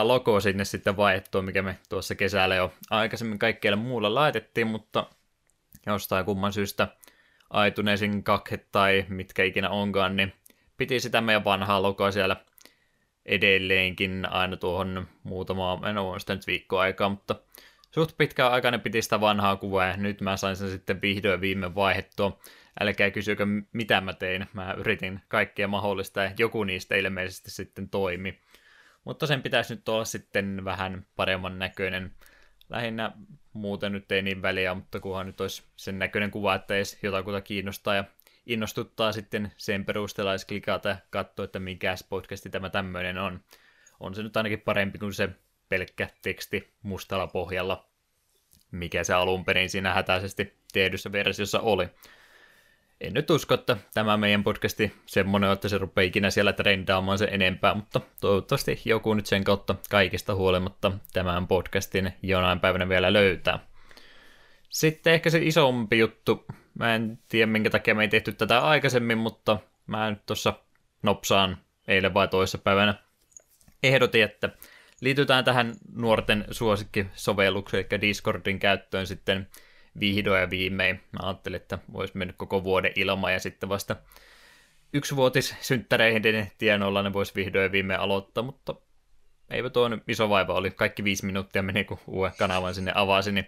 [0.03, 5.05] logo sinne sitten vaihdettua, mikä me tuossa kesällä jo aikaisemmin kaikkeilla muulla laitettiin, mutta
[5.85, 6.87] jostain kumman syystä
[7.49, 10.33] aituneesin kakhet tai mitkä ikinä onkaan, niin
[10.77, 12.35] piti sitä meidän vanhaa logoa siellä
[13.25, 17.35] edelleenkin aina tuohon muutama, en ole sitä nyt viikkoa aikaa, mutta
[17.91, 21.75] suht pitkään aikana piti sitä vanhaa kuvaa ja nyt mä sain sen sitten vihdoin viime
[21.75, 22.39] vaihettua.
[22.79, 24.45] Älkää kysykö, mitä mä tein.
[24.53, 28.39] Mä yritin kaikkia mahdollista ja joku niistä ilmeisesti sitten toimi.
[29.03, 32.11] Mutta sen pitäisi nyt olla sitten vähän paremman näköinen.
[32.69, 33.11] Lähinnä
[33.53, 37.41] muuten nyt ei niin väliä, mutta kunhan nyt olisi sen näköinen kuva, että edes jotakuta
[37.41, 38.03] kiinnostaa ja
[38.45, 43.43] innostuttaa sitten sen perusteella edes klikata ja katsoa, että mikä podcasti tämä tämmöinen on.
[43.99, 45.29] On se nyt ainakin parempi kuin se
[45.69, 47.89] pelkkä teksti mustalla pohjalla,
[48.71, 51.89] mikä se alun perin siinä hätäisesti tehdyssä versiossa oli.
[53.01, 57.27] En nyt usko, että tämä meidän podcasti semmoinen, että se rupeaa ikinä siellä trendaamaan se
[57.31, 63.59] enempää, mutta toivottavasti joku nyt sen kautta kaikista huolimatta tämän podcastin jonain päivänä vielä löytää.
[64.69, 66.45] Sitten ehkä se isompi juttu,
[66.79, 70.53] mä en tiedä minkä takia me ei tehty tätä aikaisemmin, mutta mä nyt tuossa
[71.03, 71.57] nopsaan
[71.87, 72.95] eilen vai toisessa päivänä
[73.83, 74.49] ehdotin, että
[75.01, 79.47] liitytään tähän nuorten suosikkisovellukseen, eli Discordin käyttöön sitten
[79.99, 80.95] vihdoin ja viimein.
[80.95, 83.95] Mä ajattelin, että voisi mennä koko vuoden ilman ja sitten vasta
[84.93, 88.75] yksivuotis synttäreihin tienoilla ne voisi vihdoin ja viimein aloittaa, mutta
[89.53, 90.71] eipä tuo nyt iso vaiva oli.
[90.71, 93.47] Kaikki viisi minuuttia meni, kun uuden kanavan sinne avasi, niin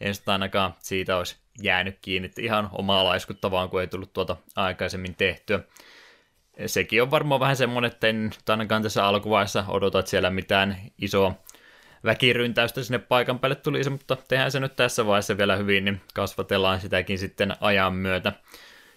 [0.00, 2.30] en sitä ainakaan siitä olisi jäänyt kiinni.
[2.38, 5.60] Ihan omaa laiskuttavaa, kun ei tullut tuota aikaisemmin tehtyä.
[6.66, 11.34] Sekin on varmaan vähän semmoinen, että en ainakaan tässä alkuvaiheessa odota, että siellä mitään isoa
[12.04, 16.80] väkiryntäystä sinne paikan päälle tulisi, mutta tehdään se nyt tässä vaiheessa vielä hyvin, niin kasvatellaan
[16.80, 18.32] sitäkin sitten ajan myötä.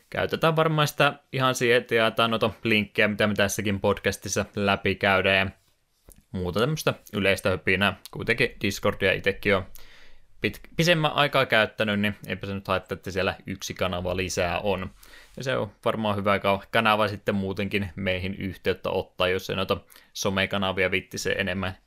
[0.09, 5.47] Käytetään varmaan sitä ihan siihen, että jaetaan noita linkkejä, mitä me tässäkin podcastissa läpi käydään,
[5.47, 5.51] ja
[6.37, 7.99] muuta tämmöistä yleistä höpinää.
[8.11, 9.65] Kuitenkin Discordia itsekin on
[10.47, 14.89] pit- pisemmän aikaa käyttänyt, niin eipä se nyt haittaa, että siellä yksi kanava lisää on.
[15.37, 16.39] Ja se on varmaan hyvä
[16.71, 19.77] kanava sitten muutenkin meihin yhteyttä ottaa, jos ei noita
[20.13, 21.77] somekanavia vitti se enemmän,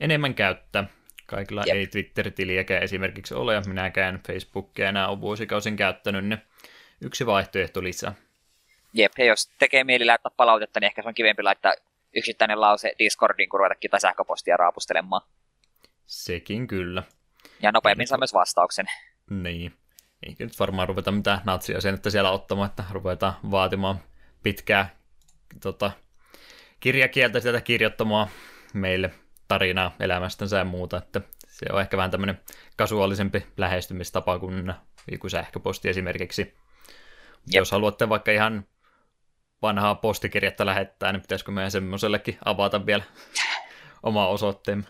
[0.00, 0.84] enemmän käyttää.
[1.26, 1.76] Kaikilla Jep.
[1.76, 6.42] ei Twitter-tiliäkään esimerkiksi ole, ja minäkään Facebookia enää on vuosikausin käyttänyt, niin
[7.00, 8.14] yksi vaihtoehto lisää.
[8.92, 11.74] Jep, ja jos tekee mieli laittaa palautetta, niin ehkä se on kivempi laittaa
[12.14, 15.22] yksittäinen lause Discordiin, kun ruveta kita sähköpostia raapustelemaan.
[16.06, 17.02] Sekin kyllä.
[17.62, 18.86] Ja nopeammin saa myös vastauksen.
[19.30, 19.72] Niin.
[20.26, 23.98] Eikä nyt varmaan ruveta mitään natsia sen, että siellä ottamaan, että ruvetaan vaatimaan
[24.42, 24.96] pitkää
[25.62, 25.90] tota,
[26.80, 28.28] kirjakieltä sieltä kirjoittamaan
[28.74, 29.10] meille
[29.48, 32.40] tarinaa elämästänsä ja muuta, että se on ehkä vähän tämmöinen
[32.76, 34.74] kasuaalisempi lähestymistapa kuin
[35.10, 36.42] joku sähköposti esimerkiksi.
[36.42, 37.60] Jep.
[37.60, 38.66] Jos haluatte vaikka ihan
[39.62, 43.04] vanhaa postikirjettä lähettää, niin pitäisikö meidän semmoisellekin avata vielä
[44.02, 44.84] oma osoitteemme.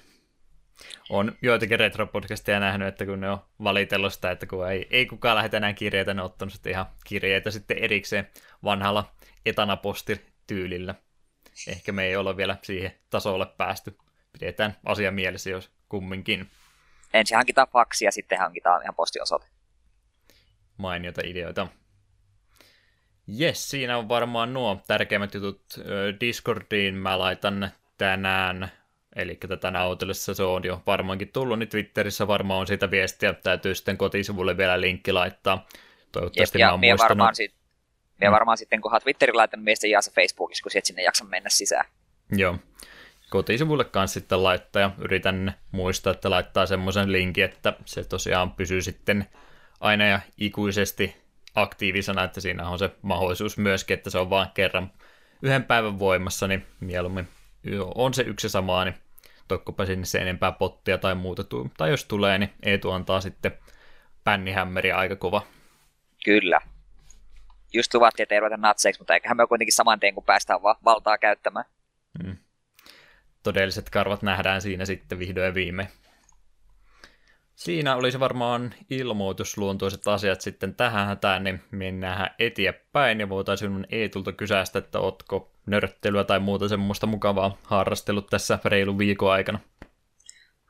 [1.11, 5.37] On joitakin retro-podcasteja nähnyt, että kun ne on valitellut sitä, että kun ei, ei kukaan
[5.37, 8.29] lähetä enää kirjeitä, ne on ottanut sitten ihan kirjeitä sitten erikseen
[8.65, 9.13] vanhalla
[9.47, 10.95] etanapostityylillä.
[11.69, 13.99] Ehkä me ei olla vielä siihen tasolle päästy.
[14.33, 16.51] Pidetään asia mielessä, jos kumminkin.
[17.15, 19.47] ensin hankitaan faksi ja sitten hankitaan ihan postiosoite.
[20.77, 21.69] Mainiota ideoita.
[23.27, 25.63] Jes, siinä on varmaan nuo tärkeimmät jutut.
[26.21, 28.73] Discordiin mä laitan tänään,
[29.17, 33.75] eli tätä nautilissa se on jo varmaankin tullut, niin Twitterissä varmaan on siitä viestiä, täytyy
[33.75, 35.67] sitten kotisivulle vielä linkki laittaa.
[36.13, 37.09] Toivottavasti Jep, mä oon ja muistanut.
[37.09, 37.55] varmaan, sit,
[38.21, 38.27] mm.
[38.27, 38.33] Mm.
[38.33, 41.85] varmaan sitten, kun olet Twitterin laittanut miesten jaassa Facebookissa, kun sieltä sinne jaksa mennä sisään.
[42.31, 42.59] Joo.
[43.31, 48.83] Kotisivulle kanssa sitten laittaa ja yritän muistaa, että laittaa semmoisen linkin, että se tosiaan pysyy
[48.83, 49.27] sitten
[49.81, 51.22] aina ja ikuisesti
[51.55, 54.93] aktiivisena, että siinä on se mahdollisuus myöskin, että se on vain kerran
[55.43, 57.29] yhden päivän voimassa, niin mieluummin
[57.63, 58.95] joo, on se yksi sama, niin
[59.49, 61.45] tokkopa sinne se enempää pottia tai muuta.
[61.77, 63.53] Tai jos tulee, niin Eetu antaa sitten
[64.25, 65.43] pännihämmeriä aika kova.
[66.25, 66.61] Kyllä.
[67.73, 70.79] Just luvattiin, että ei ruveta natseiksi, mutta eiköhän me kuitenkin saman tien, kun päästään va-
[70.85, 71.65] valtaa käyttämään.
[72.25, 72.37] Mm.
[73.43, 75.89] Todelliset karvat nähdään siinä sitten vihdoin ja viimein.
[77.63, 84.79] Siinä olisi varmaan ilmoitusluontoiset asiat sitten tähän hätään, niin mennään eteenpäin ja voitaisiin Eetulta kysästä,
[84.79, 89.59] että ootko nörttelyä tai muuta semmoista mukavaa harrastellut tässä reilun viikon aikana.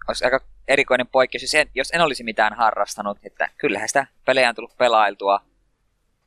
[0.08, 4.48] Olisi aika erikoinen poikkeus, jos en, jos en olisi mitään harrastanut, että kyllähän sitä pelejä
[4.48, 5.40] on tullut pelailtua.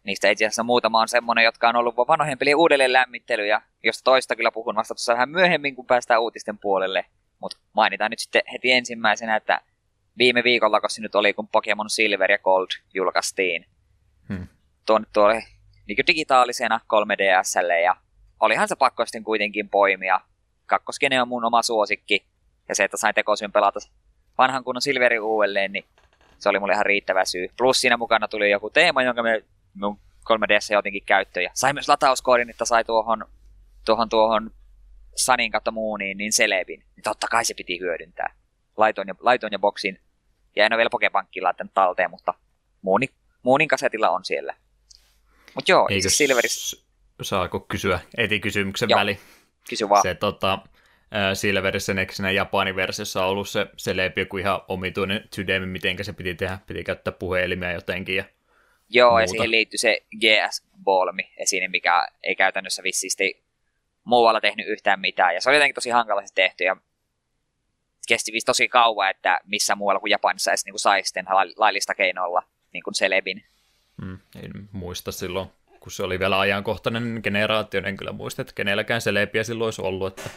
[0.03, 4.35] Niistä itse asiassa muutama on semmoinen, jotka on ollut vanhojen pelien uudelleen lämmittelyjä, josta toista
[4.35, 7.05] kyllä puhun vasta tuossa vähän myöhemmin, kun päästään uutisten puolelle.
[7.39, 9.61] Mutta mainitaan nyt sitten heti ensimmäisenä, että
[10.17, 13.65] viime viikolla, kun se nyt oli, kun Pokemon Silver ja Gold julkaistiin,
[14.29, 14.47] Hmm.
[14.85, 15.43] tuonne tuolle
[15.87, 17.95] niin digitaalisena 3DSlle, ja
[18.39, 20.21] olihan se pakko sitten kuitenkin poimia.
[20.65, 22.25] Kakkoskene on mun oma suosikki,
[22.69, 23.79] ja se, että sain tekosyyn pelata
[24.37, 25.85] vanhan kunnon Silverin uudelleen, niin
[26.37, 27.47] se oli mulle ihan riittävä syy.
[27.57, 31.43] Plus siinä mukana tuli joku teema, jonka me mun 3DS jotenkin käyttöön.
[31.43, 33.25] Ja sai myös latauskoodin, että sai tuohon,
[33.85, 34.51] tuohon, tuohon
[35.15, 36.79] Sunin kautta Mooniin, niin Celebin.
[36.79, 38.33] Niin totta kai se piti hyödyntää.
[38.77, 39.99] Laitoin ja, laitoin ja boksin.
[40.55, 42.33] Ja en ole vielä Pokepankkiin laittanut talteen, mutta
[42.81, 43.09] Moonin,
[43.43, 44.55] Moonin kasetilla on siellä.
[45.55, 46.85] Mutta joo, Eikö Silveris,
[47.21, 48.99] saako kysyä etikysymyksen Joo.
[48.99, 49.19] väli?
[49.69, 50.01] kysy vaan.
[50.01, 50.59] Se tota,
[51.33, 56.13] Silverissä Nexinä Japanin versiossa on ollut se, se leipi joku ihan omituinen sydämi, miten se
[56.13, 56.57] piti tehdä.
[56.67, 58.15] Piti käyttää puhelimia jotenkin.
[58.15, 58.23] Ja,
[58.89, 59.31] Joo, ja muuta.
[59.31, 63.43] siihen liittyy se GS-Bolmi esine, mikä ei käytännössä vissisti
[64.03, 65.35] muualla tehnyt yhtään mitään.
[65.35, 66.77] Ja se oli jotenkin tosi hankalasti tehty ja
[68.07, 72.43] kesti tosi kauan, että missä muualla kuin Japanissa edes niin saisi sitten la- laillista keinoilla
[72.73, 73.43] niin kuin Celebin.
[74.01, 75.49] mm, en muista silloin,
[75.79, 79.81] kun se oli vielä ajankohtainen generaatio, en kyllä muista, että kenelläkään se leipiä silloin olisi
[79.81, 80.07] ollut.
[80.19, 80.29] Että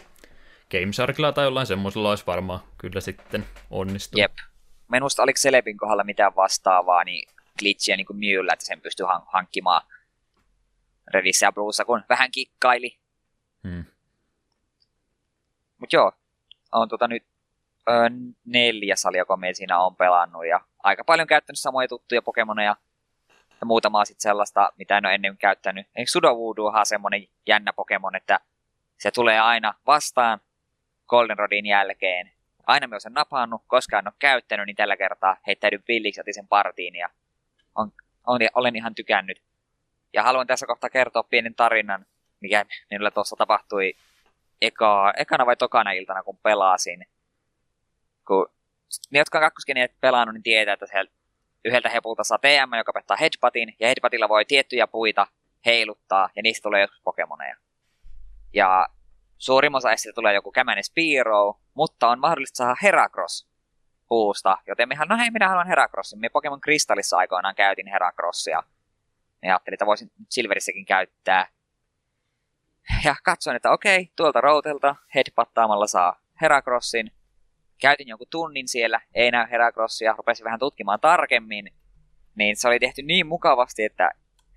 [0.71, 4.21] Gamesarkilla tai jollain semmoisella olisi varmaan kyllä sitten onnistunut.
[4.21, 4.33] Jep.
[4.89, 9.27] Minusta oliko Celebin kohdalla mitään vastaavaa, niin glitchiä niin kuin Mewllä, että sen pystyy han-
[9.27, 9.83] hankkimaan
[11.15, 12.99] Redissä ja Bluessa, kun vähän kikkaili.
[13.63, 13.85] Mm.
[15.79, 16.13] Mutta joo,
[16.73, 17.25] on tota nyt
[17.89, 18.11] ö,
[18.45, 22.77] neljäs ali, joka me siinä on pelannut ja aika paljon käyttänyt samoja tuttuja Pokemoneja
[23.61, 25.87] ja muutamaa sitten sellaista, mitä en ole ennen käyttänyt.
[25.97, 28.41] Eikö Sudowoodohan semmoinen jännä Pokemon, että
[28.99, 30.41] se tulee aina vastaan
[31.09, 32.33] Goldenrodin jälkeen.
[32.67, 36.49] Aina me sen napannut, koskaan en ole käyttänyt, niin tällä kertaa heittäydyn pilliksi, otin sen
[36.49, 37.09] partiin ja
[37.75, 37.93] on,
[38.27, 39.43] on, olen ihan tykännyt.
[40.13, 42.07] Ja haluan tässä kohtaa kertoa pienen tarinan,
[42.41, 43.95] mikä minulle tuossa tapahtui
[44.63, 47.07] eka, ekana vai tokana iltana, kun pelasin.
[48.29, 48.47] Kun
[49.11, 51.11] ne, jotka on kakkoskeniä pelannut, niin tietää, että siellä
[51.65, 55.27] yhdeltä hepulta saa TM, joka pettaa headbuttin, ja headbuttilla voi tiettyjä puita
[55.67, 57.57] heiluttaa, ja niistä tulee joskus Pokemoneja.
[58.53, 58.89] Ja
[59.39, 63.49] suurin osa esistä tulee joku kämänen Spearow, mutta on mahdollista saada Heracross
[64.09, 66.21] puusta, joten mehän, no hei, minä haluan Heracrossin.
[66.21, 68.63] Me Pokemon Kristallissa aikoinaan käytin Heracrossia.
[69.43, 71.47] Ja ajattelin, että voisin Silverissäkin käyttää.
[73.05, 77.13] Ja katsoin, että okei, tuolta routelta headpattaamalla saa Heracrossin.
[77.79, 81.71] Käytin jonkun tunnin siellä, ei näy Heracrossia, rupesin vähän tutkimaan tarkemmin.
[82.35, 84.11] Niin se oli tehty niin mukavasti, että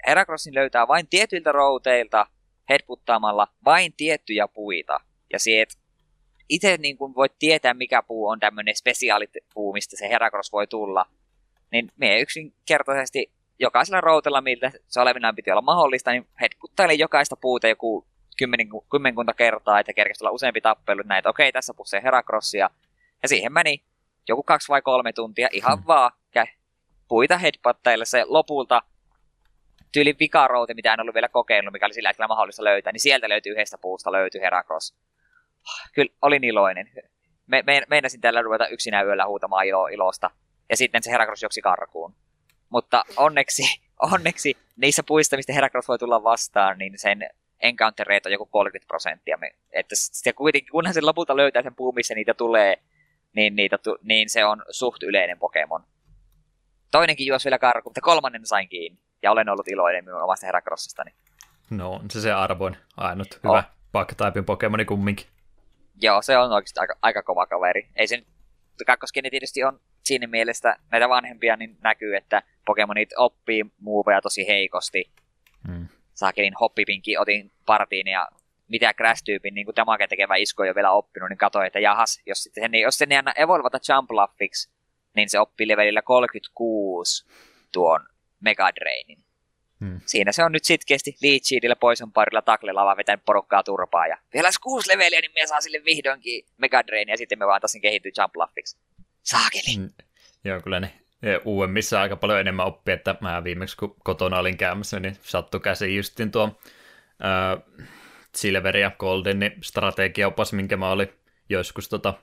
[0.08, 2.26] Heracrossin löytää vain tietyiltä routeilta
[2.70, 5.00] headputtaamalla vain tiettyjä puita.
[5.34, 5.74] Ja sieltä
[6.50, 11.06] itse niin kun voit tietää, mikä puu on tämmöinen spesiaalipuu, mistä se Heracross voi tulla.
[11.72, 17.68] Niin me yksinkertaisesti jokaisella routella, miltä se olevinaan piti olla mahdollista, niin headputtailin jokaista puuta
[17.68, 18.08] joku
[18.92, 22.70] kymmenkunta kertaa, että kerkesi olla useampi tappelu näitä, okei, tässä pussee Heracrossia.
[23.22, 23.84] Ja siihen meni
[24.28, 25.88] joku kaksi vai kolme tuntia ihan Hmm.
[25.88, 26.54] vaan kä-
[27.08, 28.82] puita headputtaille se lopulta
[29.92, 33.30] tyyli vikarouti, mitä en ollut vielä kokeillut, mikä oli sillä hetkellä mahdollista löytää, niin sieltä
[33.30, 34.96] löytyi yhdestä puusta löytyi Heracross.
[35.94, 36.90] Kyllä olin iloinen.
[37.48, 40.30] Me, me, meinasin tällä ruveta yksinään yöllä huutamaan ilo, ilosta.
[40.70, 42.16] Ja sitten se Heracross joksi karkuun.
[42.70, 43.64] Mutta onneksi,
[44.14, 48.88] onneksi niissä puista, mistä Heracross voi tulla vastaan, niin sen encounter rate on joku 30
[48.88, 49.40] prosenttia.
[49.72, 52.78] Että se kuitenkin, kunhan se lopulta löytää sen puun, missä niitä tulee,
[53.34, 55.84] niin, niitä, niin se on suht yleinen Pokemon.
[56.92, 59.00] Toinenkin juosi vielä karkuun, mutta kolmannen sain kiinni.
[59.24, 61.12] Ja olen ollut iloinen minun omasta Heracrossistani.
[61.70, 63.64] No on se se arvoin ainut hyvä oh.
[63.92, 65.28] Bug-typin Pokemoni kumminkin.
[66.02, 67.90] Joo, se on oikeasti aika, aika kova kaveri.
[67.96, 68.28] Ei se nyt,
[68.86, 75.12] kakkoskeni tietysti on siinä mielessä näitä vanhempia, niin näkyy, että Pokemonit oppii muuveja tosi heikosti.
[75.68, 75.88] Hmm.
[76.14, 78.28] Saakelin hoppipinkin otin partiin ja
[78.72, 82.72] mitä Crash-tyypin niin damage tekevä isku jo vielä oppinut, niin katsoin, että jahas, jos, sitten,
[82.72, 84.70] niin, jos sen ei anna evolvata Jump Laffiksi,
[85.16, 87.26] niin se oppii levelillä 36
[87.72, 88.08] tuon
[88.40, 89.24] Mega Drainin.
[89.80, 90.02] Hmm.
[90.06, 94.08] Siinä se on nyt sitkeästi Leecheedillä poison parilla taklella vaan vetänyt porukkaa turpaa.
[94.08, 97.62] Ja vielä kuusi leveliä, niin me saa sille vihdoinkin Mega Drain, ja sitten me vaan
[97.62, 98.78] taas kehittyy Jump Laffiksi.
[99.24, 99.76] Saakeli!
[99.76, 99.90] Hmm.
[100.44, 100.94] Joo, kyllä ne
[101.46, 105.96] uudemmissa aika paljon enemmän oppia, että mä viimeksi kun kotona olin käymässä, niin sattu käsi
[105.96, 106.60] justin tuo
[107.24, 107.88] äh,
[108.36, 111.14] Silver ja Golden niin strategiaopas, minkä mä olin
[111.50, 112.14] joskus tota,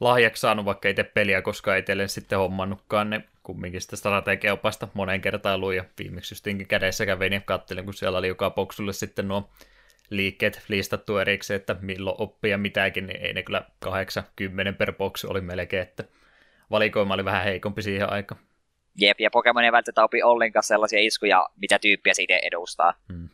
[0.00, 5.60] lahjaksi saanut, vaikka itse peliä koska itselle sitten hommannutkaan, niin kumminkin sitä strategiaopasta moneen kertaan
[5.60, 9.50] luin ja viimeksi justinkin kädessä kävin ja kattelin, kun siellä oli joka boksulle sitten nuo
[10.10, 15.24] liikkeet listattu erikseen, että milloin oppii ja mitäkin, niin ei ne kyllä 80 per box
[15.24, 16.04] oli melkein, että
[16.70, 18.40] valikoima oli vähän heikompi siihen aikaan.
[19.00, 22.94] Jep, ja Pokemon ei välttämättä opi ollenkaan sellaisia iskuja, mitä tyyppiä siitä edustaa.
[23.12, 23.28] Hmm.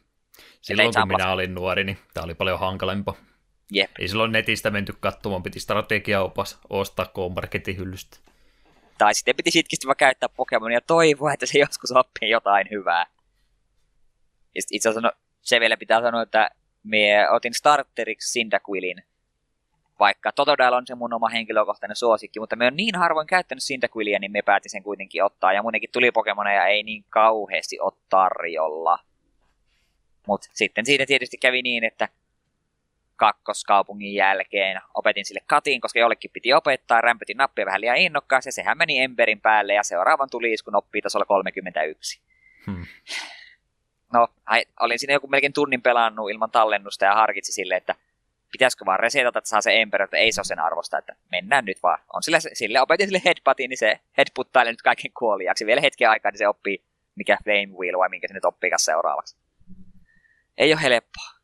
[0.60, 3.14] Silloin kun minä olin nuori, niin tämä oli paljon hankalempaa.
[3.72, 3.90] Jep.
[3.98, 8.16] Ei silloin netistä menty katsomaan, piti strategiaopas ostaa K-Marketin hyllystä.
[8.98, 13.06] Tai sitten piti sitkisti vaan käyttää Pokemonia ja toivoa, että se joskus oppii jotain hyvää.
[14.54, 16.50] Ja itse asiassa no, se vielä pitää sanoa, että
[16.82, 19.02] me otin starteriksi Cyndaquilin,
[19.98, 24.18] vaikka Totodile on se mun oma henkilökohtainen suosikki, mutta me on niin harvoin käyttänyt Cyndaquilia,
[24.18, 25.52] niin me päätin sen kuitenkin ottaa.
[25.52, 28.98] Ja munenkin tuli Pokemoneja ei niin kauheasti ole tarjolla.
[30.30, 32.08] Mutta sitten siitä tietysti kävi niin, että
[33.16, 38.52] kakkoskaupungin jälkeen opetin sille katiin, koska jollekin piti opettaa, rämpötin nappia vähän liian innokkaasti, ja
[38.52, 42.20] sehän meni Emberin päälle, ja seuraavan tuli iskun oppii tasolla 31.
[42.66, 42.86] Hmm.
[44.12, 44.28] No,
[44.80, 47.94] olin siinä joku melkein tunnin pelannut ilman tallennusta ja harkitsi sille, että
[48.52, 51.64] pitäisikö vaan resetata, että saa se Ember, että ei se ole sen arvosta, että mennään
[51.64, 51.98] nyt vaan.
[52.14, 55.66] On sille, sille opetin sille headbuttiin, niin se headbuttailee nyt kaiken kuoliaksi.
[55.66, 56.84] Vielä hetken aikaa, niin se oppii,
[57.14, 59.36] mikä Flame Wheel vai minkä se nyt oppii seuraavaksi.
[60.60, 61.40] Ei ole helppoa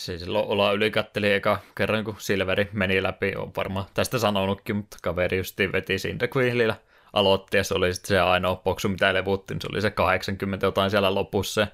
[0.00, 4.96] se silloin olla ylikatteli eka kerran, kun Silveri meni läpi, on varmaan tästä sanonutkin, mutta
[5.02, 6.74] kaveri justi veti Cyndaquilillä
[7.12, 10.66] aloitti, ja se oli sitten se ainoa boksu, mitä levutti, niin se oli se 80
[10.66, 11.66] jotain siellä lopussa,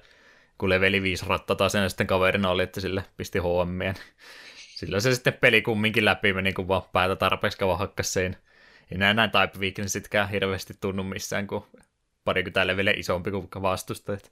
[0.57, 3.95] kun leveli 5 rattata sen, sitten kaverina oli, että sille pisti HMien.
[4.55, 8.37] Sillä se sitten peli kumminkin läpi meni, kun vaan päätä tarpeeksi kauan hakkas sein.
[8.91, 11.67] Ei näin näin Type Weaknessitkään hirveästi tunnu missään, kun
[12.23, 14.31] parikymmentä leveliä isompi kuin vastustajat.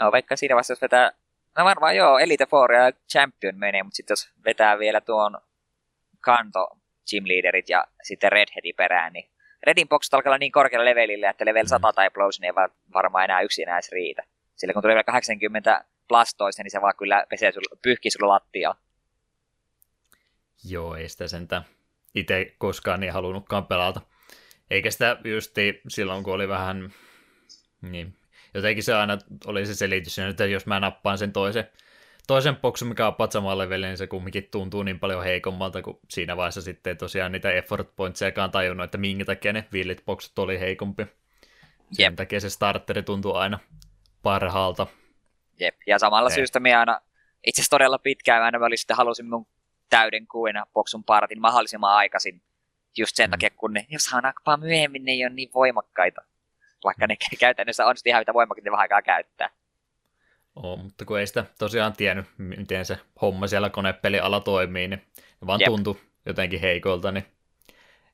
[0.00, 1.12] No, vaikka siinä vaiheessa, jos vetää
[1.56, 5.38] No varmaan joo, Elite Four ja Champion menee, mutta sitten jos vetää vielä tuon
[6.20, 6.68] kanto
[7.24, 9.30] leaderit ja sitten Redheadin perään, niin
[9.66, 13.24] Redin box alkaa olla niin korkealla levelillä, että level 100 tai plus niin ei varmaan
[13.24, 14.22] enää yksin edes riitä.
[14.56, 18.74] Sillä kun tulee vielä 80 plastoista, niin se vaan kyllä pesee sul, pyyhkii sulla lattia.
[20.64, 21.64] Joo, ei sitä sentään
[22.14, 24.00] itse koskaan niin halunnutkaan pelata.
[24.70, 26.92] Eikä sitä justi silloin, kun oli vähän
[27.82, 28.16] niin,
[28.56, 31.68] jotenkin se aina oli se selitys, että jos mä nappaan sen toisen,
[32.26, 36.36] toisen boksun, mikä on patsamaan levelin, niin se kumminkin tuntuu niin paljon heikommalta, kuin siinä
[36.36, 41.06] vaiheessa sitten tosiaan niitä effort pointsiakaan tajunnut, että minkä takia ne villit boksut oli heikompi.
[41.92, 42.14] Sen Jep.
[42.14, 43.58] takia se starteri tuntuu aina
[44.22, 44.86] parhaalta.
[45.60, 46.34] Jep, ja samalla Ei.
[46.34, 47.00] syystä minä aina,
[47.46, 49.46] itse asiassa todella pitkään, mä aina sitten halusin mun
[49.90, 52.42] täyden kuina boksun partin mahdollisimman aikaisin.
[52.98, 53.30] Just sen mm.
[53.30, 56.20] takia, kun ne, jos nappaa myöhemmin, ne ei ole niin voimakkaita
[56.86, 59.50] vaikka ne käytännössä on sitten ihan yhtä voimakkaasti vähän aikaa käyttää.
[60.56, 65.02] Oo, mutta kun ei sitä tosiaan tiennyt, miten se homma siellä konepeliala toimii, niin
[65.46, 65.66] vaan Jep.
[65.66, 67.26] tuntui jotenkin heikolta, niin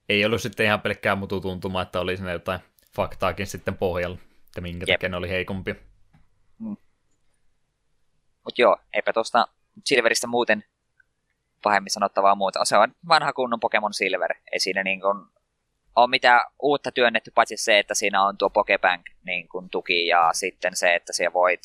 [0.08, 2.60] ei ollut sitten ihan pelkkää mutu tuntuma, että oli siinä jotain
[2.96, 4.94] faktaakin sitten pohjalla, että minkä Jep.
[4.94, 5.74] takia ne oli heikompia.
[6.58, 6.76] Mm.
[8.44, 9.48] Mutta joo, eipä tuosta
[9.84, 10.64] Silveristä muuten
[11.62, 12.64] pahemmin sanottavaa muuta.
[12.64, 14.34] Se on vanha kunnon Pokemon Silver.
[14.52, 15.26] Ei siinä niin kuin
[15.96, 20.30] ole mitään uutta työnnetty, paitsi se, että siinä on tuo Pokebank niin kuin tuki ja
[20.32, 21.60] sitten se, että siellä voit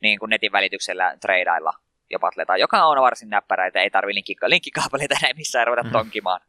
[0.00, 1.72] niin kuin netin välityksellä treidailla
[2.10, 5.92] jo patleta, joka on varsin näppärää, että ei tarvi linkki- linkkikaapeleita enää missään ruveta mm.
[5.92, 6.40] tonkimaan.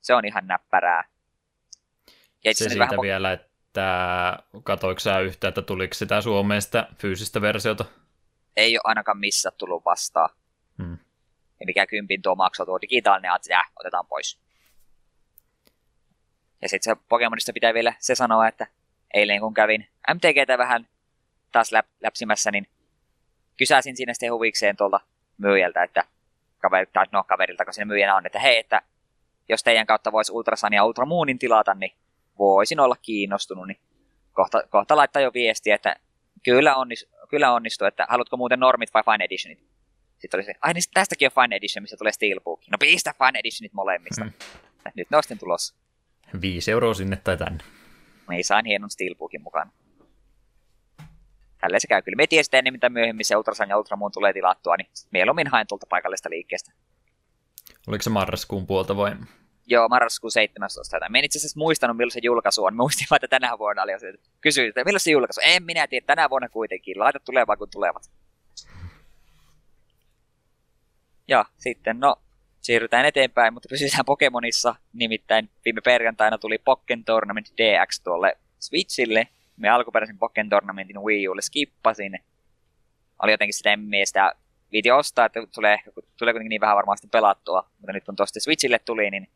[0.00, 1.04] Se on ihan näppärää.
[2.44, 3.00] Ja se siitä vähän...
[3.02, 7.84] vielä, että katoiko sä yhtä, että tuliko sitä Suomeen sitä fyysistä versiota?
[8.56, 10.28] Ei ole ainakaan missä tullut vastaan.
[10.82, 10.98] Hmm.
[11.60, 14.45] Ja mikä kympin tuo maksoi tuo digitaalinen, että äh, otetaan pois.
[16.62, 18.66] Ja sitten se Pokemonista pitää vielä se sanoa, että
[19.14, 20.88] eilen kun kävin MTGtä vähän
[21.52, 22.68] taas läp, läpsimässä, niin
[23.56, 25.00] kysäsin siinä sitten huvikseen tuolta
[25.38, 26.04] myyjältä, että
[26.58, 28.82] kaveri, tai no kaverilta, kun siinä myyjänä on, että hei, että
[29.48, 31.92] jos teidän kautta voisi Ultrasun ja Ultramoonin tilata, niin
[32.38, 33.80] voisin olla kiinnostunut, niin
[34.32, 35.96] kohta, kohta laittaa jo viestiä, että
[36.42, 39.58] kyllä, onnis, kyllä onnistuu, että haluatko muuten normit vai Fine Editionit?
[40.18, 42.60] Sitten oli se, ai niin tästäkin on Fine Edition, missä tulee Steelbook.
[42.70, 44.24] No pistä Fine Editionit molemmista.
[44.24, 44.32] Hmm.
[44.94, 45.74] Nyt ne tulossa.
[46.40, 47.64] Viisi euroa sinne tai tänne.
[48.28, 49.72] Me ei saa hienon Steelbookin mukaan.
[51.60, 52.16] Tälleen se käy kyllä.
[52.16, 55.66] Me tiedän sitten ennen mitä myöhemmin se Ultrasan ja Ultramoon tulee tilattua, niin mieluummin haen
[55.66, 56.72] tuolta paikallista liikkeestä.
[57.86, 59.12] Oliko se marraskuun puolta vai?
[59.66, 60.96] Joo, marraskuun 17.
[61.08, 62.74] Mä en itse asiassa muistanut, milloin se julkaisu on.
[62.76, 64.12] Mä muistin että tänä vuonna oli se.
[64.40, 65.40] Kysyin, että milloin se julkaisu?
[65.44, 66.98] En minä tiedä, tänä vuonna kuitenkin.
[66.98, 68.10] Laita tulevaa, kun tulevat.
[71.28, 72.16] Ja sitten, no,
[72.66, 74.74] siirrytään eteenpäin, mutta pysytään Pokemonissa.
[74.92, 79.28] Nimittäin viime perjantaina tuli Pokken Tournament DX tuolle Switchille.
[79.56, 82.18] Me alkuperäisen Pokken Tournamentin Wii Ulle skippasin.
[83.22, 84.32] Oli jotenkin sitä miestä
[84.72, 87.70] viiti ostaa, että tulee, ehkä, tulee kuitenkin niin vähän varmaan pelattua.
[87.78, 89.28] Mutta nyt kun tuosta Switchille tuli, niin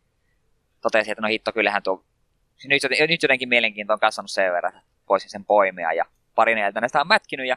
[0.81, 2.05] totesin, että no hitto, kyllähän tuo...
[2.65, 5.93] Nyt, nyt jotenkin mielenkiinto on kasvanut sen verran, että voisin sen poimia.
[5.93, 7.57] Ja pari näiltä näistä on mätkinyt ja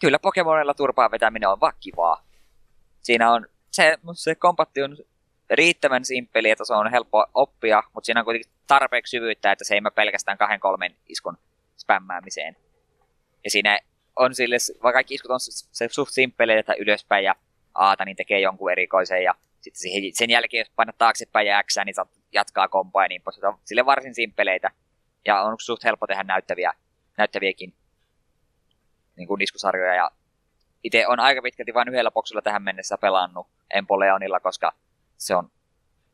[0.00, 2.24] kyllä Pokemonilla turpaa vetäminen on vaan kivaa.
[3.02, 4.96] Siinä on se, se kompatti on
[5.50, 9.74] riittävän simppeli, että se on helppo oppia, mutta siinä on kuitenkin tarpeeksi syvyyttä, että se
[9.74, 11.38] ei mä pelkästään kahden kolmen iskun
[11.76, 12.56] spämmäämiseen.
[13.44, 13.78] Ja siinä
[14.16, 17.34] on sille, vaikka kaikki iskut on se suht simppeli, että ylöspäin ja
[17.74, 21.76] aata, niin tekee jonkun erikoisen ja sitten siihen, sen jälkeen, jos painat taaksepäin ja X,
[21.84, 23.44] niin saat jatkaa kompaa ja niin pois.
[23.44, 24.70] On sille varsin simppeleitä
[25.24, 26.72] ja on suht helppo tehdä näyttäviä,
[27.16, 27.74] näyttäviäkin
[29.16, 30.10] niin kuin iskusarjoja ja
[30.84, 34.72] itse on aika pitkälti vain yhdellä boksulla tähän mennessä pelannut Empoleonilla, koska
[35.16, 35.50] se on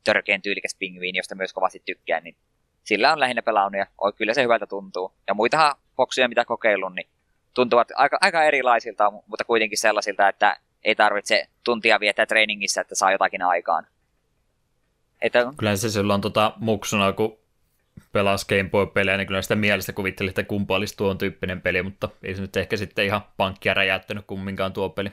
[0.05, 2.37] törkeän tyylikäs pingviini, josta myös kovasti tykkään, niin
[2.85, 5.13] sillä on lähinnä pelannut ja oi, kyllä se hyvältä tuntuu.
[5.29, 7.09] Ja muitahan boksuja, mitä kokeillut, niin
[7.55, 13.13] tuntuvat aika, aika erilaisilta, mutta kuitenkin sellaisilta, että ei tarvitse tuntia viettää treeningissä, että saa
[13.13, 13.87] jotakin aikaan.
[15.23, 15.53] Että...
[15.57, 17.39] Kyllä se silloin tota, muksuna, kun
[18.15, 22.09] pelasi Game Boy-pelejä, niin kyllä sitä mielestä kuvitteli, että kumpa olisi tuon tyyppinen peli, mutta
[22.23, 25.13] ei se nyt ehkä sitten ihan pankkia räjäyttänyt kumminkaan tuo peli.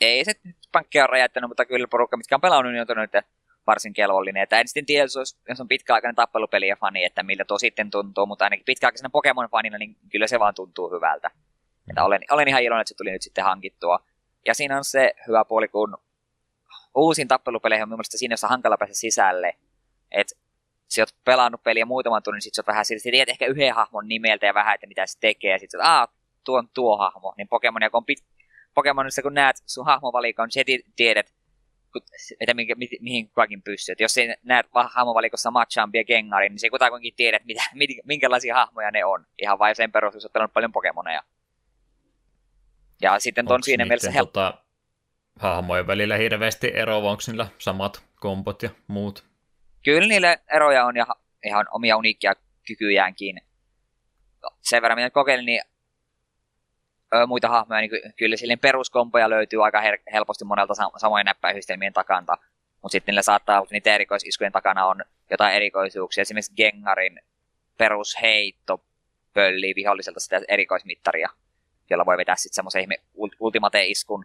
[0.00, 0.32] Ei se
[0.72, 3.22] pankkia räjäyttänyt, mutta kyllä porukka, mitkä on pelannut, niin on todennut, että
[3.66, 4.42] varsin kelvollinen.
[4.42, 8.26] Että en sitten tiedä, jos, on pitkäaikainen tappelupeli ja fani, että miltä tuo sitten tuntuu,
[8.26, 11.30] mutta ainakin pitkäaikaisena Pokemon-fanina, niin kyllä se vaan tuntuu hyvältä.
[11.90, 13.98] Että olen, olen ihan iloinen, että se tuli nyt sitten hankittua.
[14.46, 15.98] Ja siinä on se hyvä puoli, kun
[16.94, 19.56] uusin tappelupeleihin on mielestäni siinä, jossa hankala päästä sisälle.
[20.10, 20.36] Että
[20.88, 23.74] sä oot pelannut peliä muutaman tunnin, sit sä oot vähän sillä, että tiedät ehkä yhden
[23.74, 26.08] hahmon nimeltä ja vähän, että mitä se tekee, ja sit sä oot, aah,
[26.44, 27.34] tuo on tuo hahmo.
[27.36, 28.24] Niin Pokemon, kun, pit,
[28.74, 31.32] Pokemonissa kun näet sun hahmovalikon, niin heti tiedät,
[32.40, 33.92] että mihin, mi, mihin kukakin pystyy.
[33.92, 37.62] Et jos sä näet hahmovalikossa Machampi ja Gengari, niin se kutakuinkin tiedät, mitä,
[38.04, 39.26] minkälaisia hahmoja ne on.
[39.42, 41.22] Ihan vain sen perusteella, jos oot pelannut paljon Pokemoneja.
[43.02, 44.40] Ja sitten on siinä mielessä helppo.
[44.40, 44.58] Tota,
[45.38, 49.24] hahmojen välillä hirveästi eroa, onko niillä samat kompot ja muut?
[49.86, 51.06] Kyllä niille eroja on ja
[51.44, 52.34] ihan omia uniikkia
[52.66, 53.40] kykyjäänkin.
[54.42, 55.62] No, sen verran mitä kokeilin, niin
[57.26, 62.38] muita hahmoja, niin kyllä silleen peruskompoja löytyy aika her- helposti monelta sam- samojen näppäyhdistelmien takanta.
[62.82, 66.22] Mutta sitten niillä saattaa olla, niitä erikoisiskujen takana on jotain erikoisuuksia.
[66.22, 67.20] Esimerkiksi Gengarin
[67.78, 68.84] perusheitto
[69.34, 71.28] pöllii viholliselta sitä erikoismittaria
[71.90, 72.96] jolla voi vetää sitten semmoisen ihme
[73.40, 74.24] ultimate-iskun.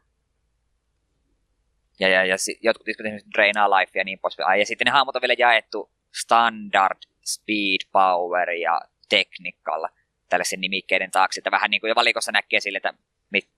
[2.02, 4.60] Ja, ja, ja jotkut iskut esimerkiksi drainaa life ja niin poispäin.
[4.60, 9.88] Ja sitten ne hahmot on vielä jaettu standard, speed, power ja technical
[10.30, 12.94] tällaisen nimikkeiden taakse, että vähän niin kuin jo valikossa näkee sille, että,
[13.30, 13.50] mit,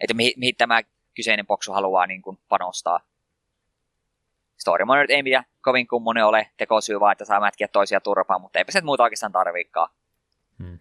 [0.00, 0.82] että mihin, mihin tämä
[1.14, 3.00] kyseinen boksu haluaa niin kuin panostaa.
[4.58, 8.58] Story mode ei mitään kovin kummonen ole, tekosyy vaan, että saa mätkiä toisia turpaan, mutta
[8.58, 9.88] eipä se muuta oikeastaan tarviikaan.
[10.58, 10.78] Hmm.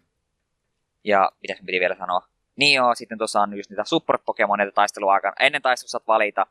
[1.03, 2.27] Ja mitä piti vielä sanoa?
[2.55, 5.35] Niin joo, sitten tuossa on just niitä support-pokemoneita taisteluaikana.
[5.39, 6.47] Ennen taistelua saat valita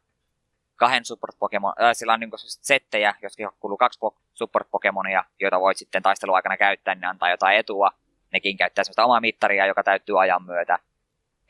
[0.79, 3.99] kahden support-pokemon, äh, sillä on niin settejä, jotka kuuluu kaksi
[4.35, 7.91] support-pokemonia, joita voit sitten taisteluaikana käyttää, niin antaa jotain etua.
[8.33, 10.79] Nekin käyttää sellaista omaa mittaria, joka täyttyy ajan myötä.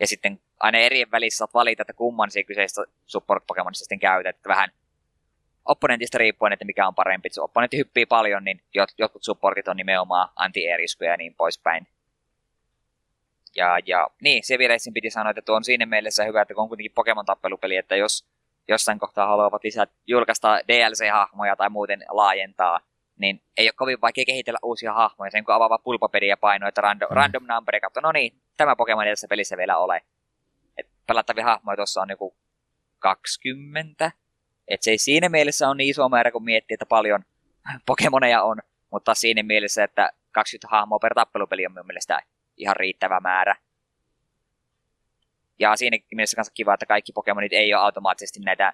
[0.01, 4.37] Ja sitten aina eri välissä saat valita, että kumman siitä kyseistä support-pokemonista sitten käytät.
[4.37, 4.71] Että vähän
[5.65, 7.29] opponentista riippuen, että mikä on parempi.
[7.29, 8.63] Jos opponentti hyppii paljon, niin
[8.99, 11.87] jotkut supportit on nimenomaan anti-eriskuja ja niin poispäin.
[13.57, 16.63] Ja, ja niin, se vielä piti sanoa, että tuo on siinä mielessä hyvä, että kun
[16.63, 18.27] on kuitenkin Pokemon-tappelupeli, että jos
[18.69, 22.81] jossain kohtaa haluavat lisää julkaista DLC-hahmoja tai muuten laajentaa,
[23.19, 26.81] niin ei ole kovin vaikea kehitellä uusia hahmoja, sen kun avaava pulpapedi ja paino, että
[26.81, 27.15] random, mm.
[27.15, 30.01] random number, ja katso, no niin, tämä Pokemon tässä pelissä vielä ole.
[30.79, 32.37] Et pelattavia hahmoja tuossa on joku
[32.99, 34.13] 20,
[34.69, 37.25] et se ei siinä mielessä on niin iso määrä, kun miettii, että paljon
[37.87, 38.59] Pokemoneja on,
[38.91, 42.23] mutta siinä mielessä, että 20 hahmoa per tappelupeli on minun mielestä
[42.57, 43.57] ihan riittävä määrä.
[45.59, 48.73] Ja siinä mielessä kanssa kiva, että kaikki Pokemonit ei ole automaattisesti näitä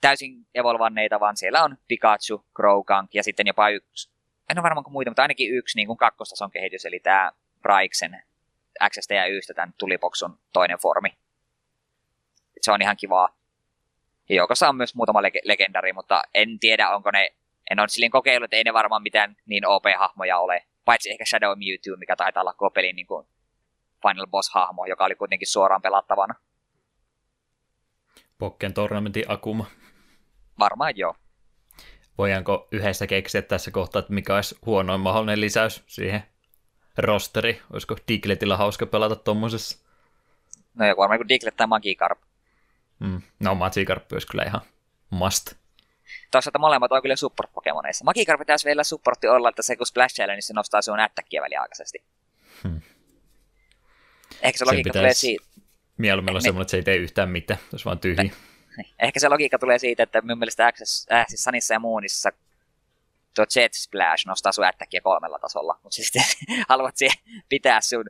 [0.00, 4.10] täysin evolvanneita, vaan siellä on Pikachu, Croagunk ja sitten jopa yksi,
[4.50, 8.22] en ole varmaan kuin muita, mutta ainakin yksi niin kuin kakkostason kehitys, eli tämä Braixen
[8.88, 11.08] Xstä ja Ystä tämän tulipoksun toinen formi.
[12.60, 13.28] Se on ihan kivaa.
[14.28, 17.34] Ja joukossa on myös muutama leg- legendari, mutta en tiedä, onko ne,
[17.70, 20.64] en ole silleen kokeillut, että ei ne varmaan mitään niin OP-hahmoja ole.
[20.84, 23.26] Paitsi ehkä Shadow Mewtwo, mikä taitaa olla koko pelin niin kuin
[24.02, 26.34] Final Boss-hahmo, joka oli kuitenkin suoraan pelattavana.
[28.38, 29.66] Pokken Tournamentin Akuma.
[30.58, 31.14] Varmaan joo.
[32.18, 36.22] Voidaanko yhdessä keksiä tässä kohtaa, että mikä olisi huonoin mahdollinen lisäys siihen
[36.98, 37.62] rosteri?
[37.72, 39.86] Olisiko Digletillä hauska pelata tuommoisessa?
[40.74, 42.18] No joku varmaan kuin Diglet tai Magikarp.
[42.98, 43.22] Mm.
[43.40, 44.60] No Magikarp olisi kyllä ihan
[45.10, 45.52] must.
[46.30, 48.04] Toisaalta molemmat on kyllä support-pokemoneissa.
[48.04, 52.04] Magikarp pitäisi vielä supportti olla, että se kun splashailee, niin se nostaa sinun ättäkkiä väliaikaisesti.
[52.62, 52.80] Hmm.
[54.42, 55.44] Ehkä se logiikka tulee siitä.
[55.98, 58.22] Mieluummin on semmoinen, että se ei tee yhtään mitään, se vaan tyhjiä.
[58.22, 58.32] Niin.
[58.98, 62.30] Ehkä se logiikka tulee siitä, että minun mielestä Access, äh, siis Sunissa ja Moonissa
[63.34, 66.22] tuo Jet Splash nostaa sun ättäkkiä kolmella tasolla, mutta sitten
[66.68, 66.94] haluat
[67.48, 68.04] pitää sun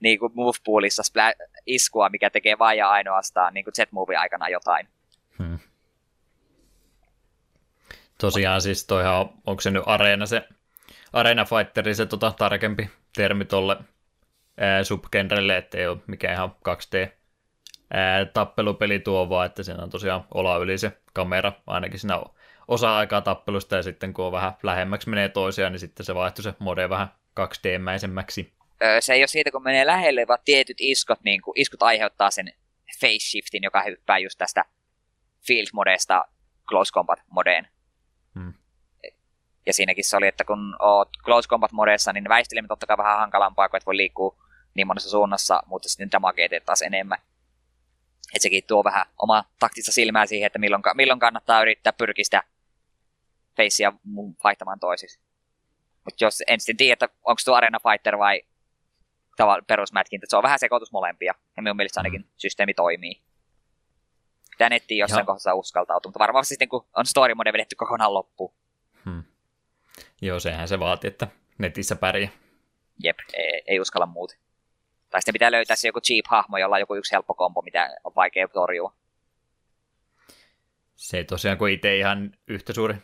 [0.00, 4.48] niin kuin move poolissa spla- iskua, mikä tekee vain ja ainoastaan niin jet move aikana
[4.48, 4.88] jotain.
[5.38, 5.58] Hmm.
[8.18, 10.48] Tosiaan siis toihan, onko se nyt Areena se,
[11.12, 13.76] Arena Fighteri se tota, tarkempi termi tolle
[14.82, 17.08] subgenrelle, ettei ole mikään ihan 2D
[17.90, 22.22] ää, tappelupeli tuo vaan, että siinä on tosiaan ola yli se kamera, ainakin siinä
[22.68, 26.54] osa-aikaa tappelusta, ja sitten kun on vähän lähemmäksi menee toisiaan, niin sitten se vaihtuu se
[26.58, 27.08] mode vähän
[27.40, 28.52] 2D-mäisemmäksi.
[29.00, 32.52] Se ei ole siitä, kun menee lähelle, vaan tietyt iskut, niin kuin, iskut aiheuttaa sen
[33.00, 34.64] face shiftin, joka hyppää just tästä
[35.46, 36.24] field modesta
[36.68, 37.68] close combat modeen.
[38.34, 38.54] Hmm.
[39.66, 43.18] Ja siinäkin se oli, että kun oot close combat modessa, niin väistelemme totta kai vähän
[43.18, 44.47] hankalampaa, kun et voi liikkua
[44.78, 47.18] niin monessa suunnassa, mutta sitten damage taas enemmän.
[48.34, 52.42] Et sekin tuo vähän oma taktista silmää siihen, että milloin, milloin kannattaa yrittää pyrkistä
[53.56, 53.92] feissiä
[54.44, 55.20] vaihtamaan toisiksi.
[56.04, 58.42] Mutta jos en sitten tiedä, että onko tuo Arena Fighter vai
[59.66, 61.34] perusmätkintä, se on vähän sekoitus molempia.
[61.56, 62.28] Ja minun mielestä ainakin mm.
[62.36, 63.22] systeemi toimii.
[64.50, 68.54] Pitää nettiin jossain kohdassa uskaltautua, mutta varmaan sitten kun on story mode vedetty kokonaan loppuun.
[69.04, 69.24] Hmm.
[70.22, 72.30] Joo, sehän se vaatii, että netissä pärjää.
[73.04, 74.38] Jep, ei, ei uskalla muuten.
[75.10, 78.12] Tai sitten pitää löytää se joku cheap-hahmo, jolla on joku yksi helppo kompo, mitä on
[78.16, 78.92] vaikea torjua.
[80.96, 82.94] Se tosiaan, kun itse ihan yhtä suuri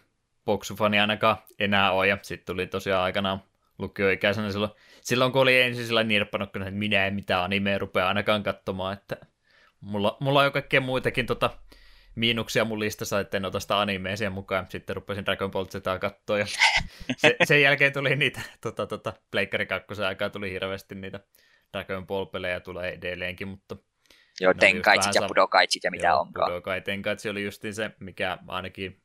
[0.45, 3.43] boksufani ainakaan enää ole, ja sitten tuli tosiaan aikanaan
[3.79, 8.43] lukioikäisenä silloin, silloin kun oli ensin sillä nirppanut, että minä en mitään animea rupea ainakaan
[8.43, 9.17] katsomaan, että
[9.81, 11.51] mulla, mulla on jo kaikkea muitakin tota,
[12.15, 14.67] miinuksia mun listassa, että en ota sitä animea siihen mukaan.
[14.69, 16.47] Sitten rupesin Dragon Ball Zetaa katsoa ja
[17.17, 21.21] se, sen jälkeen tuli niitä, tota, tota, Pleikkari 2 aikaa tuli hirveästi niitä
[21.75, 23.77] Dragon Ball-pelejä tulee edelleenkin, mutta...
[24.41, 26.51] Joo, Tenkaitsit ja Budokaitsit ja mitä joo, onkaan.
[26.51, 29.01] Budokai Tenkaitsi oli justiin se, mikä ainakin...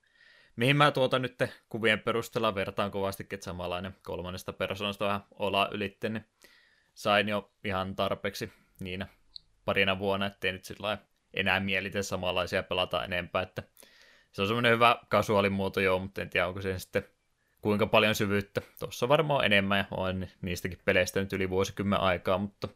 [0.56, 1.36] Mihin mä tuota nyt
[1.70, 6.26] kuvien perusteella vertaan kovastikin, että samanlainen kolmannesta persoonasta vähän olla ylitte, niin
[6.94, 9.08] sain jo ihan tarpeeksi niinä
[9.66, 10.98] parina vuonna, ettei nyt sillä
[11.34, 13.64] enää mielitä samanlaisia pelata enempää, että
[14.32, 17.04] se on semmoinen hyvä kasuaalimuoto joo, mutta en tiedä onko se sitten
[17.62, 18.62] kuinka paljon syvyyttä.
[18.80, 22.68] Tuossa varmaan enemmän ja on niistäkin peleistä nyt yli vuosikymmen aikaa, mutta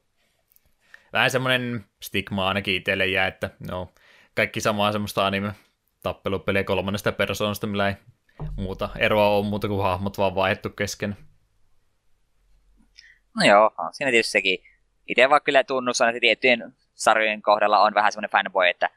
[1.13, 3.93] vähän semmoinen stigma ainakin itselle jää, että no,
[4.36, 5.54] kaikki samaa semmoista anime
[6.04, 7.96] tappelupeliä kolmannesta persoonasta, millä ei
[8.58, 11.17] muuta eroa ole muuta kuin hahmot vaan vaihdettu kesken.
[13.36, 14.60] No joo, siinä tietysti sekin.
[15.08, 18.89] Itse vaan kyllä tunnustan, että tiettyjen sarjojen kohdalla on vähän semmoinen fanboy, että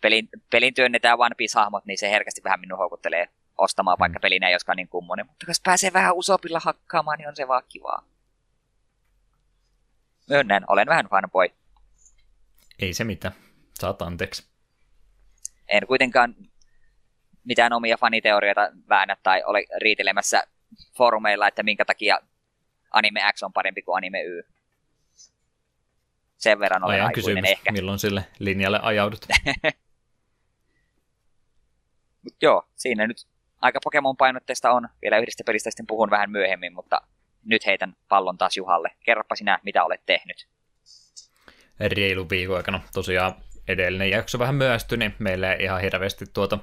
[0.00, 4.00] pelin, pelin työnnetään One Piece-hahmot, niin se herkästi vähän minun houkuttelee ostamaan, mm.
[4.00, 5.26] vaikka pelinä ei olisikaan niin kummonen.
[5.26, 8.02] Mutta jos pääsee vähän usopilla hakkaamaan, niin on se vaan kivaa.
[10.28, 11.48] Myönnän, olen vähän fanboy.
[12.78, 13.34] Ei se mitään.
[13.80, 14.46] Saat anteeksi.
[15.68, 16.34] En kuitenkaan
[17.44, 20.42] mitään omia faniteorioita väännä tai ole riitelemässä
[20.96, 22.20] foorumeilla, että minkä takia
[22.90, 24.42] Anime X on parempi kuin Anime Y.
[26.36, 27.72] Sen verran olen Ajan kysymys, ehkä.
[27.72, 29.26] milloin sille linjalle ajaudut.
[32.22, 33.26] Mut joo, siinä nyt
[33.60, 34.88] aika Pokemon-painotteista on.
[35.02, 37.00] Vielä yhdestä pelistä sitten puhun vähän myöhemmin, mutta
[37.44, 38.90] nyt heitän pallon taas Juhalle.
[39.04, 40.48] Kerropa sinä, mitä olet tehnyt.
[41.80, 43.34] Reilu viikon aikana tosiaan
[43.68, 46.58] edellinen jakso vähän myöstyi, niin meillä ei ihan hirveästi tuota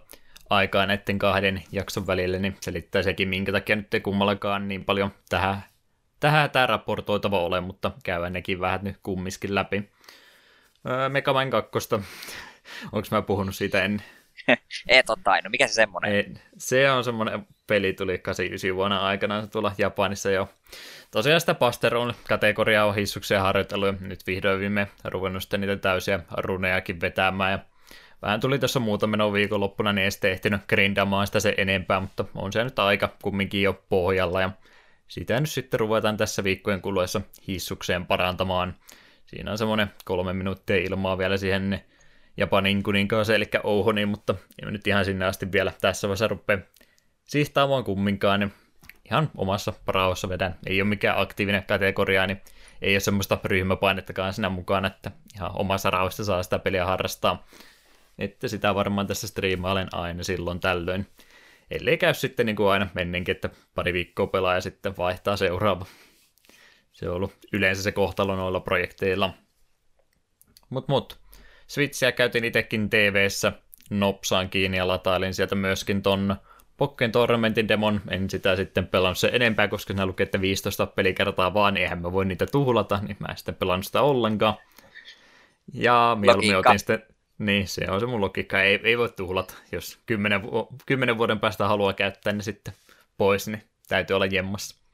[0.49, 5.11] aikaa näiden kahden jakson välillä, niin selittää sekin, minkä takia nyt ei kummallakaan niin paljon
[5.29, 5.63] tähän,
[6.19, 9.89] tähän tämä raportoitava ole, mutta käydään nekin vähän nyt kummiskin läpi.
[10.89, 11.69] Öö, Megaman 2.
[12.93, 14.05] Onko mä puhunut siitä ennen?
[14.87, 15.51] Et ole tainnut.
[15.51, 16.11] Mikä se semmonen?
[16.11, 20.49] Ei, se on semmonen peli, tuli 89 vuonna aikana tuolla Japanissa jo.
[21.11, 26.19] Tosiaan sitä Pasteron kategoriaa on hissuksia harjoitellut ja nyt vihdoin viime ruvennut sitten niitä täysiä
[26.37, 27.59] runejakin vetämään ja
[28.21, 32.53] Vähän tuli tuossa muutamana viikonloppuna, niin ei sitten ehtinyt grindaamaan sitä se enempää, mutta on
[32.53, 34.51] se nyt aika kumminkin jo pohjalla, ja
[35.07, 38.75] sitä nyt sitten ruvetaan tässä viikkojen kuluessa hissukseen parantamaan.
[39.25, 41.81] Siinä on semmoinen kolme minuuttia ilmaa vielä siihen
[42.37, 46.57] Japanin kuninkaaseen, eli Ouhoniin, mutta ei nyt ihan sinne asti vielä tässä vaiheessa rupea
[47.23, 48.53] sihtaamaan kumminkaan, niin
[49.05, 50.55] ihan omassa paraossa vedän.
[50.65, 52.41] Ei ole mikään aktiivinen kategoria, niin
[52.81, 57.45] ei ole semmoista ryhmäpainettakaan siinä mukana, että ihan omassa rauhassa saa sitä peliä harrastaa.
[58.19, 61.07] Että sitä varmaan tässä striimailen aina silloin tällöin.
[61.71, 65.85] Ellei käy sitten niin kuin aina mennenkin, että pari viikkoa pelaa ja sitten vaihtaa seuraava.
[66.93, 69.33] Se on ollut yleensä se kohtalo noilla projekteilla.
[70.69, 71.19] Mut mut,
[71.67, 73.51] Switchiä käytin itsekin TV-ssä
[73.89, 76.35] nopsaan kiinni ja latailin sieltä myöskin ton
[76.77, 81.53] Pokken Tormentin demon, en sitä sitten pelannut se enempää, koska siinä lukee, että 15 pelikertaa
[81.53, 84.55] vaan, niin eihän mä voi niitä tuhlata, niin mä en sitten pelannut sitä ollenkaan.
[85.73, 87.03] Ja mieluummin otin sitten,
[87.37, 90.41] niin se on se mun logiikka, ei, ei voi tuhlata, jos kymmenen,
[90.85, 92.73] kymmenen vuoden päästä haluaa käyttää ne sitten
[93.17, 94.84] pois, niin täytyy olla jemmassa.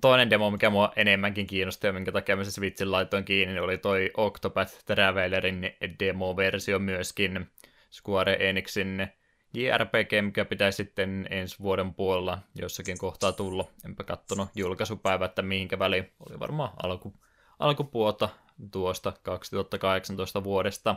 [0.00, 3.78] Toinen demo, mikä mua enemmänkin kiinnosti ja minkä takia mä se Switchin laitoin kiinni, oli
[3.78, 7.50] toi Octopath Travelerin demo-versio myöskin
[7.90, 9.08] Square Enixin
[9.54, 13.64] JRPG, mikä pitäisi sitten ensi vuoden puolella jossakin kohtaa tulla.
[13.84, 16.12] Enpä kattonut julkaisupäivä, että mihinkä väliin.
[16.28, 17.14] Oli varmaan alku,
[17.58, 18.28] alkupuolta
[18.70, 20.96] tuosta 2018 vuodesta.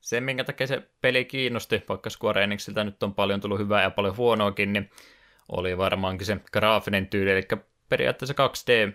[0.00, 3.90] Se, minkä takia se peli kiinnosti, vaikka Square Enixiltä nyt on paljon tullut hyvää ja
[3.90, 4.90] paljon huonoakin, niin
[5.50, 7.48] oli varmaankin se graafinen tyyli, eli
[7.88, 8.92] periaatteessa 2D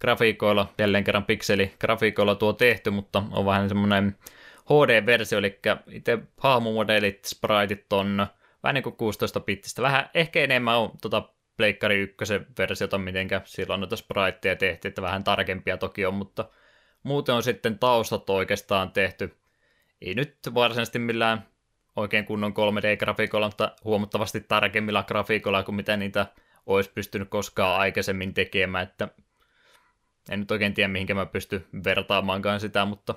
[0.00, 4.16] grafiikoilla, jälleen kerran pikseli grafiikoilla tuo tehty, mutta on vähän semmoinen
[4.64, 5.58] HD-versio, eli
[5.90, 8.26] itse hahmomodelit, spriteit on
[8.62, 13.80] vähän niin kuin 16 bittistä, vähän ehkä enemmän on tota Pleikkari 1 versiota, mitenkä silloin
[13.80, 16.48] noita spriteja tehty, että vähän tarkempia toki on, mutta
[17.02, 19.36] muuten on sitten taustat oikeastaan tehty,
[20.00, 21.46] ei nyt varsinaisesti millään
[21.96, 26.26] oikein kunnon 3D-grafiikolla, mutta huomattavasti tarkemmilla grafiikoilla kuin mitä niitä
[26.66, 29.08] olisi pystynyt koskaan aikaisemmin tekemään, että
[30.30, 33.14] en nyt oikein tiedä, mihinkä mä pysty vertaamaankaan sitä, mutta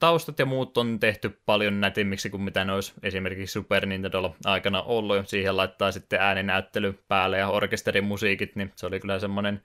[0.00, 4.82] taustat ja muut on tehty paljon nätimmiksi kuin mitä ne olisi esimerkiksi Super Nintendo aikana
[4.82, 5.28] ollut.
[5.28, 9.62] Siihen laittaa sitten ääninäyttely päälle ja orkesterin musiikit, niin se oli kyllä semmoinen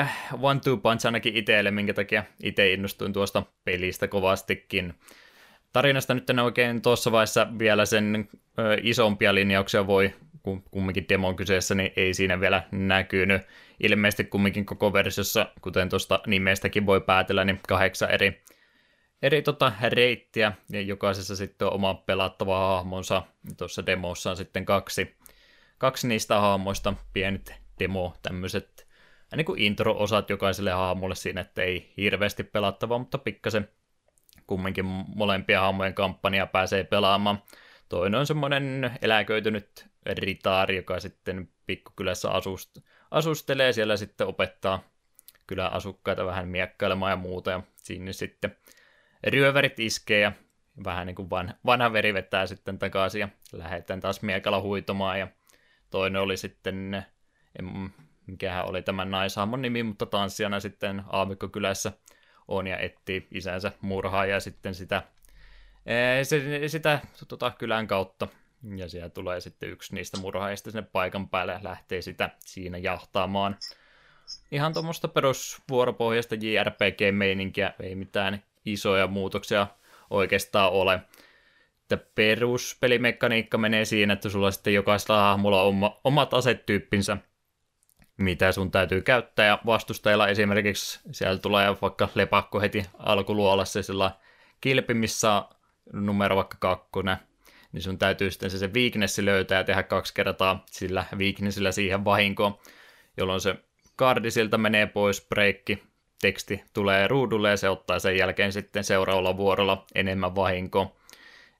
[0.00, 4.94] äh, one two punch ainakin itselle, minkä takia itse innostuin tuosta pelistä kovastikin.
[5.72, 8.28] Tarinasta nyt en oikein tuossa vaiheessa vielä sen
[8.58, 13.42] ö, isompia linjauksia voi, kun kumminkin demon kyseessä, niin ei siinä vielä näkynyt.
[13.80, 18.42] Ilmeisesti kumminkin koko versiossa, kuten tuosta nimestäkin voi päätellä, niin kahdeksan eri
[19.22, 23.22] eri tota, reittiä, ja jokaisessa sitten on oma pelattava hahmonsa.
[23.56, 25.16] Tuossa demossa on sitten kaksi,
[25.78, 28.88] kaksi niistä hahmoista, pienet demo, tämmöiset
[29.36, 33.68] niin kuin intro-osat jokaiselle hahmolle siinä, että ei hirveästi pelattava, mutta pikkasen
[34.48, 34.84] kumminkin
[35.16, 37.42] molempia hahmojen kampanja pääsee pelaamaan.
[37.88, 42.78] Toinen on semmoinen eläköitynyt ritaari, joka sitten pikkukylässä asust,
[43.10, 43.72] asustelee.
[43.72, 44.82] Siellä sitten opettaa
[45.46, 48.56] kylän asukkaita vähän miekkailemaan ja muuta, ja sinne sitten
[49.26, 50.32] ryövärit iskee ja
[50.84, 55.18] vähän niin kuin vanha, vanha veri vetää sitten takaisin ja lähdetään taas miekalla huitomaan.
[55.18, 55.28] Ja
[55.90, 57.06] toinen oli sitten,
[57.58, 57.92] en,
[58.26, 61.92] mikähän oli tämän naishaamon nimi, mutta tanssijana sitten Aamikkokylässä
[62.48, 65.02] on ja etsii isänsä murhaa ja sitten sitä,
[66.22, 68.28] se, sitä tota, kylän kautta
[68.76, 73.56] ja siellä tulee sitten yksi niistä murhaajista sinne paikan päälle ja lähtee sitä siinä jahtaamaan.
[74.50, 79.66] Ihan tuommoista perusvuoropohjasta JRPG-meininkiä, ei mitään isoja muutoksia
[80.10, 81.00] oikeastaan ole.
[81.82, 87.16] Että peruspelimekaniikka menee siinä, että sulla sitten jokaisella hahmolla on oma, omat asetyyppinsä,
[88.18, 94.10] mitä sun täytyy käyttää, ja vastustajilla esimerkiksi siellä tulee vaikka lepakko heti alkuluolassa sillä
[94.60, 95.42] kilpi, missä
[95.92, 97.16] numero vaikka kakkonen,
[97.72, 102.04] niin sun täytyy sitten se, se weaknessi löytää ja tehdä kaksi kertaa sillä weaknessillä siihen
[102.04, 102.58] vahinkoon,
[103.16, 103.54] jolloin se
[103.96, 105.82] kardi siltä menee pois, breikki,
[106.20, 110.96] teksti tulee ruudulle ja se ottaa sen jälkeen sitten seuraavalla vuorolla enemmän vahinkoa.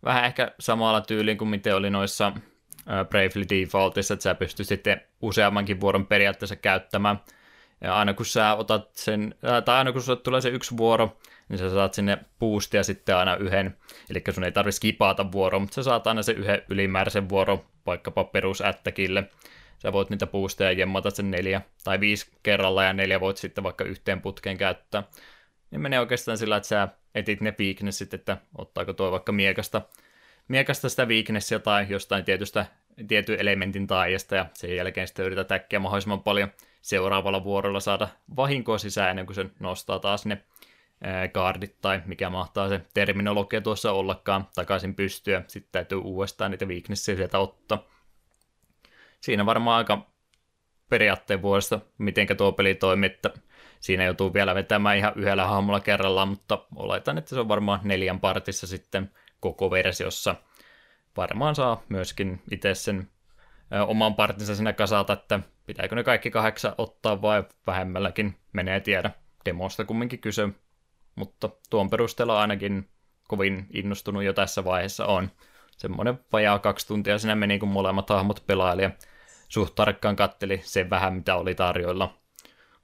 [0.05, 2.33] Vähän ehkä samalla tyyliin kuin miten oli noissa
[3.09, 7.21] Bravely Defaultissa, että sä pystyt sitten useammankin vuoron periaatteessa käyttämään.
[7.81, 11.59] Ja aina kun sä otat sen, tai aina kun sulle tulee se yksi vuoro, niin
[11.59, 13.77] sä saat sinne boostia sitten aina yhden,
[14.11, 18.25] eli sun ei tarvitse skipata vuoroa, mutta sä saat aina se yhden ylimääräisen vuoro vaikkapa
[18.25, 19.25] perusättäkille,
[19.79, 23.85] sä voit niitä boosteja jemmata sen neljä tai viisi kerralla ja neljä voit sitten vaikka
[23.85, 25.03] yhteen putkeen käyttää.
[25.71, 29.83] Niin menee oikeastaan sillä, että sä etit ne weaknessit, että ottaako tuo vaikka miekasta,
[30.49, 32.67] miekasta sitä weaknessia tai jostain tietystä
[33.09, 38.79] tietyn elementin taajasta ja sen jälkeen sitten yrität äkkiä mahdollisimman paljon seuraavalla vuorolla saada vahinkoa
[38.79, 40.45] sisään ennen kuin se nostaa taas ne
[41.33, 45.43] kaardit tai mikä mahtaa se terminologia tuossa ollakaan takaisin pystyä.
[45.47, 47.85] Sitten täytyy uudestaan niitä weaknessia sieltä ottaa.
[49.21, 50.07] Siinä varmaan aika
[50.89, 53.31] periaatteen vuodesta, miten tuo peli toimii, että
[53.81, 58.21] siinä joutuu vielä vetämään ihan yhdellä hahmolla kerrallaan, mutta oletan, että se on varmaan neljän
[58.21, 60.35] partissa sitten koko versiossa.
[61.17, 63.11] Varmaan saa myöskin itse sen
[63.87, 69.11] oman partinsa sinä kasata, että pitääkö ne kaikki kahdeksan ottaa vai vähemmälläkin, menee tiedä.
[69.45, 70.49] Demosta kumminkin kyse,
[71.15, 72.89] mutta tuon perusteella ainakin
[73.29, 75.31] kovin innostunut jo tässä vaiheessa on.
[75.77, 78.91] Semmoinen vajaa kaksi tuntia siinä meni, kun molemmat hahmot pelaili ja
[79.49, 82.19] suht tarkkaan katteli sen vähän, mitä oli tarjoilla.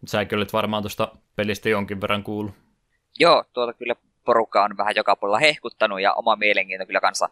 [0.01, 2.55] Mutta säkin olet varmaan tuosta pelistä jonkin verran kuullut.
[3.19, 7.29] Joo, tuota kyllä porukka on vähän joka puolella hehkuttanut ja oma mielenkiinto kyllä kanssa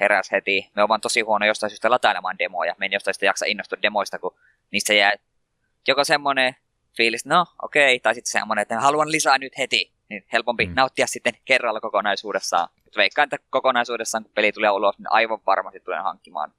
[0.00, 0.70] heräs heti.
[0.76, 2.74] Me ovat tosi huono jostain syystä latailemaan demoja.
[2.78, 4.36] Me en jostain sitä jaksa innostua demoista, kun
[4.70, 5.12] niistä jää
[5.88, 6.56] joko semmoinen
[6.96, 9.92] fiilis, no okei, okay, tai sitten semmoinen, että haluan lisää nyt heti.
[10.08, 10.72] Niin helpompi mm.
[10.76, 12.68] nauttia sitten kerralla kokonaisuudessaan.
[12.96, 16.52] Veikkaan, että kokonaisuudessaan, kun peli tulee ulos, niin aivan varmasti tulen hankkimaan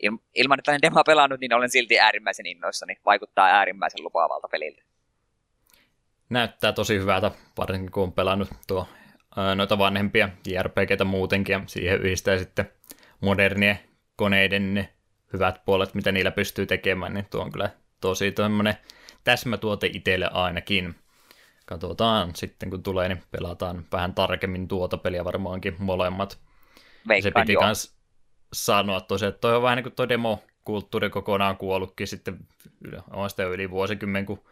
[0.00, 2.96] il, ilman, että olen demoa pelannut, niin olen silti äärimmäisen innoissani.
[3.04, 4.82] Vaikuttaa äärimmäisen lupaavalta peliltä.
[6.28, 8.88] Näyttää tosi hyvältä, varsinkin kun on pelannut tuo,
[9.56, 12.70] noita vanhempia JRPGtä muutenkin, ja siihen yhdistää sitten
[13.20, 13.78] modernien
[14.16, 14.88] koneiden ne
[15.32, 17.70] hyvät puolet, mitä niillä pystyy tekemään, niin tuo on kyllä
[18.00, 18.74] tosi tämmöinen
[19.24, 20.94] täsmätuote itselle ainakin.
[21.66, 26.38] Katsotaan sitten, kun tulee, niin pelataan vähän tarkemmin tuota peliä varmaankin molemmat.
[27.08, 27.96] Veikkaan, se piti myös
[28.52, 32.38] sanoa tosiaan, että toi on vähän niin kuin toi demokulttuuri kokonaan kuollutkin sitten,
[33.10, 34.44] on sitä yli vuosikymmen, kun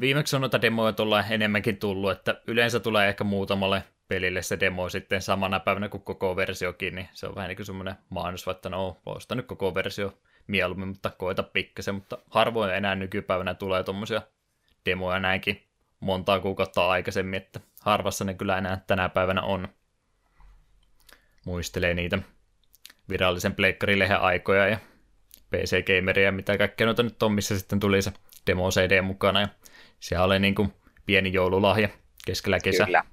[0.00, 4.88] viimeksi on noita demoja tuolla enemmänkin tullut, että yleensä tulee ehkä muutamalle pelille se demo
[4.88, 8.68] sitten samana päivänä kuin koko versiokin, niin se on vähän niin kuin semmoinen mainos, että
[8.68, 14.22] no, osta nyt koko versio mieluummin, mutta koita pikkasen, mutta harvoin enää nykypäivänä tulee tuommoisia
[14.86, 15.62] demoja näinkin
[16.00, 19.68] montaa kuukautta aikaisemmin, että harvassa ne kyllä enää tänä päivänä on.
[21.46, 22.18] Muistelee niitä
[23.08, 24.78] virallisen pleikkarilehen aikoja ja
[25.50, 28.12] PC Gameria, mitä kaikkea noita nyt on, missä sitten tuli se
[28.46, 29.48] demo CD mukana ja
[30.00, 30.72] se oli niin kuin
[31.06, 31.88] pieni joululahja
[32.26, 32.84] keskellä kesä.
[32.84, 33.04] Kyllä.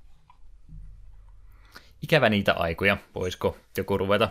[2.03, 4.29] Ikävä niitä aikoja, voisiko joku ruveta.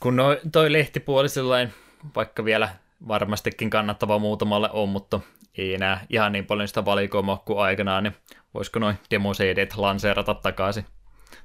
[0.00, 1.74] Kun no, toi lehtipuoli sellainen,
[2.16, 2.68] vaikka vielä
[3.08, 5.20] varmastikin kannattava muutamalle on, mutta
[5.58, 8.16] ei enää ihan niin paljon sitä valikoimaa kuin aikanaan, niin
[8.54, 10.84] voisiko noin demo CD lanseerata takaisin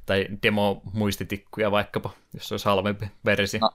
[0.06, 3.60] tai demo-muistitikkuja vaikkapa, jos olisi halvempi versio.
[3.60, 3.72] No,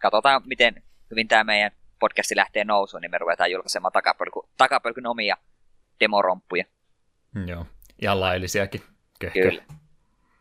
[0.00, 5.36] katsotaan, miten hyvin tämä meidän podcasti lähtee nousuun, niin me ruvetaan julkaisemaan takapölky, takapölkyn omia
[6.00, 6.64] demoromppuja.
[7.46, 7.66] Joo,
[8.02, 8.82] ihan laillisiakin.
[9.18, 9.42] Köhkö.
[9.42, 9.62] Kyllä.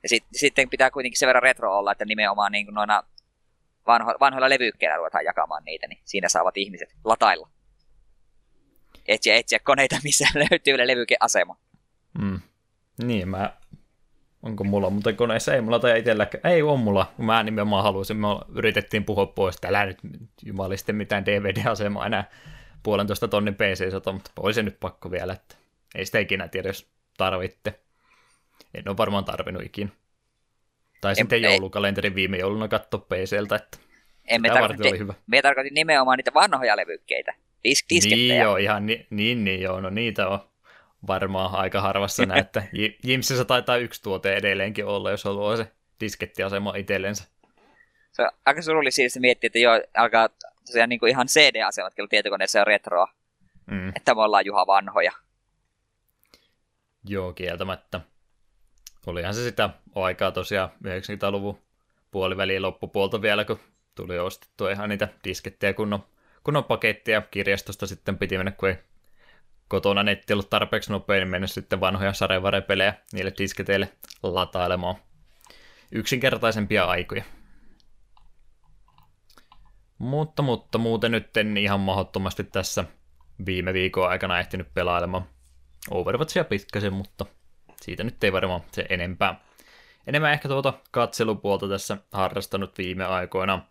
[0.03, 3.03] Ja sit, sitten pitää kuitenkin sen verran retro olla, että nimenomaan niin noina
[3.87, 7.49] vanho, vanhoilla levyykkeillä ruvetaan jakamaan niitä, niin siinä saavat ihmiset latailla.
[9.07, 11.57] Etsiä, etsiä koneita, missä löytyy levykeasema.
[12.19, 12.39] Mm.
[13.03, 13.53] Niin, mä
[14.43, 15.53] Onko mulla muuten koneessa?
[15.53, 16.53] Ei mulla tai itselläkään.
[16.53, 17.13] Ei ole mulla.
[17.17, 18.17] Mä nimenomaan halusin.
[18.17, 19.99] Me yritettiin puhua pois, että älä nyt
[20.45, 22.29] jumalisten mitään DVD-asemaa enää
[22.83, 25.55] puolentoista tonnin PC-sota, mutta olisi nyt pakko vielä, että
[25.95, 27.79] ei sitä ikinä tiedä, jos tarvitte.
[28.73, 29.89] En ole varmaan tarvinnut ikinä.
[31.01, 33.77] Tai sitten ei, joulukalenterin viime jouluna katso PCltä, että
[34.39, 35.13] me tarkoitin, oli hyvä.
[35.27, 37.33] Me tarkoitin nimenomaan niitä vanhoja levykkeitä.
[37.63, 40.39] Disk, niin joo, ihan ni, niin, niin joo, no niitä on
[41.07, 42.69] varmaan aika harvassa näette.
[43.03, 47.23] Jimsissä taitaa yksi tuote edelleenkin olla, jos haluaa se diskettiasema itsellensä.
[48.11, 50.29] Se on aika surullista miettiä, että joo, alkaa
[50.65, 53.07] tosiaan niin kuin ihan CD-asemat kyllä tietokoneessa on retroa.
[53.65, 53.89] Mm.
[53.89, 55.11] Että me ollaan Juha vanhoja.
[57.05, 58.01] Joo, kieltämättä.
[59.07, 61.61] Olihan se sitä aikaa tosiaan 90-luvun
[62.11, 63.59] puoliväliin loppupuolta vielä, kun
[63.95, 66.03] tuli ostettua ihan niitä diskettejä kunnon,
[66.43, 68.77] kunnon pakettia kirjastosta sitten piti mennä, kun ei
[69.67, 73.91] kotona netti ollut tarpeeksi nopea, niin mennä sitten vanhoja sarjavarepelejä niille disketeille
[74.23, 74.95] latailemaan.
[75.91, 77.23] Yksinkertaisempia aikoja.
[79.97, 82.85] Mutta, mutta muuten nyt en ihan mahdottomasti tässä
[83.45, 85.25] viime viikon aikana ehtinyt pelailemaan
[85.91, 87.25] Overwatchia pitkäsen, mutta
[87.81, 89.39] siitä nyt ei varmaan se enempää.
[90.07, 93.65] Enemmän ehkä tuota katselupuolta tässä harrastanut viime aikoina.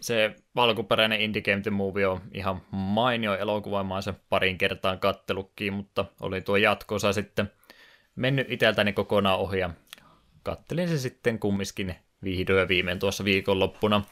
[0.00, 5.72] Se valkuperäinen Indie Game The Movie on ihan mainio elokuva, mä sen parin kertaan kattelukkiin,
[5.72, 7.52] mutta oli tuo jatko-osa sitten
[8.16, 9.70] mennyt iteltäni kokonaan ohi ja
[10.42, 11.94] kattelin se sitten kumminkin
[12.24, 14.02] vihdoin viimein tuossa viikonloppuna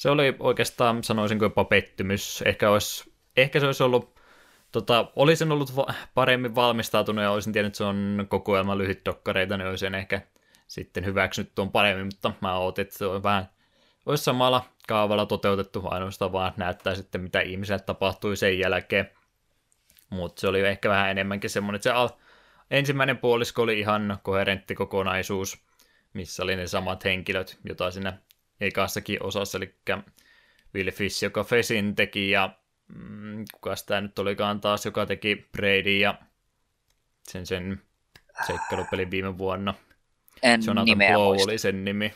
[0.00, 2.42] se oli oikeastaan, sanoisinko jopa pettymys.
[2.46, 4.20] Ehkä, olisi, ehkä se olisi ollut
[4.72, 5.74] Tota, olisin ollut
[6.14, 10.20] paremmin valmistautunut ja olisin tiennyt, että se on kokoelma lyhyt dokkareita, niin olisin ehkä
[10.68, 13.48] sitten hyväksynyt tuon paremmin, mutta mä ootin, että se on vähän,
[14.06, 19.10] olisi samalla kaavalla toteutettu, ainoastaan vaan näyttää sitten, mitä ihmiselle tapahtui sen jälkeen.
[20.10, 22.08] Mutta se oli ehkä vähän enemmänkin semmoinen, että se al-
[22.70, 25.58] ensimmäinen puolisko oli ihan koherentti kokonaisuus,
[26.12, 28.18] missä oli ne samat henkilöt, joita siinä
[28.60, 29.74] ekassakin osassa, eli
[30.74, 32.50] Will Fish, joka Fesin teki, ja
[32.88, 36.14] mm, kuka tämä nyt olikaan taas, joka teki Brady ja
[37.28, 37.82] sen, sen
[38.46, 39.74] seikkailupelin viime vuonna.
[40.42, 41.50] En Jonathan nimeä Blow muista.
[41.50, 42.14] oli sen nimi.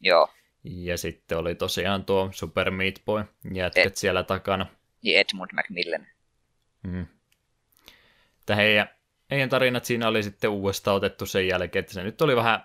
[0.00, 0.28] Joo,
[0.64, 4.66] Ja sitten oli tosiaan tuo Super Meat Boy jätket Et- siellä takana.
[5.02, 6.06] ja Edmund Macmillan.
[6.82, 7.06] Mm.
[8.40, 8.88] Että heidän,
[9.30, 12.64] heidän tarinat siinä oli sitten uudestaan otettu sen jälkeen, että se nyt oli vähän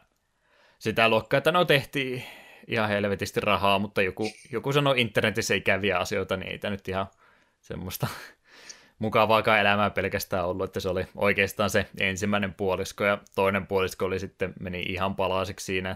[0.80, 2.24] sitä luokkaa, että no tehtiin
[2.68, 7.08] ihan helvetisti rahaa, mutta joku, joku sanoi internetissä ikäviä asioita, niin ei tämä nyt ihan
[7.62, 8.08] semmoista
[9.00, 14.20] mukavaakaan elämää pelkästään ollut, että se oli oikeastaan se ensimmäinen puolisko ja toinen puolisko oli
[14.20, 15.96] sitten meni ihan palasiksi siinä.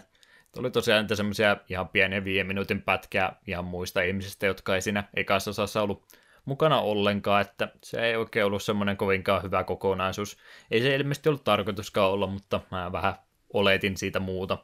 [0.57, 5.03] Oli tosiaan niitä semmoisia ihan pieniä viiden minuutin pätkää ihan muista ihmisistä, jotka ei siinä
[5.13, 6.05] ekassa osassa ollut
[6.45, 10.37] mukana ollenkaan, että se ei oikein ollut semmoinen kovinkaan hyvä kokonaisuus.
[10.71, 13.15] Ei se ilmeisesti ollut tarkoituskaan olla, mutta mä vähän
[13.53, 14.57] oletin siitä muuta.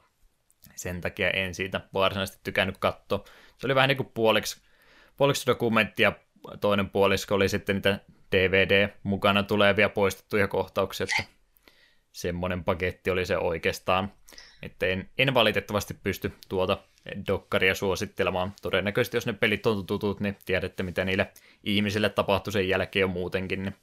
[0.75, 3.23] Sen takia en siitä varsinaisesti tykännyt katsoa.
[3.57, 4.61] Se oli vähän niin kuin puoliksi,
[5.17, 6.11] puoliksi dokumenttia,
[6.61, 7.99] toinen puolisko oli sitten niitä
[8.31, 11.36] DVD mukana tulevia poistettuja kohtauksia, että
[12.17, 14.13] semmoinen paketti oli se oikeastaan.
[14.61, 16.77] Että en, en valitettavasti pysty tuota
[17.27, 18.53] dokkaria suosittelemaan.
[18.61, 21.31] Todennäköisesti jos ne pelit on tutut, niin tiedätte mitä niille
[21.63, 23.75] ihmisille tapahtui sen jälkeen jo muutenkin, niin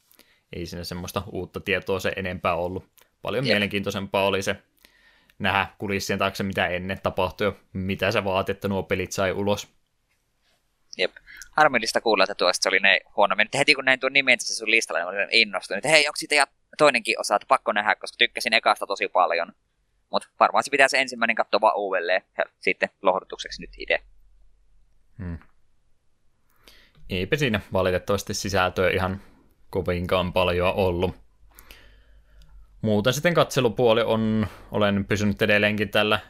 [0.53, 2.85] ei siinä semmoista uutta tietoa se enempää ollut.
[3.23, 3.53] Paljon Jep.
[3.53, 4.57] mielenkiintoisempaa oli se
[5.39, 9.69] nähdä kulissien taakse, mitä ennen tapahtui ja mitä se vaati, että nuo pelit sai ulos.
[10.99, 11.13] Jep.
[11.51, 13.55] Harmillista kuulla, että tuosta oli ne huono mennyt.
[13.55, 15.79] Heti kun näin tuon nimen tässä sun listalla, niin olin innostunut.
[15.79, 16.35] Että hei, onko siitä
[16.79, 19.53] toinenkin osa, että pakko nähdä, koska tykkäsin ekasta tosi paljon.
[20.11, 22.23] Mutta varmaan se pitää se ensimmäinen katsoa vaan uudelleen.
[22.39, 24.01] Ja sitten lohdutukseksi nyt itse.
[25.19, 25.39] Hmm.
[27.11, 29.21] Eipä siinä valitettavasti sisältöä ihan
[29.71, 31.15] kovinkaan paljon ollut.
[32.83, 36.21] Muuten sitten katselupuoli on, olen pysynyt edelleenkin tällä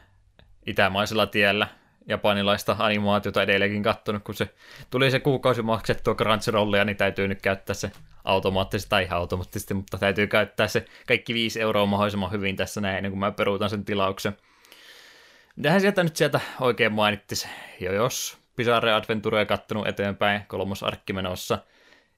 [0.65, 1.67] itämaisella tiellä,
[2.07, 4.49] japanilaista animaatiota edelleenkin kattonut, kun se
[4.89, 7.91] tuli se kuukausi maksettua Crunchyrollia, niin täytyy nyt käyttää se
[8.23, 12.97] automaattisesti, tai ihan automaattisesti, mutta täytyy käyttää se kaikki 5 euroa mahdollisimman hyvin tässä näin,
[12.97, 14.37] ennen kuin mä peruutan sen tilauksen.
[15.55, 17.47] Mitähän sieltä nyt sieltä oikein mainittis,
[17.79, 21.59] jo jos Bizarre Adventurea kattonut eteenpäin, kolmosarkki menossa.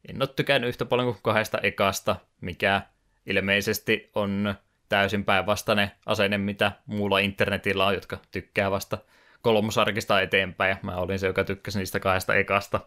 [0.10, 2.82] En ole tykännyt yhtä paljon kuin kahdesta ekasta, mikä
[3.26, 4.56] ilmeisesti on
[4.90, 8.98] täysin päinvastainen asenne, mitä muulla internetillä on, jotka tykkää vasta
[9.42, 10.78] kolmosarkista eteenpäin.
[10.82, 12.80] Mä olin se, joka tykkäsi niistä kahdesta ekasta.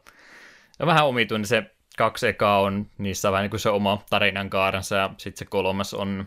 [0.79, 4.97] Ja vähän omituinen se kaksi ekaa on, niissä vähän niin kuin se oma tarinan kaarensa,
[4.97, 6.27] ja sitten se kolmas on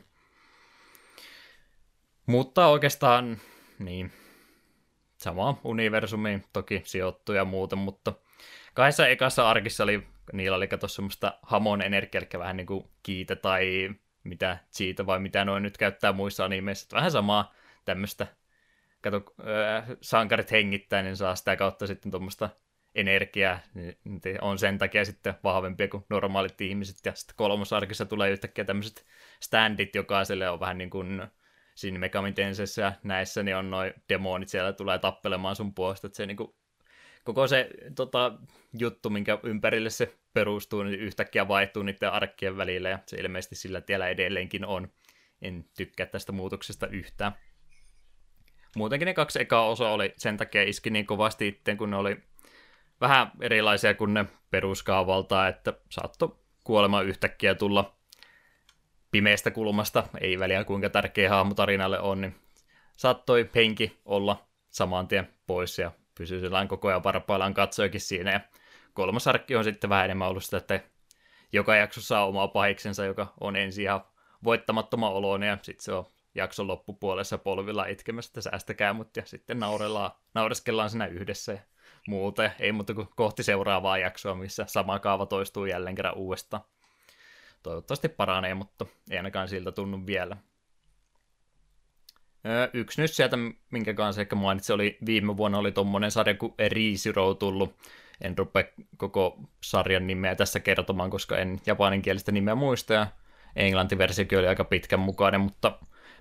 [2.26, 3.38] mutta oikeastaan
[3.80, 4.11] niin,
[5.17, 8.13] sama universumi toki sijoittuu ja muuta, mutta
[8.74, 13.36] kahdessa ekassa arkissa oli, niillä oli kato semmoista hamon energiaa, eli vähän niin kuin kiitä
[13.36, 13.89] tai
[14.24, 17.53] mitä siitä vai mitä noin nyt käyttää muissa animeissa, vähän samaa
[17.86, 18.28] tämmöistä,
[19.03, 22.49] kato, äh, sankarit hengittää, niin saa sitä kautta sitten tuommoista
[22.95, 23.97] energiaa, niin
[24.41, 29.05] on sen takia sitten vahvempia kuin normaalit ihmiset, ja sitten kolmosarkissa tulee yhtäkkiä tämmöiset
[29.39, 31.27] standit jokaiselle, on vähän niin kuin
[31.75, 36.17] siinä Megami Tenseissä ja näissä, niin on noin demonit siellä tulee tappelemaan sun puolesta, että
[36.17, 36.55] se niinku,
[37.23, 38.33] koko se tota,
[38.79, 43.81] juttu, minkä ympärille se perustuu, niin yhtäkkiä vaihtuu niiden arkkien välillä, ja se ilmeisesti sillä
[43.81, 44.87] tiellä edelleenkin on.
[45.41, 47.31] En tykkää tästä muutoksesta yhtään.
[48.76, 52.17] Muutenkin ne kaksi ekaa osa oli sen takia iski niin kovasti itteen, kun ne oli
[53.01, 57.95] vähän erilaisia kuin ne peruskaavalta, että saattoi kuolema yhtäkkiä tulla
[59.11, 62.36] pimeästä kulmasta, ei väliä kuinka tärkeä hahmo tarinalle on, niin
[62.97, 68.32] saattoi henki olla saman tien pois ja pysyy sellainen koko ajan varpaillaan katsojakin siinä.
[68.32, 68.39] Ja
[68.93, 70.80] kolmas arkki on sitten vähän enemmän ollut sitä, että
[71.51, 74.01] joka jaksossa on oma pahiksensa, joka on ensin ihan
[74.43, 76.05] voittamattoman oloinen ja sitten se on
[76.36, 81.59] jakson loppupuolessa polvilla itkemässä, että säästäkää mut ja sitten naurellaan, naureskellaan siinä yhdessä ja
[82.07, 82.43] muuta.
[82.43, 86.63] Ja ei muuta kuin kohti seuraavaa jaksoa, missä sama kaava toistuu jälleen kerran uudestaan
[87.63, 90.38] toivottavasti paranee, mutta ei ainakaan siltä tunnu vielä.
[92.73, 93.38] Yksi nyt sieltä,
[93.71, 97.75] minkä kanssa ehkä mainitsin, oli viime vuonna oli tommonen sarja kuin Rizero tullut.
[98.21, 98.63] En rupea
[98.97, 103.07] koko sarjan nimeä tässä kertomaan, koska en japaninkielistä nimeä muista, ja
[103.55, 105.79] englantiversiokin oli aika pitkän mukainen, mutta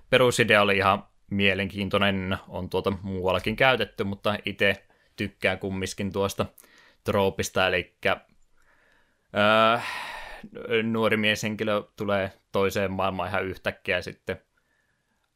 [0.09, 4.83] perusidea oli ihan mielenkiintoinen, on tuota muuallakin käytetty, mutta itse
[5.15, 6.45] tykkään kumminkin tuosta
[7.03, 7.97] troopista, eli
[9.35, 9.79] öö,
[10.83, 14.41] nuori mieshenkilö tulee toiseen maailmaan ihan yhtäkkiä sitten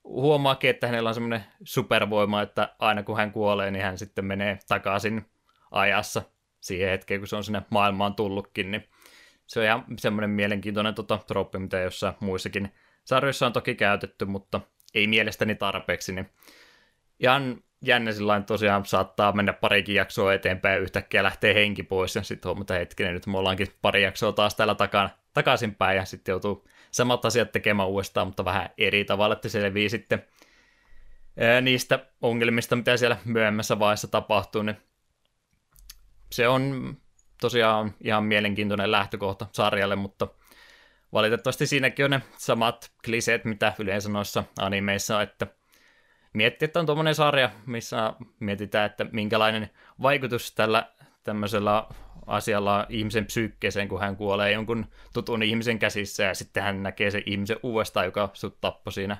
[0.03, 4.59] huomaakin, että hänellä on semmoinen supervoima, että aina kun hän kuolee, niin hän sitten menee
[4.67, 5.25] takaisin
[5.71, 6.21] ajassa
[6.59, 8.87] siihen hetkeen, kun se on sinne maailmaan tullutkin, niin
[9.47, 12.73] se on ihan semmoinen mielenkiintoinen tota, troppi, mitä jossain muissakin
[13.07, 14.61] sarjoissa on toki käytetty, mutta
[14.93, 16.29] ei mielestäni tarpeeksi, niin
[17.19, 22.23] ihan jännä sillä tosiaan saattaa mennä parikin jaksoa eteenpäin ja yhtäkkiä lähtee henki pois ja
[22.23, 26.67] sitten huomata hetkinen, nyt me ollaankin pari jaksoa taas täällä takana, takaisinpäin ja sitten joutuu
[26.91, 30.23] samat asiat tekemään uudestaan, mutta vähän eri tavalla, että selvii sitten
[31.61, 34.77] niistä ongelmista, mitä siellä myöhemmässä vaiheessa tapahtuu, niin
[36.31, 36.95] se on
[37.41, 40.27] tosiaan ihan mielenkiintoinen lähtökohta sarjalle, mutta
[41.17, 45.47] valitettavasti siinäkin on ne samat kliseet, mitä yleensä noissa animeissa, että
[46.33, 49.69] miettii, että on tuommoinen sarja, missä mietitään, että minkälainen
[50.01, 50.91] vaikutus tällä
[51.23, 51.87] tämmöisellä
[52.27, 57.23] asialla ihmisen psyykkeeseen, kun hän kuolee jonkun tutun ihmisen käsissä ja sitten hän näkee sen
[57.25, 59.17] ihmisen uudestaan, joka sut tappoi siinä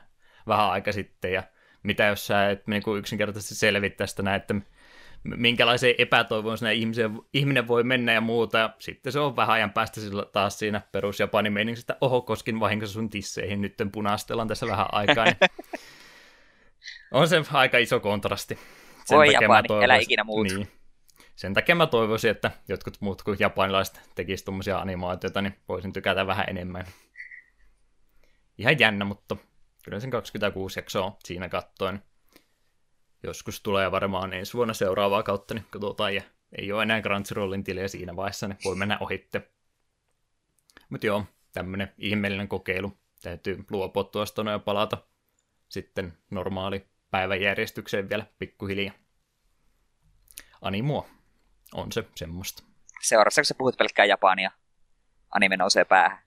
[0.48, 1.34] vähän aika sitten.
[1.34, 1.43] Ja
[1.84, 4.56] mitä jos sä et niin yksinkertaisesti selvittää sitä näin, että
[5.36, 8.57] minkälaiseen epätoivoon sinä ihmisen, ihminen voi mennä ja muuta.
[8.57, 10.01] Ja sitten se on vähän ajan päästä
[10.32, 11.17] taas siinä perus
[11.49, 15.25] meiningsistä, että oho, koskin vahingossa sun tisseihin, nyt punastellaan tässä vähän aikaa.
[15.25, 15.38] Niin
[17.11, 18.59] on se aika iso kontrasti.
[19.05, 20.47] Sen Voi Japani, älä ikinä muut.
[20.47, 20.67] Niin.
[21.36, 26.28] Sen takia mä toivoisin, että jotkut muut kuin japanilaiset tekisivät tuommoisia animaatioita, niin voisin tykätä
[26.28, 26.86] vähän enemmän.
[28.57, 29.38] Ihan jännä, mutta
[29.84, 31.99] kyllä sen 26 jaksoa siinä kattoin
[33.30, 36.21] joskus tulee varmaan ensi vuonna seuraavaa kautta, niin katsotaan, ja
[36.57, 39.51] ei ole enää Crunchyrollin tiliä siinä vaiheessa, niin voi mennä ohitte.
[40.89, 42.97] Mutta joo, tämmönen ihmeellinen kokeilu.
[43.21, 44.97] Täytyy luopua tuosta ja palata
[45.69, 48.93] sitten normaali päiväjärjestykseen vielä pikkuhiljaa.
[50.61, 51.07] Animua
[51.73, 52.63] on se semmoista.
[53.01, 54.51] Seuraavaksi sä puhut pelkkää japania,
[55.32, 56.26] anime nousee päähän.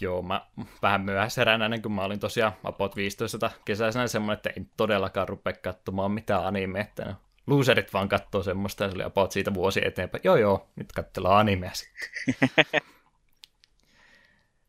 [0.00, 0.46] Joo, mä
[0.82, 5.52] vähän myöhässä herään kun mä olin tosiaan about 15 kesäisenä semmoinen, että en todellakaan rupea
[5.52, 7.14] katsomaan mitään anime, että no,
[7.46, 10.20] loserit vaan katsoo semmoista ja se oli about siitä vuosi eteenpäin.
[10.24, 12.80] Joo joo, nyt katsellaan animea sitten.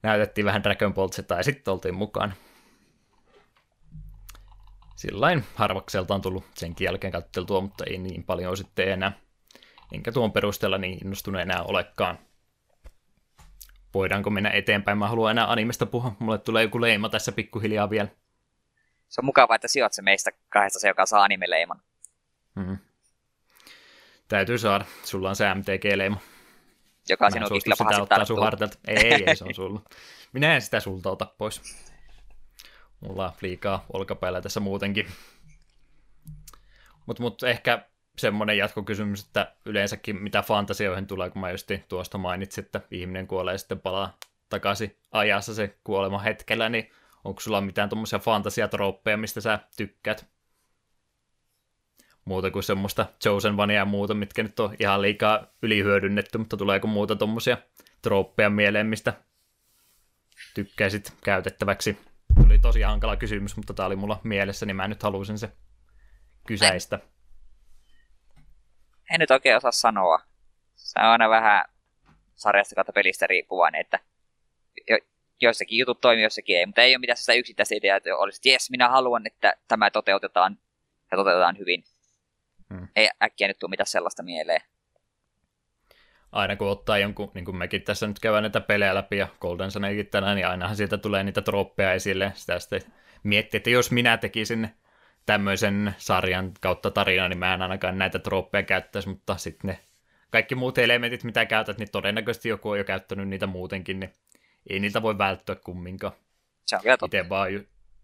[0.03, 2.34] Näytettiin vähän Dragon Ball Z ja sitten oltiin mukaan.
[4.95, 9.11] Sillain harvakselta on tullut senkin jälkeen katteltua, mutta ei niin paljon sitten enää.
[9.91, 12.19] Enkä tuon perusteella niin innostunut enää olekaan
[13.93, 14.97] voidaanko mennä eteenpäin.
[14.97, 16.15] Mä haluan enää animesta puhua.
[16.19, 18.09] Mulle tulee joku leima tässä pikkuhiljaa vielä.
[19.07, 21.81] Se on mukavaa, että sijoit se meistä kahdesta se, joka saa animeleiman.
[22.55, 22.77] Mm.
[24.27, 24.85] Täytyy saada.
[25.03, 26.17] Sulla on se MTG-leima.
[27.09, 28.77] Joka sinunkin kyllä pahasti ottaa sun hartelta.
[28.88, 29.81] Ei, ei, se on sulla.
[30.33, 31.61] Minä en sitä sulta ota pois.
[32.99, 35.07] Mulla on liikaa olkapäällä tässä muutenkin.
[37.05, 37.85] Mutta mut ehkä
[38.18, 43.57] semmoinen jatkokysymys, että yleensäkin mitä fantasioihin tulee, kun mä just tuosta mainitsin, että ihminen kuolee
[43.57, 44.18] sitten palaa
[44.49, 46.91] takaisin ajassa se kuolema hetkellä, niin
[47.24, 50.26] onko sulla mitään tuommoisia fantasiatrooppeja, mistä sä tykkäät?
[52.26, 56.88] Muuta kuin semmoista Chosen Onea ja muuta, mitkä nyt on ihan liikaa ylihyödynnetty, mutta tuleeko
[56.88, 57.57] muuta tuommoisia
[58.01, 59.13] trooppeja mieleen, mistä
[60.53, 61.97] tykkäisit käytettäväksi?
[62.43, 65.51] Tuli tosi hankala kysymys, mutta tämä oli mulla mielessä, niin mä nyt halusin se
[66.47, 66.97] kysäistä.
[66.97, 67.16] Mä
[69.14, 70.20] en nyt oikein osaa sanoa.
[70.76, 71.66] Se on aina vähän
[72.36, 73.99] sarjasta kautta pelistä riippuvainen, että
[74.89, 74.97] jo,
[75.41, 78.49] joissakin jutut toimii, joissakin ei, mutta ei ole mitään sitä yksittäistä ideaa, että olisi, että
[78.49, 80.58] jes, minä haluan, että tämä toteutetaan
[81.12, 81.84] ja toteutetaan hyvin.
[82.74, 82.88] Hmm.
[82.95, 84.62] Ei äkkiä nyt tule mitään sellaista mieleen.
[86.32, 89.72] Aina kun ottaa jonkun, niin kuin mekin tässä nyt käydään näitä pelejä läpi ja Golden
[89.72, 92.32] Sunekin tänään, niin ainahan sieltä tulee niitä troppeja esille.
[92.36, 92.82] Sitä sitten
[93.24, 94.70] miettii, että jos minä tekisin
[95.28, 99.80] tämmöisen sarjan kautta tarina, niin mä en ainakaan näitä trooppeja käyttäisi, mutta sitten ne
[100.30, 104.13] kaikki muut elementit, mitä käytät, niin todennäköisesti joku on jo käyttänyt niitä muutenkin, niin
[104.69, 106.13] ei niitä voi välttyä kumminkaan.
[106.65, 107.17] Se on vielä totta.
[107.17, 107.49] Itse vaan,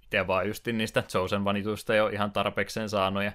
[0.03, 3.31] itse vaan justi niistä Chosen vanituista jo ihan tarpeekseen saanut, ja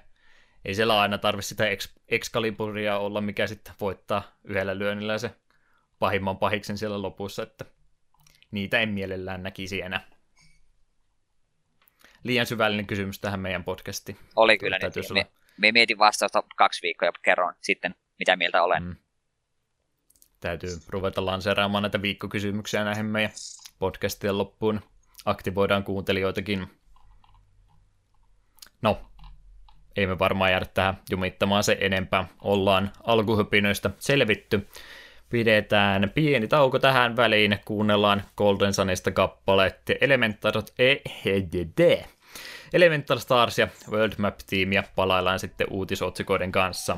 [0.65, 1.63] ei siellä aina tarvi sitä
[2.07, 5.31] Excaliburia olla, mikä sitten voittaa yhdellä lyönnillä se
[5.99, 7.65] pahimman pahiksen siellä lopussa, että
[8.51, 10.18] niitä en mielellään näkisi enää
[12.23, 14.17] liian syvällinen kysymys tähän meidän podcastiin.
[14.35, 14.93] Oli kyllä nyt.
[15.13, 18.83] Me, me mietin vastausta kaksi viikkoa ja kerron sitten, mitä mieltä olen.
[18.83, 18.95] Mm.
[20.39, 23.31] Täytyy ruveta lanseeraamaan näitä viikkokysymyksiä näihin meidän
[23.79, 24.81] podcastien loppuun.
[25.25, 26.67] Aktivoidaan kuuntelijoitakin.
[28.81, 29.01] No,
[29.95, 32.27] ei me varmaan jäädä tähän jumittamaan se enempää.
[32.41, 34.69] Ollaan alkuhypinöistä selvitty.
[35.29, 40.95] Pidetään pieni tauko tähän väliin, kuunnellaan Golden Sunista kappaletta Elementar, e,
[42.73, 46.97] Elemental Stars ja World Map Teamia palaillaan sitten uutisotsikoiden kanssa.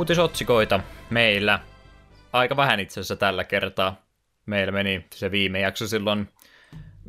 [0.00, 0.80] Uutisotsikoita
[1.10, 1.58] meillä.
[2.32, 4.02] Aika vähän itse asiassa tällä kertaa.
[4.46, 6.28] Meillä meni se viime jakso silloin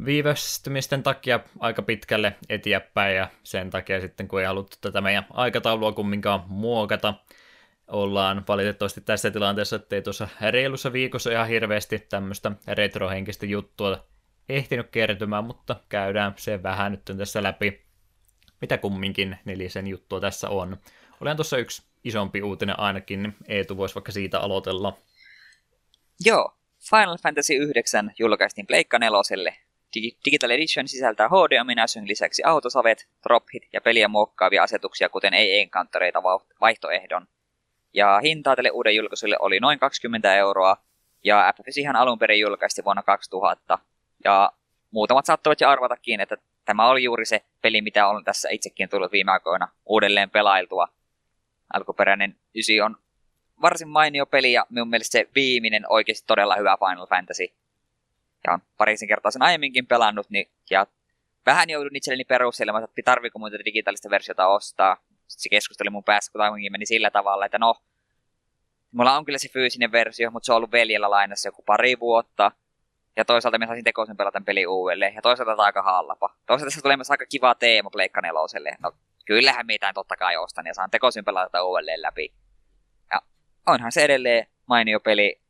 [0.05, 5.91] viivästymisten takia aika pitkälle eteenpäin ja sen takia sitten kun ei haluttu tätä meidän aikataulua
[5.91, 7.13] kumminkaan muokata,
[7.87, 14.07] ollaan valitettavasti tässä tilanteessa, että ei tuossa reilussa viikossa ihan hirveästi tämmöistä retrohenkistä juttua
[14.49, 17.85] ehtinyt kertymään, mutta käydään se vähän nyt tässä läpi,
[18.61, 20.77] mitä kumminkin nelisen juttua tässä on.
[21.21, 24.97] Olen tuossa yksi isompi uutinen ainakin, niin Eetu voisi vaikka siitä aloitella.
[26.25, 26.53] Joo,
[26.89, 29.55] Final Fantasy 9 julkaistiin Pleikka neloselle.
[30.25, 36.23] Digital Edition sisältää HD-ominaisuuden lisäksi autosavet, drophit ja peliä muokkaavia asetuksia, kuten ei-encountereita
[36.61, 37.27] vaihtoehdon.
[37.93, 40.77] Ja hintaa tälle uuden julkaisulle oli noin 20 euroa,
[41.23, 43.79] ja FFS ihan alun perin julkaisti vuonna 2000.
[44.23, 44.51] Ja
[44.91, 49.11] muutamat saattavat jo arvatakin, että tämä oli juuri se peli, mitä on tässä itsekin tullut
[49.11, 50.87] viime aikoina uudelleen pelailtua.
[51.73, 52.97] Alkuperäinen ysi on
[53.61, 57.43] varsin mainio peli ja minun mielestä se viimeinen oikeasti todella hyvä Final Fantasy.
[58.47, 60.87] Ja on parisen kertaa sen aiemminkin pelannut, niin, ja
[61.45, 64.97] vähän joudun itselleni perustelemaan, että tarviiko muuta digitaalista versiota ostaa.
[65.27, 66.41] Sitten se keskusteli mun päässä, kun
[66.71, 67.75] meni sillä tavalla, että no,
[68.91, 72.51] mulla on kyllä se fyysinen versio, mutta se on ollut veljellä lainassa joku pari vuotta.
[73.15, 75.15] Ja toisaalta mä saisin tekoisen pelata peli uudelleen.
[75.15, 76.35] Ja toisaalta tämä aika hallapa.
[76.45, 78.77] Toisaalta tässä tulee myös aika kiva teema Pleikka neloselle.
[78.79, 78.91] No
[79.31, 82.33] kyllähän mitään totta kai ostan ja saan tekoisen pelata uudelleen läpi.
[83.11, 83.21] Ja
[83.67, 85.41] onhan se edelleen mainio peli.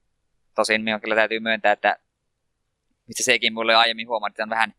[0.56, 1.98] Tosin minun kyllä täytyy myöntää, että
[3.08, 4.74] mistä sekin mulle aiemmin huomannut, että on vähän,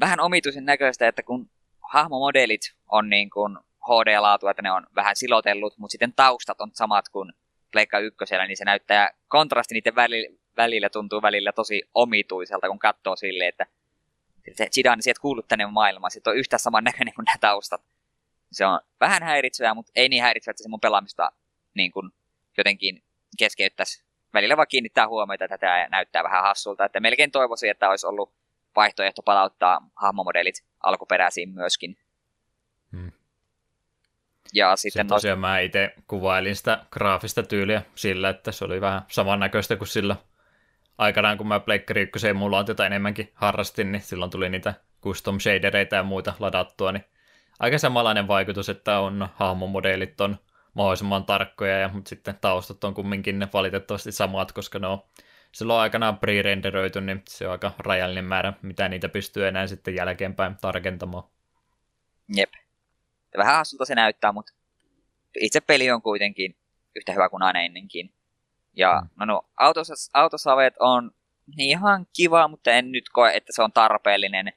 [0.00, 1.50] vähän omituisen näköistä, että kun
[1.92, 7.08] hahmomodelit on niin kuin HD-laatu, että ne on vähän silotellut, mutta sitten taustat on samat
[7.08, 7.32] kuin
[7.72, 13.16] Pleikka ykkösellä, niin se näyttää, kontrasti niiden välillä, välillä tuntuu välillä tosi omituiselta, kun katsoo
[13.16, 13.66] silleen, että
[14.52, 17.82] se Zidane sieltä kuuluu tänne maailmaan, sitten on yhtä saman näköinen kuin nämä taustat.
[18.52, 21.32] Se on vähän häiritsevää, mutta ei niin häiritsevää, että se mun pelaamista
[21.74, 22.10] niin kuin
[22.58, 23.02] jotenkin
[23.38, 24.04] keskeyttäisi.
[24.34, 28.32] Välillä vaan kiinnittää huomiota, että tämä näyttää vähän hassulta, että melkein toivoisin, että olisi ollut
[28.76, 31.96] vaihtoehto palauttaa hahmomodelit alkuperäisiin myöskin.
[32.92, 33.12] Hmm.
[34.54, 39.02] Ja sitten se tosiaan mä itse kuvailin sitä graafista tyyliä sillä, että se oli vähän
[39.08, 40.16] samannäköistä kuin sillä
[40.98, 45.96] aikanaan, kun mä Pleikkari 1 mulla tätä enemmänkin harrastin, niin silloin tuli niitä custom shadereita
[45.96, 47.04] ja muita ladattua, niin
[47.60, 50.36] aika samanlainen vaikutus, että on hahmomodeelit on
[50.74, 55.02] mahdollisimman tarkkoja, ja, mutta sitten taustat on kumminkin ne valitettavasti samat, koska ne on
[55.52, 60.56] silloin aikanaan pre-renderöity, niin se on aika rajallinen määrä, mitä niitä pystyy enää sitten jälkeenpäin
[60.60, 61.24] tarkentamaan.
[62.36, 62.50] Jep.
[63.36, 64.52] Vähän hassulta se näyttää, mutta
[65.40, 66.56] itse peli on kuitenkin
[66.96, 68.14] yhtä hyvä kuin aina ennenkin.
[68.76, 69.08] Ja mm.
[69.16, 71.10] no, no autos, autosaveet on
[71.58, 74.52] ihan kiva, mutta en nyt koe, että se on tarpeellinen.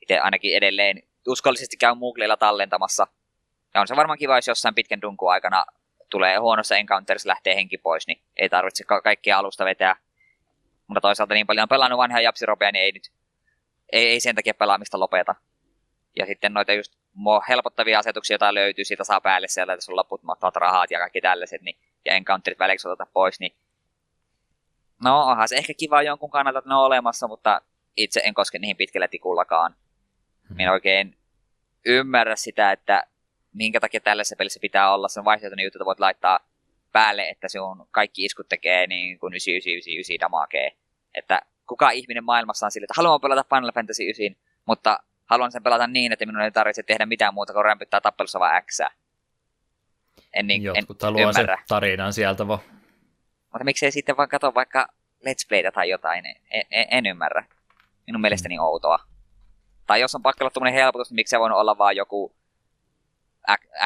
[0.00, 3.06] Itse ainakin edelleen uskollisesti käy Mooglella tallentamassa.
[3.74, 5.64] Ja on se varmaan kiva, jos jossain pitkän dunkun aikana
[6.10, 9.96] tulee huonossa encounterissa lähtee henki pois, niin ei tarvitse ka- kaikkia alusta vetää.
[10.86, 13.12] Mutta toisaalta niin paljon on pelannut vanhaa japsiropea, niin ei nyt
[13.92, 15.34] ei, ei sen takia pelaamista lopeta.
[16.16, 16.92] Ja sitten noita just
[17.48, 21.62] helpottavia asetuksia, joita löytyy, siitä saa päälle sieltä, että loput mahtavat rahat ja kaikki tällaiset,
[21.62, 23.56] niin, ja encounterit väleiksi oteta pois, niin
[25.04, 27.60] no onhan se ehkä kiva jonkun kannalta, että ne on olemassa, mutta
[27.96, 29.74] itse en koske niihin pitkälle tikullakaan.
[30.52, 30.56] Hmm.
[30.56, 31.16] Minä oikein
[31.86, 33.06] ymmärrä sitä, että
[33.52, 35.08] minkä takia tällaisessa pelissä pitää olla.
[35.08, 36.40] Se on vaihtoehtoinen juttu, että voit laittaa
[36.92, 40.72] päälle, että se on kaikki iskut tekee niin kuin 9999 damakee.
[41.14, 44.36] Että kuka ihminen maailmassa on sille, että haluan pelata Final Fantasy 9,
[44.66, 48.40] mutta haluan sen pelata niin, että minun ei tarvitse tehdä mitään muuta kuin rämpyttää tappelussa
[48.40, 48.80] vaan X.
[50.34, 51.56] En, niin, Jotkut en haluaa ymmärrä.
[51.56, 52.60] se tarinan sieltä vaan.
[53.52, 54.88] Mutta miksei sitten vaan katso vaikka
[55.26, 56.36] Let's Playtä tai jotain, en,
[56.70, 57.44] en, en ymmärrä.
[58.06, 58.62] Minun mielestäni mm.
[58.62, 58.98] outoa.
[59.86, 62.34] Tai jos on pakko olla tuommoinen helpotus, niin miksi se voi olla vaan joku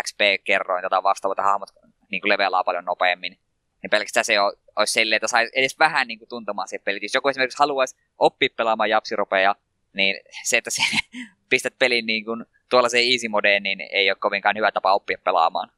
[0.02, 1.68] XP-kerroin tai vastaava, että hahmot
[2.10, 3.38] niin kuin levelaa paljon nopeammin.
[3.82, 4.34] Niin pelkästään se
[4.76, 7.02] olisi silleen, että saisi edes vähän niin kuin tuntemaan se pelit.
[7.02, 9.54] Jos joku esimerkiksi haluaisi oppia pelaamaan japsiropeja,
[9.92, 10.82] niin se, että se
[11.50, 12.44] pistät pelin niin kuin
[12.88, 15.70] se easy modeen, niin ei ole kovinkaan hyvä tapa oppia pelaamaan.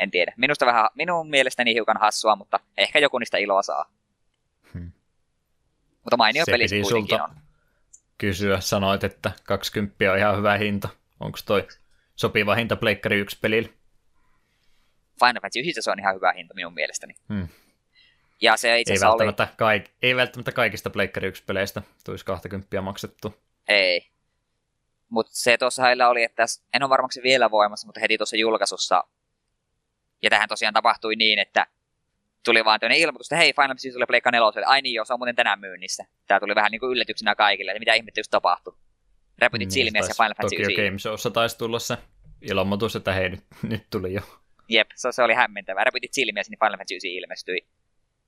[0.00, 0.32] En tiedä.
[0.36, 3.90] Minusta vähän, minun mielestäni hiukan hassua, mutta ehkä joku niistä iloa saa.
[4.72, 4.92] Hmm.
[6.04, 7.45] Mutta mainio peli sulta on.
[8.18, 10.88] Kysyä, sanoit, että 20 on ihan hyvä hinta.
[11.20, 11.68] Onko toi
[12.16, 13.68] sopiva hinta Pleikkari 1 pelille?
[15.20, 17.14] Final Fantasy 9 se on ihan hyvä hinta minun mielestäni.
[17.28, 17.48] Hmm.
[18.40, 19.52] Ja se itse ei, välttämättä oli...
[19.56, 23.34] kaik- ei välttämättä kaikista Pleikkari 1 peleistä tulisi 20 maksettu.
[23.68, 24.10] Ei.
[25.08, 26.44] Mutta se tuossa heillä oli, että
[26.74, 29.04] en ole varmaksi vielä voimassa, mutta heti tuossa julkaisussa,
[30.22, 31.66] ja tähän tosiaan tapahtui niin, että
[32.46, 35.12] tuli vaan tämmöinen ilmoitus, että hei, Final Fantasy tulee Pleikka 4, ai niin joo, se
[35.12, 36.04] on muuten tänään myynnissä.
[36.26, 38.76] Tämä tuli vähän niin kuin yllätyksenä kaikille, että mitä ihmettä just tapahtui.
[39.38, 41.96] Räpytit niin, silmiä ja Final Fantasy Tokyo Game Showssa taisi tulla se
[42.42, 44.20] ilmoitus, että hei, nyt, nyt tuli jo.
[44.68, 45.84] Jep, se, se oli hämmentävää.
[45.84, 47.66] Räpytit silmiä, niin Final Fantasy 9 ilmestyi.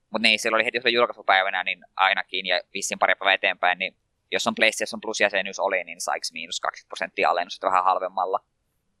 [0.09, 3.95] Mutta niin, silloin oli heti silloin julkaisupäivänä, niin ainakin, ja vissiin pari päivää eteenpäin, niin
[4.31, 8.39] jos on PlayStation Plus-jäsenyys oli, niin saiksi miinus 20 prosenttia alennusta vähän halvemmalla.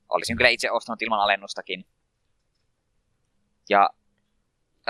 [0.09, 1.85] Olisin kyllä itse ostanut ilman alennustakin.
[3.69, 3.89] Ja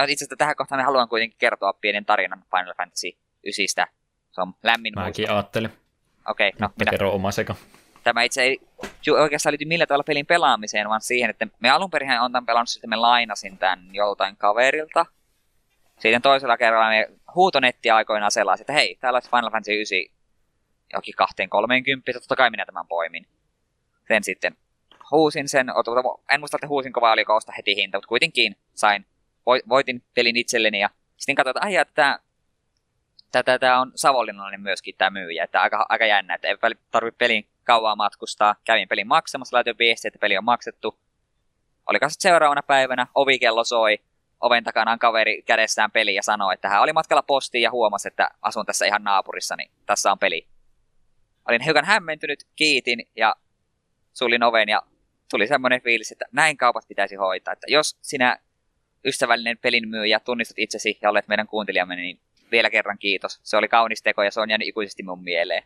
[0.04, 3.88] itse asiassa tähän kohtaan haluan kuitenkin kertoa pienen tarinan Final Fantasy 9.
[4.32, 5.34] Se on lämmin Mäkin muisto.
[5.34, 5.72] ajattelin.
[6.30, 6.90] Okei, okay, no minä.
[6.92, 7.56] kerro oma seka.
[8.04, 8.60] Tämä itse ei
[9.20, 12.70] oikeastaan liity millä tavalla pelin pelaamiseen, vaan siihen, että me alun perin on tämän pelannut,
[12.70, 15.06] sitten me lainasin tämän joltain kaverilta.
[16.00, 20.20] Sitten toisella kerralla me huutonetti aikoinaan sellaisi, että hei, täällä olisi Final Fantasy 9
[20.94, 23.28] jokin 230, totta kai minä tämän poimin.
[24.08, 24.58] Sen sitten
[25.12, 25.68] huusin sen,
[26.32, 29.06] en muista, että huusinko vai oliko osta heti hinta, mutta kuitenkin sain,
[29.70, 32.20] voitin pelin itselleni ja sitten katsoin, että ai, että
[33.32, 36.56] tämä, tämä on savonlinnalainen myöskin tämä myyjä, että aika, aika jännä, että ei
[36.92, 38.56] tarvitse pelin kauaa matkustaa.
[38.66, 41.00] Kävin pelin maksamassa, laitoin viesti, että peli on maksettu.
[41.88, 44.00] Oliko sitten seuraavana päivänä, ovikello soi,
[44.42, 48.08] oven takana on kaveri kädessään peli ja sanoi, että hän oli matkalla postiin ja huomasi,
[48.08, 50.48] että asun tässä ihan naapurissa, niin tässä on peli.
[51.48, 53.36] Olin hiukan hämmentynyt, kiitin ja
[54.14, 54.82] sulin oven ja
[55.32, 57.54] tuli semmoinen fiilis, että näin kaupat pitäisi hoitaa.
[57.54, 58.38] Että jos sinä
[59.06, 62.20] ystävällinen pelin myyjä tunnistat itsesi ja olet meidän kuuntelijamme, niin
[62.52, 63.40] vielä kerran kiitos.
[63.44, 65.64] Se oli kaunis teko ja se on jäänyt ikuisesti mun mieleen.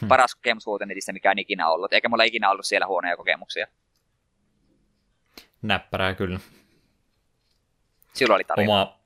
[0.00, 0.08] Hmm.
[0.08, 1.92] Paras kokemus Huutenetistä, mikä on ikinä ollut.
[1.92, 3.66] Eikä mulla ikinä ollut siellä huonoja kokemuksia.
[5.62, 6.40] Näppärää kyllä.
[8.12, 8.72] Silloin oli tarina.
[8.72, 8.98] Oma,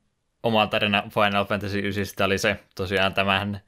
[0.42, 3.60] oma tarina Final Fantasy 9 oli se tosiaan tämähän,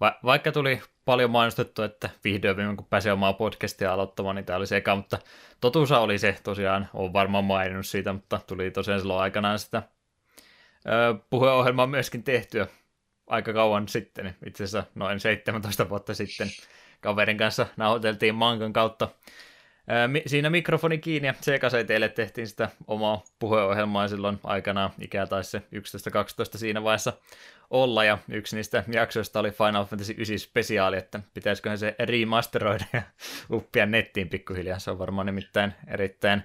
[0.00, 4.66] va, vaikka tuli paljon mainostettu, että vihdoin kun pääsee omaa podcastia aloittamaan, niin tämä oli
[4.66, 5.18] se eka, mutta
[5.60, 9.82] totuus oli se tosiaan, olen varmaan maininnut siitä, mutta tuli tosiaan silloin aikanaan sitä
[11.30, 12.66] puheohjelmaa myöskin tehtyä
[13.26, 16.48] aika kauan sitten, itse asiassa noin 17 vuotta sitten
[17.00, 19.08] kaverin kanssa nauhoiteltiin Mankan kautta.
[20.26, 25.62] Siinä mikrofoni kiinni ja C-kaseteille tehtiin sitä omaa puheohjelmaa silloin aikanaan, ikää taisi se
[26.54, 27.12] 11-12 siinä vaiheessa
[27.70, 33.02] olla, ja yksi niistä jaksoista oli Final Fantasy 9 spesiaali, että pitäisiköhän se remasteroida ja
[33.56, 36.44] uppia nettiin pikkuhiljaa, se on varmaan nimittäin erittäin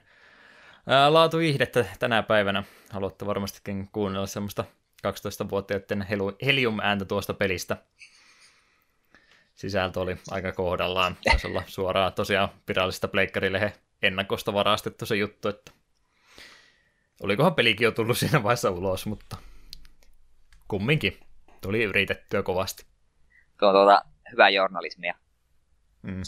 [1.09, 2.63] laatuihdettä tänä päivänä.
[2.91, 4.65] Haluatte varmastikin kuunnella semmoista
[5.07, 6.05] 12-vuotiaiden
[6.45, 7.77] helium-ääntä tuosta pelistä.
[9.55, 11.17] Sisältö oli aika kohdallaan.
[11.23, 15.71] Taisi olla suoraan tosiaan virallisesta pleikkarilehen ennakosta varastettu se juttu, että
[17.19, 19.37] olikohan pelikin jo tullut siinä vaiheessa ulos, mutta
[20.73, 21.19] kumminkin
[21.61, 22.85] tuli yritettyä kovasti.
[23.59, 24.01] Tuo on tuota
[24.31, 25.15] hyvää journalismia.
[26.01, 26.21] Mm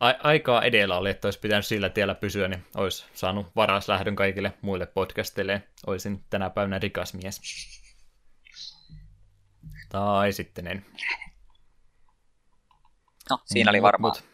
[0.00, 4.16] a- aikaa edellä oli, että olisi pitänyt sillä tiellä pysyä, niin olisi saanut varas lähdön
[4.16, 5.62] kaikille muille podcasteille.
[5.86, 7.40] Olisin tänä päivänä rikas mies.
[9.88, 10.86] Tai sitten en.
[13.30, 14.24] No, siinä oli varmaan, mut,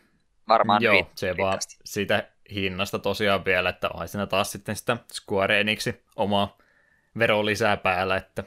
[0.49, 5.61] varmaan Joo, rit- se vaan siitä hinnasta tosiaan vielä, että siinä taas sitten sitä Square
[5.61, 6.59] Enixi omaa
[7.19, 8.45] vero lisää päällä, että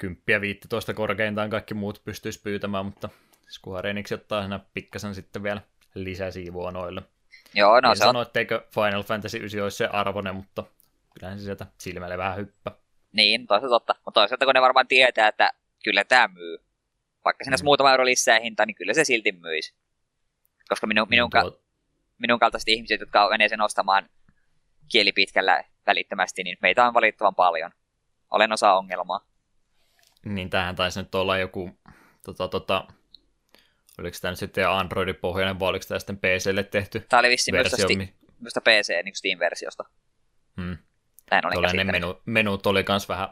[0.00, 3.08] kymppiä 15 korkeintaan kaikki muut pystyisi pyytämään, mutta
[3.48, 5.60] Square Enix ottaa siinä pikkasen sitten vielä
[5.94, 7.02] lisäsiivua noille.
[7.54, 8.26] Joo, no en se sano, on...
[8.26, 10.64] etteikö Final Fantasy 9 olisi se arvoinen, mutta
[11.14, 12.70] kyllähän se sieltä silmälle vähän hyppä.
[13.12, 13.94] Niin, toisaalta totta.
[14.04, 15.50] Mutta toisaalta kun ne varmaan tietää, että
[15.84, 16.58] kyllä tämä myy.
[17.24, 17.64] Vaikka siinä mm.
[17.64, 19.74] muutama euro lisää hinta, niin kyllä se silti myisi.
[20.68, 21.60] Koska minun, minun, mm, tuo...
[22.18, 24.08] minun kaltaiset ihmiset, jotka menee sen ostamaan
[24.92, 27.70] kieli pitkällä välittömästi, niin meitä on valittavan paljon.
[28.30, 29.29] Olen osa ongelmaa.
[30.24, 31.70] Niin tähän taisi nyt olla joku
[32.24, 32.84] tota, tota,
[34.00, 37.52] Oliko tämä nyt sitten Androidin pohjainen vai oliko tämä sitten PClle tehty Tämä oli vissiin
[37.52, 39.84] versio, myös mi- PC niin Steam-versiosta.
[40.56, 40.78] Hmm.
[41.30, 43.28] Näin olen ne menu, menut oli myös vähän,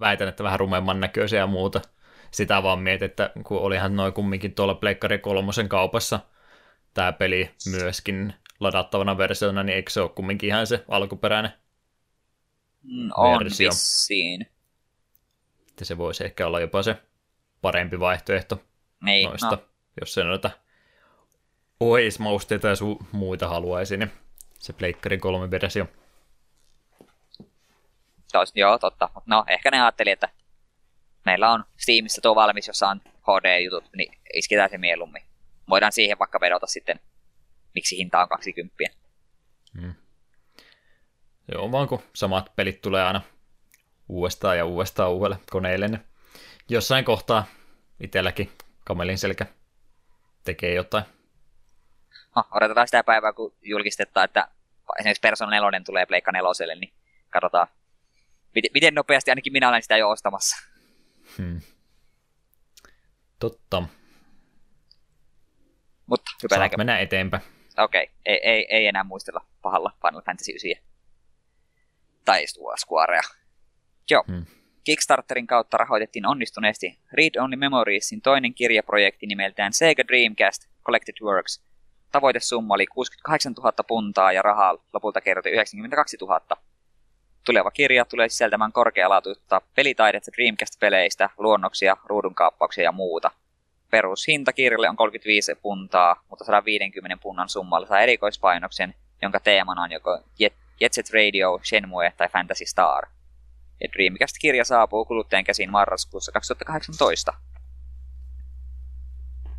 [0.00, 1.80] väitän, että vähän rumemman näköisiä ja muuta.
[2.30, 6.20] Sitä vaan mietin, että kun olihan noin kumminkin tuolla Pleikkari kolmosen kaupassa
[6.94, 11.52] tämä peli myöskin ladattavana versiona, niin eikö se ole kumminkin ihan se alkuperäinen
[12.82, 13.68] mm, on versio?
[13.68, 14.53] vissiin.
[15.74, 16.96] Että se voisi ehkä olla jopa se
[17.62, 18.62] parempi vaihtoehto
[19.04, 19.62] niin, noista, no.
[20.00, 20.50] jos se noita
[21.80, 24.12] OS-mausteita ja su- muita haluaisi, niin
[24.58, 25.86] se Pleikkarin kolme versio.
[28.32, 29.08] Tos, joo, totta.
[29.26, 30.28] No, ehkä ne ajatteli, että
[31.24, 35.22] meillä on Steamissa tuo valmis, jossa on HD-jutut, niin isketään se mieluummin.
[35.68, 37.00] Voidaan siihen vaikka vedota sitten,
[37.74, 38.74] miksi hinta on 20.
[39.80, 39.94] Hmm.
[41.52, 43.20] Joo, vaan kun samat pelit tulee aina
[44.08, 46.04] uudestaan ja uudestaan uudelle koneelle, niin
[46.68, 47.44] jossain kohtaa
[48.00, 48.52] itselläkin
[48.84, 49.46] kamelin selkä
[50.44, 51.04] tekee jotain.
[52.36, 54.48] No, odotetaan sitä päivää, kun julkistetaan, että
[54.98, 56.92] esimerkiksi Persona 4 tulee Pleikka 4, niin
[57.30, 57.66] katsotaan,
[58.54, 60.56] miten, miten nopeasti ainakin minä olen sitä jo ostamassa.
[61.38, 61.60] Hmm.
[63.38, 63.82] Totta.
[66.06, 66.76] Mutta hypätäänkö?
[66.76, 67.42] mennä eteenpäin.
[67.78, 68.14] Okei, okay.
[68.26, 70.84] ei, ei, ei, enää muistella pahalla Final Fantasy 9.
[72.24, 72.44] tai
[72.76, 73.22] Squarea.
[74.10, 74.24] Joo.
[74.28, 74.46] Hmm.
[74.84, 81.62] Kickstarterin kautta rahoitettiin onnistuneesti Read Only Memoriesin toinen kirjaprojekti nimeltään Sega Dreamcast Collected Works.
[82.12, 86.40] Tavoitesumma oli 68 000 puntaa ja rahaa lopulta kertoi 92 000.
[87.46, 93.30] Tuleva kirja tulee sisältämään korkealaatuista pelitaidetta Dreamcast-peleistä, luonnoksia, ruudunkaappauksia ja muuta.
[93.90, 100.20] Perushinta kirjalle on 35 puntaa, mutta 150 punnan summalla saa erikoispainoksen, jonka teemana on joko
[100.38, 103.06] Jet, Jet Set Radio, Shenmue tai Fantasy Star.
[103.84, 107.32] Ja Dreamcast-kirja saapuu kuluttajan käsiin marraskuussa 2018.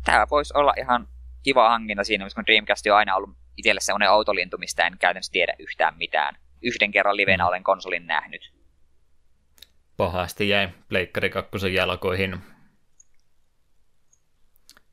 [0.04, 1.08] Tämä voisi olla ihan
[1.42, 5.54] kiva hankinta siinä, koska Dreamcast on aina ollut itselle semmoinen autolintu, mistä en käytännössä tiedä
[5.58, 6.36] yhtään mitään.
[6.62, 7.48] Yhden kerran livenä mm.
[7.48, 8.52] olen konsolin nähnyt.
[9.96, 12.38] Pahasti jäi Pleikkari 2 jalkoihin.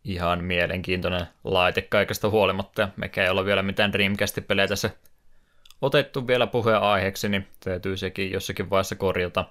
[0.04, 2.90] Ihan mielenkiintoinen laite kaikesta huolimatta.
[2.98, 4.90] Mekä ei olla vielä mitään Dreamcast-pelejä tässä
[5.84, 9.46] otettu vielä puheen aiheeksi, niin täytyy sekin jossakin vaiheessa korjata.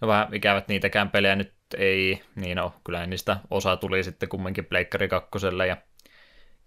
[0.00, 4.64] No vähän ikävät niitäkään pelejä nyt ei, niin no, kyllä niistä osa tuli sitten kumminkin
[4.64, 5.30] Pleikkari 2
[5.68, 5.76] ja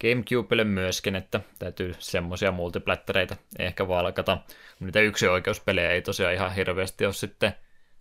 [0.02, 4.38] Gamecubelle myöskin, että täytyy semmoisia multiplättereitä ehkä valkata.
[4.80, 7.54] Niitä yksi oikeuspelejä ei tosiaan ihan hirveästi ole sitten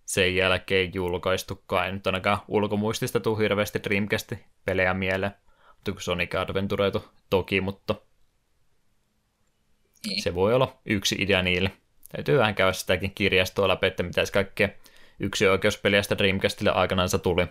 [0.05, 1.85] sen jälkeen julkaistukaan.
[1.85, 5.31] Ei nyt ainakaan ulkomuistista tuu hirveästi Dreamcast-pelejä mieleen.
[5.75, 6.91] Mutta kun Sonic Adventure
[7.29, 7.95] toki, mutta
[10.05, 10.23] niin.
[10.23, 11.71] se voi olla yksi idea niille.
[12.11, 14.69] Täytyy vähän käydä sitäkin kirjastoa läpi, että mitä kaikkea
[15.19, 17.47] yksi oikeuspeliä sitä Dreamcastille aikanaan tuli.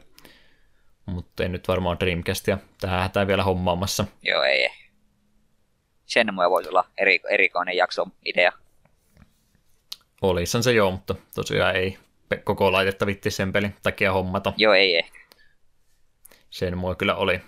[1.07, 4.05] Mutta ei nyt varmaan Dreamcastia tähän hätään vielä hommaamassa.
[4.23, 4.69] Joo, ei.
[6.07, 8.53] Shenmue voisi olla eri, erikoinen jakso idea.
[10.23, 11.99] Olisan se joo, mutta tosiaan ei
[12.45, 14.53] koko laitetta vitti sen pelin takia hommata.
[14.57, 15.19] Joo, ei ehkä.
[16.51, 17.41] Shenmue kyllä oli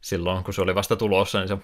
[0.00, 1.56] silloin, kun se oli vasta tulossa, niin se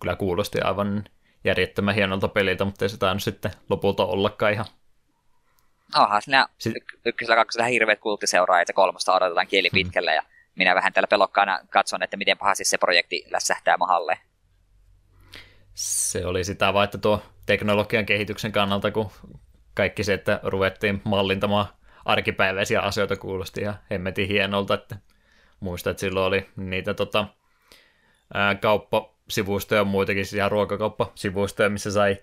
[0.00, 1.04] kyllä kuulosti aivan
[1.44, 4.66] järjettömän hienolta peliltä, mutta ei se tainnut sitten lopulta ollakaan ihan
[5.96, 6.74] onhan siinä Sit...
[7.06, 9.74] ykkösellä kakkosella hirveät kulttiseuraajat ja kolmosta odotetaan kieli mm.
[9.74, 10.22] pitkälle ja
[10.54, 14.18] minä vähän tällä pelokkaana katson, että miten pahasti se projekti lässähtää mahalle.
[15.74, 19.10] Se oli sitä vaan, että tuo teknologian kehityksen kannalta, kun
[19.74, 21.66] kaikki se, että ruvettiin mallintamaan
[22.04, 24.96] arkipäiväisiä asioita kuulosti ja hemmetin hienolta, että
[25.60, 27.26] muistan, että silloin oli niitä tota,
[28.34, 32.16] ää, kauppasivustoja ja muitakin, siis ihan ruokakauppasivustoja, missä sai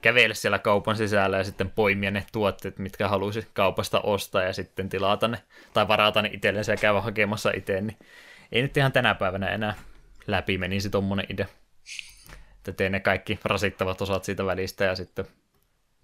[0.00, 4.88] kävellä siellä kaupan sisällä ja sitten poimia ne tuotteet, mitkä halusi kaupasta ostaa ja sitten
[4.88, 5.38] tilata ne
[5.74, 7.96] tai varata ne itsellensä ja käydä hakemassa itse, niin
[8.52, 9.74] ei nyt ihan tänä päivänä enää
[10.26, 11.46] läpi menisi tuommoinen idea.
[12.56, 15.26] Että tee ne kaikki rasittavat osat siitä välistä ja sitten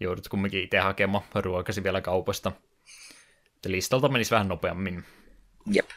[0.01, 2.53] joudut kumminkin itse hakemaan ruokasi vielä kaupasta.
[3.57, 5.05] Että listalta menisi vähän nopeammin.
[5.72, 5.90] Jep.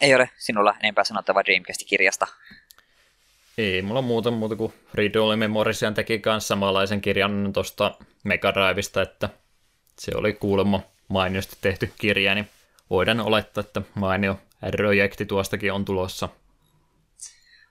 [0.00, 2.26] Ei ole sinulla enempää sanottavaa Dreamcast-kirjasta.
[3.58, 9.02] Ei mulla muuta muuta kuin Read Only Memorisian teki kanssa samanlaisen kirjan tuosta Mega Drivesta,
[9.02, 9.28] että
[9.98, 12.48] se oli kuulemma mainiosti tehty kirja, niin
[12.90, 14.40] voidaan olettaa, että mainio
[14.70, 16.28] projekti tuostakin on tulossa.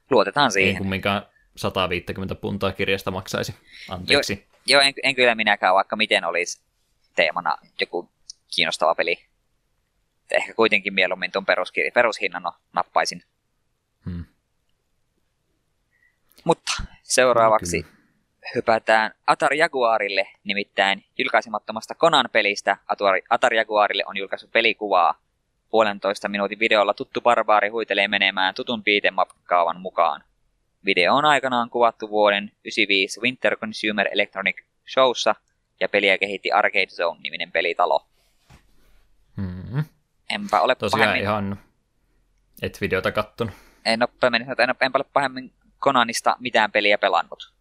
[0.09, 0.73] Luotetaan siihen.
[0.73, 3.55] Ei kumminkaan 150 puntaa kirjasta maksaisi.
[3.89, 4.33] Anteeksi.
[4.33, 6.61] Jo, joo, en, en kyllä minäkään, vaikka miten olisi
[7.15, 8.09] teemana joku
[8.55, 9.25] kiinnostava peli.
[10.31, 12.43] Ehkä kuitenkin mieluummin tuon peruskirja, perushinnan
[12.73, 13.23] nappaisin.
[14.05, 14.25] Hmm.
[16.43, 17.87] Mutta seuraavaksi no,
[18.55, 25.19] hypätään Atari Jaguarille, nimittäin julkaisemattomasta Conan-pelistä Atari, Atari Jaguarille on julkaisu pelikuvaa.
[25.69, 30.23] Puolentoista minuutin videolla tuttu barbaari huitelee menemään tutun beat'em mukaan.
[30.85, 34.61] Video on aikanaan kuvattu vuoden 1995 Winter Consumer Electronic
[34.93, 35.35] Showssa
[35.79, 38.05] ja peliä kehitti Arcade Zone-niminen pelitalo.
[40.33, 40.43] Hmm.
[40.43, 41.21] Enpä ole Tosiaan pahemmin...
[41.21, 41.59] ihan
[42.61, 43.53] et videota kattonut.
[43.85, 47.53] En ole, en, enpä ole pahemmin Konanista mitään peliä pelannut.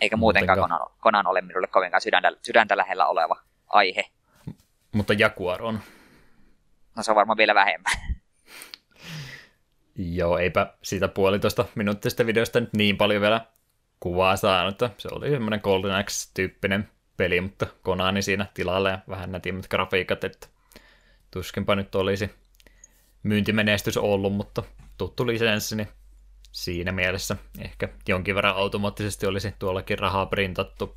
[0.00, 3.36] Eikä muutenkaan Konan, Konan ole minulle kovinkaan sydäntä, sydäntä lähellä oleva
[3.66, 4.04] aihe.
[4.92, 5.80] Mutta Jaguar on.
[6.96, 7.92] No se on varmaan vielä vähemmän.
[9.96, 13.46] Joo, eipä siitä puolitoista minuuttista videosta nyt niin paljon vielä
[14.00, 14.78] kuvaa saanut.
[14.98, 20.46] Se oli semmoinen Golden Axe-tyyppinen peli, mutta Konani siinä tilalla ja vähän nätimmät grafiikat, että
[21.30, 22.30] tuskinpa nyt olisi
[23.22, 24.62] myyntimenestys ollut, mutta
[24.98, 25.88] tuttu lisenssi, niin
[26.52, 30.96] siinä mielessä ehkä jonkin verran automaattisesti olisi tuollakin rahaa printattu.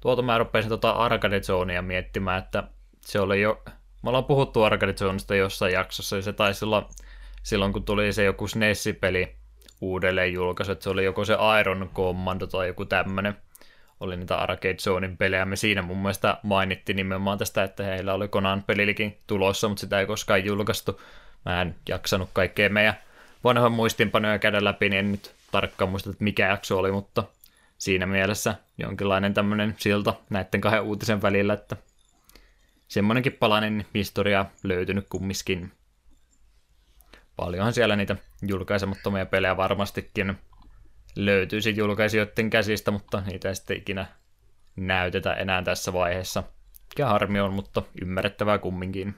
[0.00, 2.64] Tuolta mä rupesin tuota Arcade Zonea miettimään, että
[3.00, 3.62] se oli jo,
[4.02, 6.88] me ollaan puhuttu Arcade Zoneista jossain jaksossa, ja se taisi olla
[7.42, 9.36] silloin, kun tuli se joku SNES-peli
[9.80, 13.36] uudelleen julkaisu, että se oli joko se Iron Commando tai joku tämmöinen,
[14.02, 15.44] oli niitä Arcade Zonein pelejä.
[15.44, 20.00] Me siinä mun mielestä mainittiin nimenomaan tästä, että heillä oli Conan pelilikin tulossa, mutta sitä
[20.00, 21.00] ei koskaan julkaistu.
[21.44, 22.98] Mä en jaksanut kaikkea meidän
[23.44, 27.24] vanhoja muistinpanoja käydä läpi, niin en nyt tarkkaan muista, että mikä jakso oli, mutta
[27.78, 31.76] siinä mielessä jonkinlainen tämmöinen silta näiden kahden uutisen välillä, että
[32.88, 35.72] semmoinenkin palanen historia löytynyt kummiskin.
[37.36, 40.38] Paljonhan siellä niitä julkaisemattomia pelejä varmastikin
[41.16, 44.06] löytyisi julkaisijoiden käsistä, mutta niitä ei sitten ikinä
[44.76, 46.42] näytetä enää tässä vaiheessa.
[46.88, 49.14] Mikä harmi on, mutta ymmärrettävää kumminkin.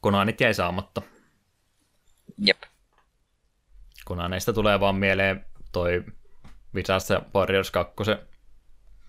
[0.00, 1.02] Konanit jäi saamatta.
[2.38, 2.62] Jep.
[4.04, 6.04] Konaneista tulee vaan mieleen toi
[6.74, 7.94] Visassa Warriors 2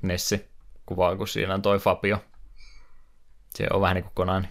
[0.02, 0.50] Nessi
[0.86, 2.18] kuva, kun siinä on toi Fabio.
[3.50, 4.50] Se on vähän niin kuin Konani.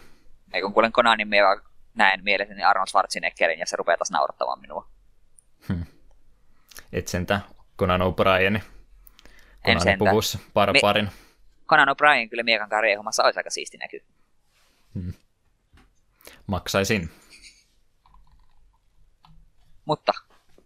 [0.53, 1.57] Ei kun kuulen Konanin, minä
[1.95, 4.94] näen mielessäni Arnold Schwarzeneggerin ja se rupeaa taas naurattamaan minua.
[5.69, 5.85] Hmm.
[6.93, 7.41] Et sentä
[7.79, 8.63] Conan O'Brien.
[9.65, 11.05] En Conanin puvussa barbarin.
[11.05, 11.11] Me...
[11.67, 14.01] Conan O'Brien kyllä miekan karjehommassa olisi aika siisti näkyy.
[14.95, 15.13] Hmm.
[16.47, 17.11] Maksaisin.
[19.85, 20.13] Mutta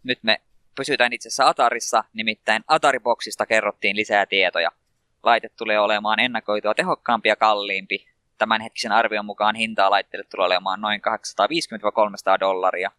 [0.03, 0.41] nyt me
[0.75, 4.71] pysytään itse asiassa Atarissa, nimittäin Atari-boksista kerrottiin lisää tietoja.
[5.23, 8.09] Laite tulee olemaan ennakoitua tehokkaampi ja kalliimpi.
[8.39, 11.01] Tämänhetkisen arvion mukaan hintaa laitteelle tulee olemaan noin
[12.37, 12.91] 850-300 dollaria.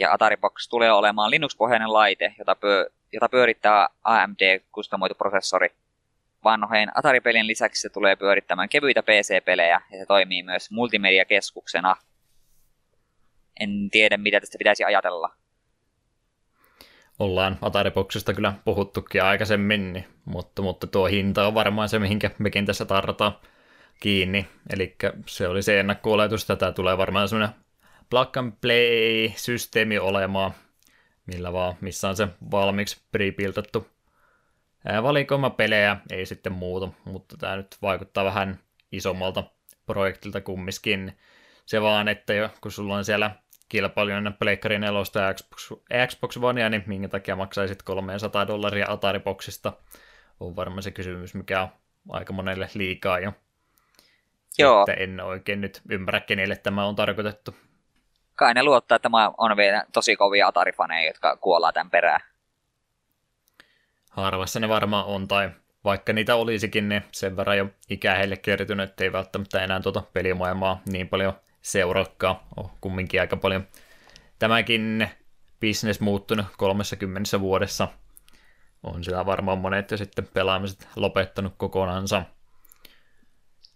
[0.00, 5.68] Ja Atari Box tulee olemaan Linux-pohjainen laite, jota, pyö, jota pyörittää AMD-kustomoitu prosessori.
[6.44, 11.96] Vanhojen Atari-pelien lisäksi se tulee pyörittämään kevyitä PC-pelejä ja se toimii myös multimediakeskuksena.
[13.60, 15.30] En tiedä, mitä tästä pitäisi ajatella
[17.20, 22.66] ollaan Atari-boksista kyllä puhuttukin aikaisemmin, niin, mutta, mutta tuo hinta on varmaan se, mihinkä mekin
[22.66, 23.32] tässä tarrataan
[24.00, 24.46] kiinni.
[24.72, 24.96] Eli
[25.26, 27.56] se oli se ennakko-oletus, tätä tulee varmaan semmoinen
[28.10, 30.54] plug and play-systeemi olemaan,
[31.26, 33.86] millä vaan, missä on se valmiiksi pre-builtattu
[35.02, 38.58] valikoima pelejä, ei sitten muuta, mutta tämä nyt vaikuttaa vähän
[38.92, 39.44] isommalta
[39.86, 41.18] projektilta kumminkin.
[41.66, 43.30] Se vaan, että jo, kun sulla on siellä
[43.68, 45.70] kilpailijoina Pleikkari 4 ja Xbox,
[46.06, 49.72] Xbox Onea, niin minkä takia maksaisit 300 dollaria Atari-boksista,
[50.40, 51.68] on varmaan se kysymys, mikä on
[52.08, 53.32] aika monelle liikaa jo.
[54.58, 54.80] Joo.
[54.82, 57.54] Että en oikein nyt ymmärrä, kenelle tämä on tarkoitettu.
[58.40, 62.20] Kai ne luottaa, että tämä on vielä tosi kovia Atari-faneja, jotka kuollaan tämän perään.
[64.10, 65.50] Harvassa ne varmaan on, tai
[65.84, 70.02] vaikka niitä olisikin, niin sen verran jo ikää heille kertynyt, että ei välttämättä enää tuota
[70.12, 71.32] pelimaailmaa niin paljon–
[71.62, 72.46] seurakkaa.
[72.56, 73.66] On kumminkin aika paljon
[74.38, 75.10] tämäkin
[75.60, 77.88] business muuttunut 30 vuodessa.
[78.82, 82.22] On siellä varmaan monet jo sitten pelaamiset lopettanut kokonansa.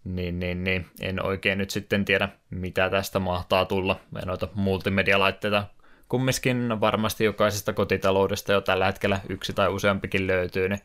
[0.04, 4.00] Niin, niin, niin, en oikein nyt sitten tiedä, mitä tästä mahtaa tulla.
[4.10, 5.64] Me noita multimedialaitteita
[6.08, 10.80] kumminkin varmasti jokaisesta kotitaloudesta jo tällä hetkellä yksi tai useampikin löytyy, niin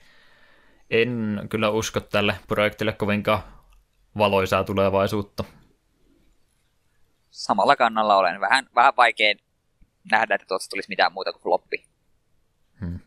[0.90, 3.44] en kyllä usko tälle projektille kovinkaan
[4.18, 5.44] valoisaa tulevaisuutta
[7.30, 8.42] samalla kannalla olen.
[8.42, 9.36] Vähän, vähän vaikea
[10.12, 11.86] nähdä, että tuosta tulisi mitään muuta kuin floppi.
[12.80, 13.00] Hmm.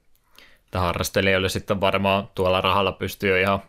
[0.74, 3.62] Harrastelijoille sitten varmaan tuolla rahalla pystyy jo ihan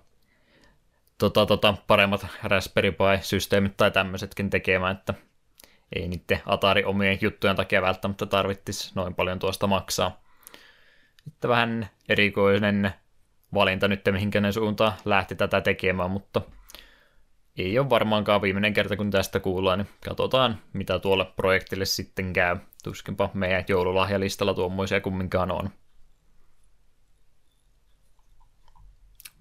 [1.18, 5.14] tota, tota, paremmat Raspberry Pi-systeemit tai tämmöisetkin tekemään, että
[5.95, 10.22] ei niiden Atari omien juttujen takia välttämättä tarvittisi noin paljon tuosta maksaa.
[11.28, 12.93] Että vähän erikoinen
[13.53, 16.41] valinta nyt, mihinkä ne suuntaan lähti tätä tekemään, mutta
[17.57, 22.57] ei ole varmaankaan viimeinen kerta, kun tästä kuullaan, niin katsotaan, mitä tuolle projektille sitten käy.
[22.84, 25.70] Tuskinpa meidän joululahjalistalla tuommoisia kumminkaan on.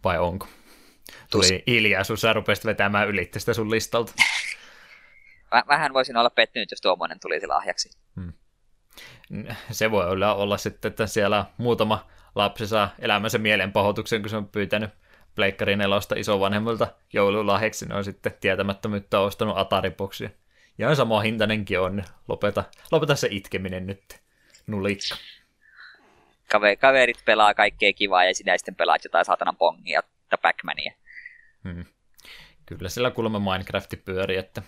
[0.04, 0.48] Vai onko?
[1.30, 4.12] Tuli hiljaisuus, sä rupesit vetämään ylitte sitä sun listalta.
[5.68, 7.90] Vähän voisin olla pettynyt, jos tuommoinen tulisi lahjaksi.
[8.16, 8.32] Hmm.
[9.70, 14.48] Se voi olla, olla sitten, että siellä muutama lapsi saa elämänsä mielenpahoituksen, kun se on
[14.48, 14.90] pyytänyt
[15.34, 20.30] Pleikkari nelosta isovanhemmilta joululahjaksi, ne on sitten tietämättömyyttä ostanut Atari-boksia.
[20.78, 24.20] Ja sama hintainenkin on, lopeta, lopeta se itkeminen nyt,
[24.66, 25.16] nulikka.
[26.50, 31.01] Kave, kaverit pelaa kaikkea kivaa ja sinä sitten pelaat jotain saatanan pongia tai Pac-Mania.
[31.64, 31.84] Hmm.
[32.66, 34.62] Kyllä sillä kuulemma Minecrafti pyörii, että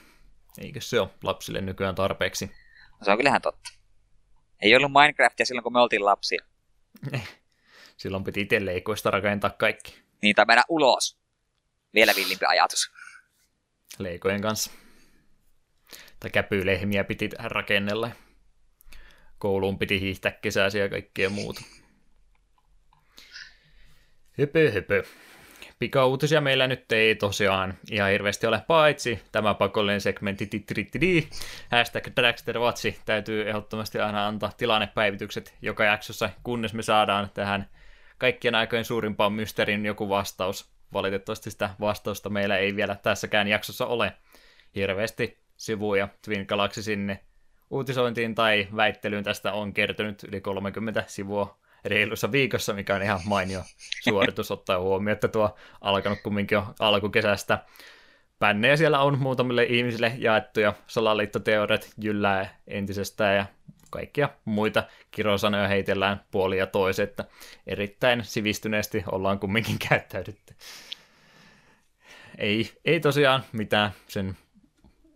[0.59, 2.47] eikö se ole lapsille nykyään tarpeeksi?
[2.91, 3.71] No se on kyllähän totta.
[4.61, 6.45] Ei ollut Minecraftia silloin, kun me oltiin lapsia.
[7.97, 10.03] Silloin piti itse leikoista rakentaa kaikki.
[10.23, 11.19] Niin, tai mennä ulos.
[11.95, 12.93] Vielä villimpi ajatus.
[13.99, 14.71] Leikojen kanssa.
[16.21, 18.11] Tai käpylehmiä piti rakennella.
[19.39, 21.63] Kouluun piti hiihtää kesäisiä ja kaikkea muuta.
[24.39, 25.05] Höpö, höpö.
[25.85, 31.29] Pikauutisia meillä nyt ei tosiaan ihan hirveästi ole, paitsi tämä pakollinen segmentti titrittidi.
[31.71, 37.69] Hashtag Dragsterwatchi täytyy ehdottomasti aina antaa tilannepäivitykset joka jaksossa, kunnes me saadaan tähän
[38.19, 40.71] kaikkien aikojen suurimpaan mysteerin joku vastaus.
[40.93, 44.13] Valitettavasti sitä vastausta meillä ei vielä tässäkään jaksossa ole.
[44.75, 47.21] Hirveästi sivuja Twin Galaxy sinne
[47.71, 53.63] uutisointiin tai väittelyyn tästä on kertynyt yli 30 sivua reilussa viikossa, mikä on ihan mainio
[54.03, 57.59] suoritus ottaa huomioon, että tuo alkanut kumminkin jo alkukesästä.
[58.39, 63.47] Pännejä siellä on muutamille ihmisille jaettu ja salaliittoteoriat jyllää entisestään ja
[63.91, 67.25] kaikkia muita kirosanoja heitellään puoli ja toisi, että
[67.67, 70.55] erittäin sivistyneesti ollaan kumminkin käyttäydytty.
[72.39, 74.37] Ei, ei tosiaan mitään sen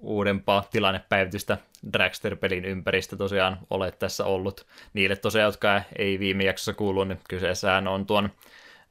[0.01, 1.59] uudempaa tilannepäivitystä
[1.93, 4.67] Dragster-pelin ympäristä tosiaan ole tässä ollut.
[4.93, 8.31] Niille tosiaan, jotka ei viime jaksossa kuulu, niin kyseessähän on tuon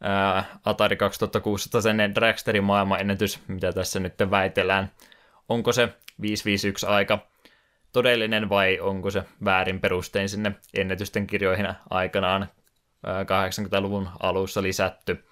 [0.02, 4.92] ää, Atari 2600 sen Dragsterin maailmanennätys, mitä tässä nyt väitellään.
[5.50, 5.90] Onko se
[6.22, 7.20] 551 aika
[7.94, 12.48] todellinen vai onko se väärin perustein sinne ennätysten kirjoihin aikanaan
[13.06, 15.24] 80-luvun alussa lisätty,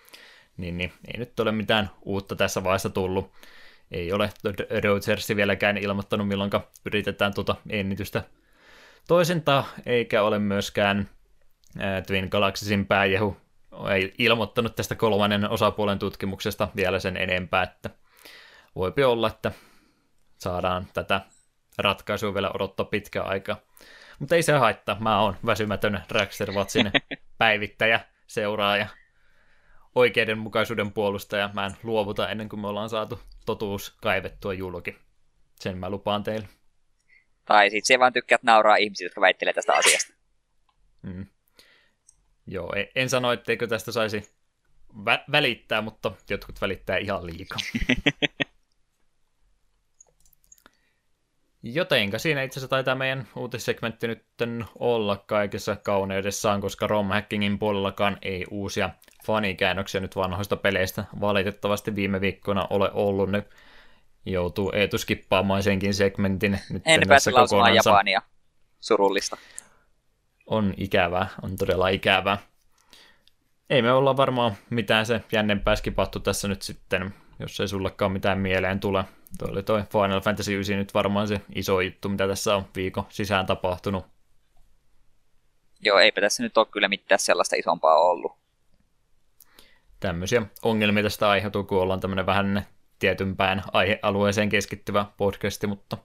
[0.58, 3.32] niin, niin ei nyt ole mitään uutta tässä vaiheessa tullut.
[3.92, 4.30] Ei ole
[4.84, 6.52] Rogersi vieläkään ilmoittanut, milloin
[6.86, 8.24] yritetään tuota ennätystä
[9.08, 11.10] toisentaa, eikä ole myöskään
[12.08, 13.38] Twin Galaxiesin pääjehu
[13.94, 17.90] ei ilmoittanut tästä kolmannen osapuolen tutkimuksesta vielä sen enempää, että
[18.76, 19.52] voipi olla, että
[20.38, 21.22] saadaan tätä
[21.78, 23.58] ratkaisua vielä odottaa pitkä aika.
[24.20, 26.92] Mutta ei se haittaa, mä oon väsymätön Raxter Watsin
[27.38, 28.88] päivittäjä, seuraaja,
[29.96, 31.50] oikeudenmukaisuuden puolustaja.
[31.54, 34.96] Mä en luovuta ennen kuin me ollaan saatu totuus kaivettua julki.
[35.60, 36.48] Sen mä lupaan teille.
[37.46, 40.14] Tai sit se vaan tykkäät nauraa ihmisiä, jotka väittelee tästä asiasta.
[41.02, 41.26] Mm.
[42.48, 44.30] Joo, en sano, etteikö tästä saisi
[44.94, 47.60] vä- välittää, mutta jotkut välittää ihan liikaa.
[51.74, 54.26] Jotenka siinä itse asiassa taitaa meidän uutissegmentti nyt
[54.80, 58.90] olla kaikessa kauneudessaan, koska ROM Hackingin puolellakaan ei uusia
[59.26, 63.32] fanikäännöksiä nyt vanhoista peleistä valitettavasti viime viikkoina ole ollut.
[63.32, 63.44] Ne
[64.26, 67.76] joutuu Eetu skippaamaan senkin segmentin nyt en tässä kokonaan.
[67.76, 68.22] Japania.
[68.80, 69.38] Surullista.
[70.46, 72.38] On ikävää, on todella ikävää.
[73.70, 78.40] Ei me olla varmaan mitään se jännempää skipattu tässä nyt sitten, jos ei sullekaan mitään
[78.40, 79.06] mieleen tule.
[79.38, 83.06] Tuo oli toi Final Fantasy 9 nyt varmaan se iso juttu, mitä tässä on viikon
[83.10, 84.06] sisään tapahtunut.
[85.82, 88.38] Joo, eipä tässä nyt ole kyllä mitään sellaista isompaa ollut.
[90.00, 92.68] Tämmöisiä ongelmia tästä aiheutuu, kun ollaan tämmöinen vähän
[93.00, 95.98] tietympään aihealueeseen keskittyvä podcasti, mutta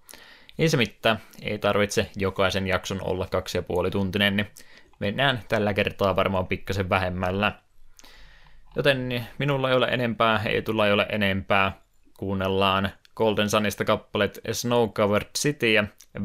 [0.59, 1.21] ei se mitään.
[1.43, 4.51] Ei tarvitse jokaisen jakson olla kaksi ja puoli tuntinen, niin
[4.99, 7.53] mennään tällä kertaa varmaan pikkasen vähemmällä.
[8.77, 11.73] Joten minulla ei ole enempää, ei tulla ei ole enempää.
[12.19, 15.67] Kuunnellaan Golden Sunista kappaleet Snow Covered City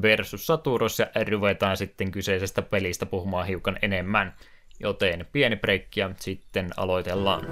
[0.01, 4.33] versus Saturos ja ruvetaan sitten kyseisestä pelistä puhumaan hiukan enemmän.
[4.79, 7.45] Joten pieni breikki ja sitten aloitellaan.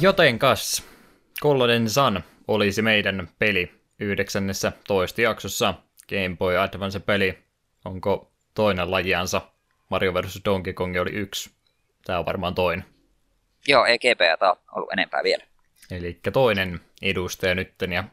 [0.00, 0.82] Jotenkas,
[1.40, 5.74] Kolloden Sun olisi meidän peli yhdeksännessä toista jaksossa.
[6.08, 7.38] Game Boy Advance-peli.
[7.84, 9.40] Onko toinen lajiansa?
[9.90, 10.40] Mario vs.
[10.44, 11.50] Donkey Kong oli yksi.
[12.04, 12.84] Tämä on varmaan toinen.
[13.68, 15.44] Joo, ei GBA on ollut enempää vielä.
[15.90, 17.92] Eli toinen edustaja nytten.
[17.92, 18.04] Ja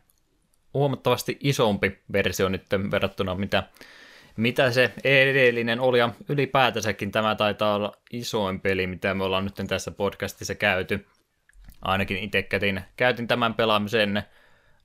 [0.73, 3.63] huomattavasti isompi versio nyt verrattuna mitä,
[4.37, 9.67] mitä se edellinen oli, ja ylipäätänsäkin tämä taitaa olla isoin peli, mitä me ollaan nyt
[9.67, 11.05] tässä podcastissa käyty.
[11.81, 14.23] Ainakin itse käytin, käytin tämän pelaamisen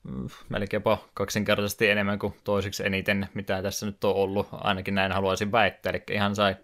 [0.03, 4.47] mm, melkeinpä kaksinkertaisesti enemmän kuin toisiksi eniten, mitä tässä nyt on ollut.
[4.51, 6.55] Ainakin näin haluaisin väittää, eli ihan sai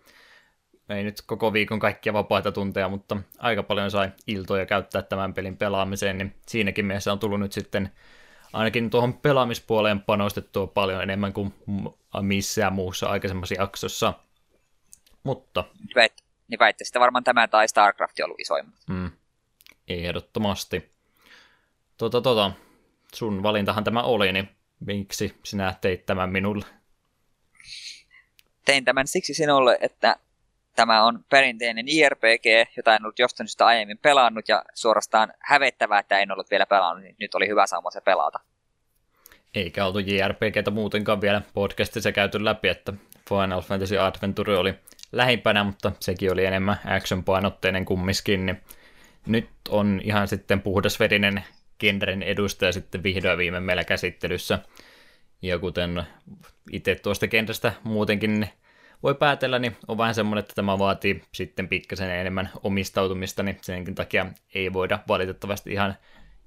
[0.89, 5.57] ei nyt koko viikon kaikkia vapaita tunteja, mutta aika paljon sai iltoja käyttää tämän pelin
[5.57, 7.91] pelaamiseen, niin siinäkin mielessä on tullut nyt sitten
[8.53, 11.53] ainakin tuohon pelaamispuoleen panostettua paljon enemmän kuin
[12.21, 14.13] missään muussa aikaisemmassa jaksossa.
[15.23, 15.63] Mutta...
[15.95, 16.13] Väit,
[16.47, 18.75] niin väittäisit varmaan tämä tai StarCraft ollut isoimmat.
[18.89, 19.11] Mm,
[19.87, 20.93] ehdottomasti.
[21.97, 22.51] Tota, tota,
[23.13, 24.49] sun valintahan tämä oli, niin
[24.79, 26.65] miksi sinä teit tämän minulle?
[28.65, 30.17] Tein tämän siksi sinulle, että
[30.75, 32.45] Tämä on perinteinen IRPG,
[32.77, 37.03] jota en ollut jostain syystä aiemmin pelannut, ja suorastaan hävettävää, että en ollut vielä pelannut,
[37.03, 38.39] niin nyt oli hyvä sauma se pelata.
[39.53, 42.93] Eikä oltu JRPGtä muutenkaan vielä podcastissa käyty läpi, että
[43.29, 44.73] Final Fantasy Adventure oli
[45.11, 48.61] lähimpänä, mutta sekin oli enemmän action-painotteinen kummiskin, niin
[49.27, 51.43] nyt on ihan sitten puhdasvedinen
[51.79, 54.59] genren edustaja sitten vihdoin viime meillä käsittelyssä.
[55.41, 56.03] Ja kuten
[56.71, 58.49] itse tuosta kentästä muutenkin
[59.03, 63.95] voi päätellä, niin on vähän semmoinen, että tämä vaatii sitten pikkasen enemmän omistautumista, niin senkin
[63.95, 64.25] takia
[64.55, 65.95] ei voida valitettavasti ihan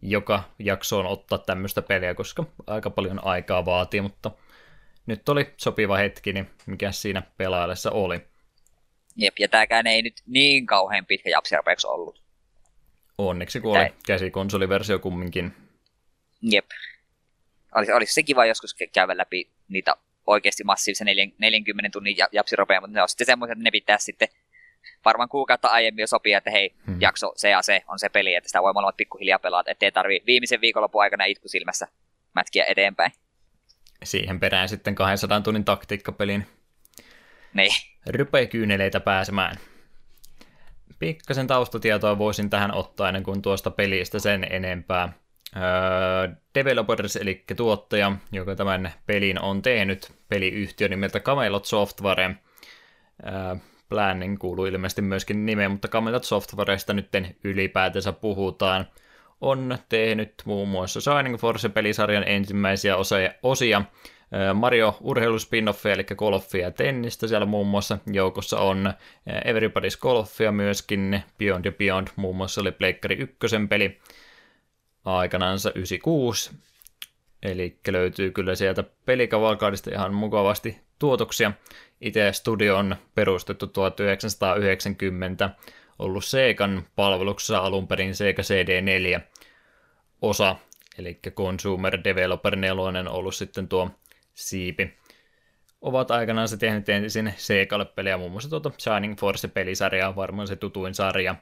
[0.02, 4.30] joka jaksoon ottaa tämmöistä peliä, koska aika paljon aikaa vaatii, mutta
[5.06, 8.20] nyt oli sopiva hetki, niin mikä siinä pelaillessa oli.
[9.16, 12.25] Jep, ja tämäkään ei nyt niin kauhean pitkä japsirpeeksi ollut.
[13.18, 15.54] Onneksi kun oli käsikonsoliversio kumminkin.
[16.42, 16.66] Jep.
[17.74, 21.06] Olisi, olisi se kiva joskus käydä läpi niitä oikeasti massiivisen
[21.38, 24.28] 40 tunnin japsiropeja, mutta ne on sitten semmoiset, että ne pitää sitten
[25.04, 27.00] varmaan kuukautta aiemmin jo sopia, että hei, hmm.
[27.00, 30.22] jakso se ja se on se peli, että sitä voi molemmat pikkuhiljaa pelata, ettei tarvii
[30.26, 31.88] viimeisen viikonlopun aikana itku silmässä
[32.34, 33.12] mätkiä eteenpäin.
[34.04, 36.46] Siihen perään sitten 200 tunnin taktiikkapelin
[37.54, 37.72] niin.
[38.06, 39.56] rypekyyneleitä pääsemään.
[40.98, 45.12] Pikkasen taustatietoa voisin tähän ottaa ennen kuin tuosta pelistä sen enempää.
[45.56, 52.36] Öö, developers, eli tuottaja, joka tämän pelin on tehnyt, peliyhtiö nimeltä Camelot Software.
[53.26, 53.56] Öö,
[53.88, 57.08] Planning kuuluu ilmeisesti myöskin nimeen, mutta Camelot Softwaresta nyt
[57.44, 58.86] ylipäätänsä puhutaan.
[59.40, 63.82] On tehnyt muun muassa Shining Force-pelisarjan ensimmäisiä osia, osia
[64.54, 68.94] Mario urheiluspinnoffia, eli golfia ja tennistä siellä muun muassa joukossa on
[69.28, 74.00] Everybody's Golfia myöskin, Beyond ja Beyond muun muassa oli Pleikkari ykkösen peli,
[75.04, 76.50] aikanansa 96.
[77.42, 81.52] Eli löytyy kyllä sieltä pelikavalkaudista ihan mukavasti tuotoksia.
[82.00, 85.50] Itse studio on perustettu 1990,
[85.98, 89.20] ollut Seikan palveluksessa alun perin Sega CD4
[90.22, 90.56] osa,
[90.98, 93.90] eli Consumer Developer 4 on ollut sitten tuo
[94.36, 94.96] siipi.
[95.80, 100.94] Ovat aikanaan se tehnyt ensin Segalle pelejä, muun muassa tuota Shining Force-pelisarjaa, varmaan se tutuin
[100.94, 101.34] sarja.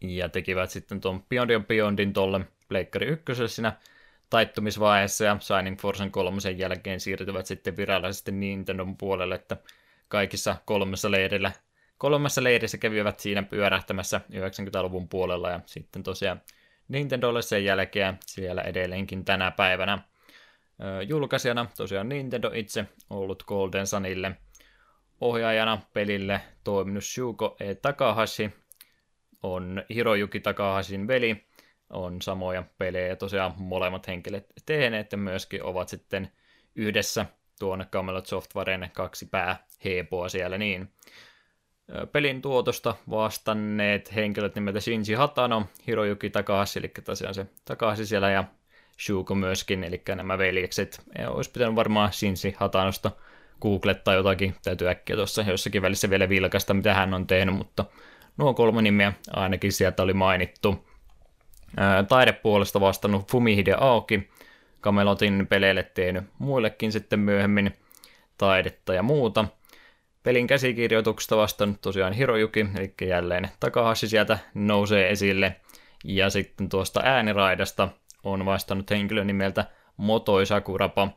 [0.00, 3.72] Ja tekivät sitten tuon Beyond Beyondin tolle Pleikkari ykköselle siinä
[4.30, 9.56] taittumisvaiheessa ja Shining Forcen kolmosen jälkeen siirtyvät sitten virallisesti Nintendon puolelle, että
[10.08, 11.52] kaikissa kolmessa leirillä,
[11.98, 16.42] kolmessa leirissä kävivät siinä pyörähtämässä 90-luvun puolella ja sitten tosiaan
[16.88, 20.09] Nintendolle sen jälkeen siellä edelleenkin tänä päivänä.
[21.08, 24.36] Julkaisijana tosiaan Nintendo itse ollut Golden Sunille.
[25.20, 27.74] Ohjaajana pelille toiminut Shuko E.
[27.74, 28.50] Takahashi
[29.42, 31.46] on Hirojuki Takahashin veli,
[31.90, 36.30] on samoja pelejä, tosiaan molemmat henkilöt tehneet ja myöskin ovat sitten
[36.76, 37.26] yhdessä
[37.58, 40.92] tuonne Camelot Softwaren kaksi pää heepoa siellä niin.
[42.12, 48.44] Pelin tuotosta vastanneet henkilöt nimeltä Shinji Hatano, Hirojuki Takahashi, eli tosiaan se Takahashi siellä ja
[49.00, 51.02] Shuko myöskin, eli nämä veljekset.
[51.18, 53.10] Ja olisi pitänyt varmaan Shinji Hatanosta
[53.60, 57.84] googlettaa jotakin, täytyy äkkiä tuossa jossakin välissä vielä vilkasta, mitä hän on tehnyt, mutta
[58.36, 60.86] nuo kolme nimeä ainakin sieltä oli mainittu
[62.08, 64.30] taidepuolesta vastannut Fumihide Aoki,
[64.82, 67.72] Camelotin peleille tehnyt muillekin sitten myöhemmin
[68.38, 69.44] taidetta ja muuta.
[70.22, 75.56] Pelin käsikirjoituksesta vastannut tosiaan Hirojuki, eli jälleen Takahashi sieltä nousee esille.
[76.04, 77.88] Ja sitten tuosta ääniraidasta
[78.24, 79.66] on vastannut henkilö nimeltä
[79.96, 81.08] Motoi Sakurapa,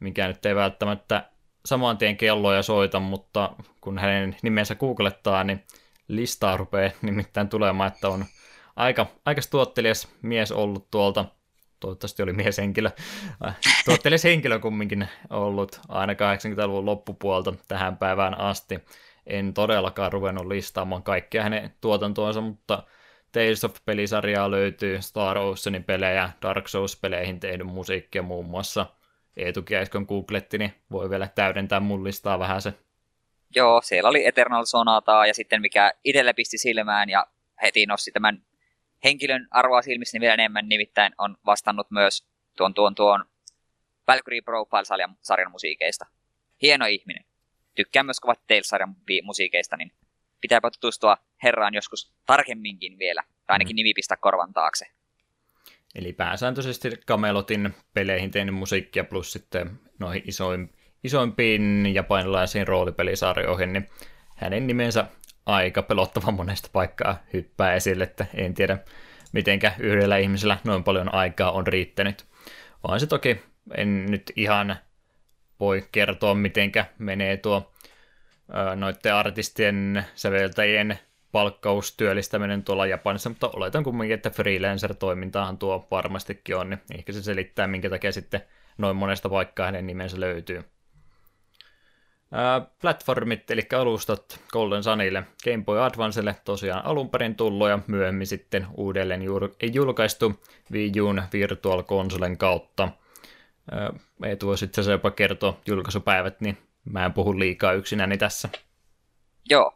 [0.00, 1.30] mikä nyt ei välttämättä
[1.64, 5.64] saman tien kelloja soita, mutta kun hänen nimensä googlettaa, niin
[6.08, 8.24] listaa rupeaa nimittäin tulemaan, että on
[8.76, 11.24] aika, aika tuottelias mies ollut tuolta,
[11.80, 12.90] toivottavasti oli mieshenkilö,
[13.46, 18.80] äh, tuottelias henkilö kumminkin ollut aina 80-luvun loppupuolta tähän päivään asti.
[19.26, 22.82] En todellakaan ruvennut listaamaan kaikkia hänen tuotantoonsa, mutta
[23.32, 28.86] Tales of-pelisarjaa löytyy, Star Oceanin pelejä, Dark Souls-peleihin tehnyt musiikkia muun muassa.
[29.36, 32.72] Eetukin äsken googletti, niin voi vielä täydentää mullistaa vähän se.
[33.54, 37.26] Joo, siellä oli Eternal Sonataa ja sitten mikä itselle pisti silmään ja
[37.62, 38.42] heti nosti tämän
[39.04, 42.26] henkilön arvoa silmissä niin vielä enemmän, nimittäin on vastannut myös
[42.56, 43.24] tuon, tuon, tuon
[44.08, 46.06] Valkyrie Profile-sarjan musiikeista.
[46.62, 47.24] Hieno ihminen.
[47.74, 49.92] Tykkään myös kovat Tales-sarjan musiikeista, niin
[50.40, 53.76] pitääpä tutustua herraan joskus tarkemminkin vielä, tai ainakin mm.
[53.76, 54.86] nimi pistää korvan taakse.
[55.94, 60.72] Eli pääsääntöisesti Camelotin peleihin tehnyt musiikkia plus sitten noihin isoin,
[61.04, 63.88] isoimpiin japanilaisiin roolipelisarjoihin, niin
[64.36, 65.06] hänen nimensä
[65.46, 68.78] aika pelottava monesta paikkaa hyppää esille, että en tiedä
[69.32, 72.26] mitenkä yhdellä ihmisellä noin paljon aikaa on riittänyt.
[72.88, 73.42] Vaan se toki,
[73.76, 74.76] en nyt ihan
[75.60, 77.72] voi kertoa mitenkä menee tuo
[78.74, 80.98] noiden artistien, säveltäjien
[81.36, 87.66] palkkaustyöllistäminen tuolla Japanissa, mutta oletan kumminkin, että freelancer-toimintaahan tuo varmastikin on, niin ehkä se selittää,
[87.66, 88.42] minkä takia sitten
[88.78, 90.64] noin monesta paikkaa hänen nimensä löytyy.
[92.80, 98.66] platformit, eli alustat Golden Sunille, Game Boy Advancelle tosiaan alun perin tullut ja myöhemmin sitten
[98.76, 99.22] uudelleen
[99.72, 100.40] julkaistu
[100.72, 102.88] Wii U'n Virtual Consolen kautta.
[104.24, 108.48] Ei tuo sitten se jopa kertoa julkaisupäivät, niin mä en puhu liikaa yksinäni tässä.
[109.50, 109.74] Joo.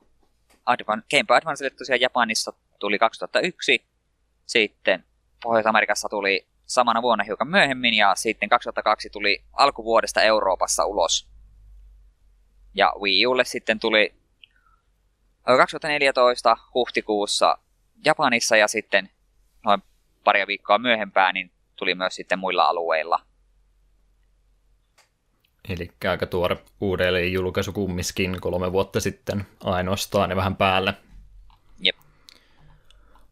[0.71, 3.85] Advan- Game Advancelle tosiaan Japanissa tuli 2001,
[4.47, 5.05] sitten
[5.43, 11.31] Pohjois-Amerikassa tuli samana vuonna hiukan myöhemmin, ja sitten 2002 tuli alkuvuodesta Euroopassa ulos.
[12.75, 14.15] Ja Wii Ulle sitten tuli
[15.57, 17.59] 2014 huhtikuussa
[18.05, 19.11] Japanissa, ja sitten
[19.65, 19.83] noin
[20.25, 23.30] pari viikkoa myöhempään niin tuli myös sitten muilla alueilla.
[25.69, 30.95] Eli aika tuore uudelleen julkaisu kummiskin kolme vuotta sitten ainoastaan ja vähän päälle.
[31.81, 31.97] Jep.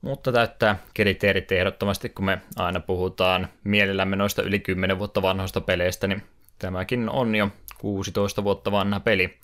[0.01, 6.07] Mutta täyttää kriteerit ehdottomasti, kun me aina puhutaan mielellämme noista yli 10 vuotta vanhoista peleistä,
[6.07, 6.23] niin
[6.59, 7.49] tämäkin on jo
[7.79, 9.39] 16 vuotta vanha peli.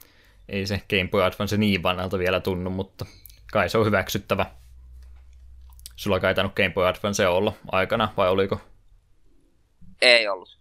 [0.49, 3.07] Ei se Game Boy Advance niin vanhalta vielä tunnu, mutta
[3.53, 4.47] kai se on hyväksyttävä.
[5.97, 8.61] Sulla kai tainnut Game Boy Advance olla aikana, vai oliko?
[10.03, 10.59] Ei ollut.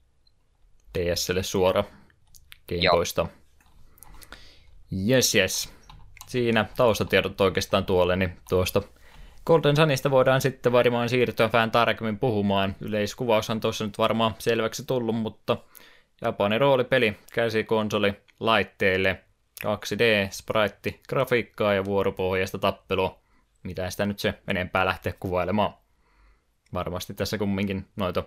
[0.98, 1.84] DSlle suora
[2.69, 3.27] Gameboysta.
[5.10, 5.73] Yes, yes.
[6.27, 8.81] Siinä taustatiedot oikeastaan tuolle, niin tuosta
[9.45, 12.76] Golden Sunista voidaan sitten varmaan siirtyä vähän tarkemmin puhumaan.
[12.81, 15.57] Yleiskuvaus on tuossa nyt varmaan selväksi tullut, mutta
[16.22, 19.23] Japanin roolipeli, käsikonsoli, laitteille,
[19.65, 23.19] 2D, sprite, grafiikkaa ja vuoropohjaista tappelua.
[23.64, 25.73] Mitä sitä nyt se enempää lähteä kuvailemaan.
[26.73, 28.23] Varmasti tässä kumminkin noita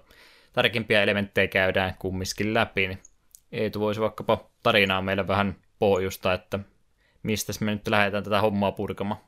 [0.52, 2.98] tärkeimpiä elementtejä käydään kummiskin läpi, niin
[3.52, 6.58] Eetu voisi vaikkapa tarinaa meille vähän pohjusta, että
[7.22, 9.20] mistä me nyt lähdetään tätä hommaa purkamaan.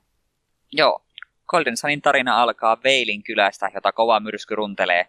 [0.73, 1.05] Joo.
[1.49, 5.09] Golden Sunin tarina alkaa Veilin kylästä, jota kova myrsky runtelee.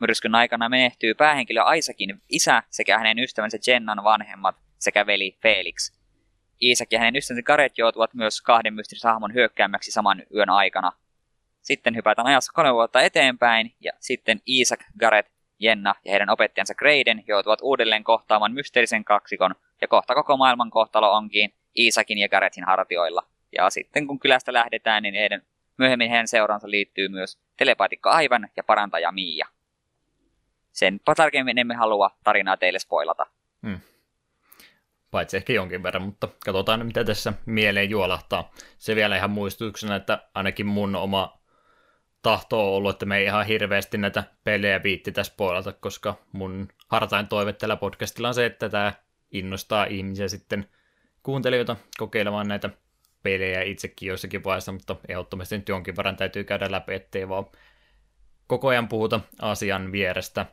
[0.00, 5.92] Myrskyn aikana menehtyy päähenkilö Aisakin isä sekä hänen ystävänsä Jennan vanhemmat sekä veli Felix.
[6.62, 10.92] Iisak ja hänen ystävänsä Gareth joutuvat myös kahden mystisen hahmon hyökkäämäksi saman yön aikana.
[11.62, 17.24] Sitten hypätään ajassa kolme vuotta eteenpäin, ja sitten Iisak, Gareth Jenna ja heidän opettajansa Graden
[17.26, 23.22] joutuvat uudelleen kohtaamaan mysteerisen kaksikon, ja kohta koko maailman kohtalo onkin Isakin ja Garethin hartioilla.
[23.52, 25.42] Ja sitten kun kylästä lähdetään, niin heidän,
[25.76, 29.46] myöhemmin heidän seuransa liittyy myös telepaatikko Aivan ja parantaja Miia.
[30.72, 33.26] Sen tarkemmin emme halua tarinaa teille spoilata.
[33.66, 33.80] Hmm.
[35.10, 38.50] Paitsi ehkä jonkin verran, mutta katsotaan mitä tässä mieleen juolahtaa.
[38.78, 41.37] Se vielä ihan muistutuksena, että ainakin mun oma
[42.22, 46.68] tahto on ollut, että me ei ihan hirveästi näitä pelejä viitti tässä puolelta, koska mun
[46.88, 48.92] hartain toive tällä podcastilla on se, että tämä
[49.30, 50.68] innostaa ihmisiä sitten
[51.22, 52.70] kuuntelijoita kokeilemaan näitä
[53.22, 57.46] pelejä itsekin joissakin vaiheessa, mutta ehdottomasti nyt jonkin verran täytyy käydä läpi, ettei vaan
[58.46, 60.46] koko ajan puhuta asian vierestä.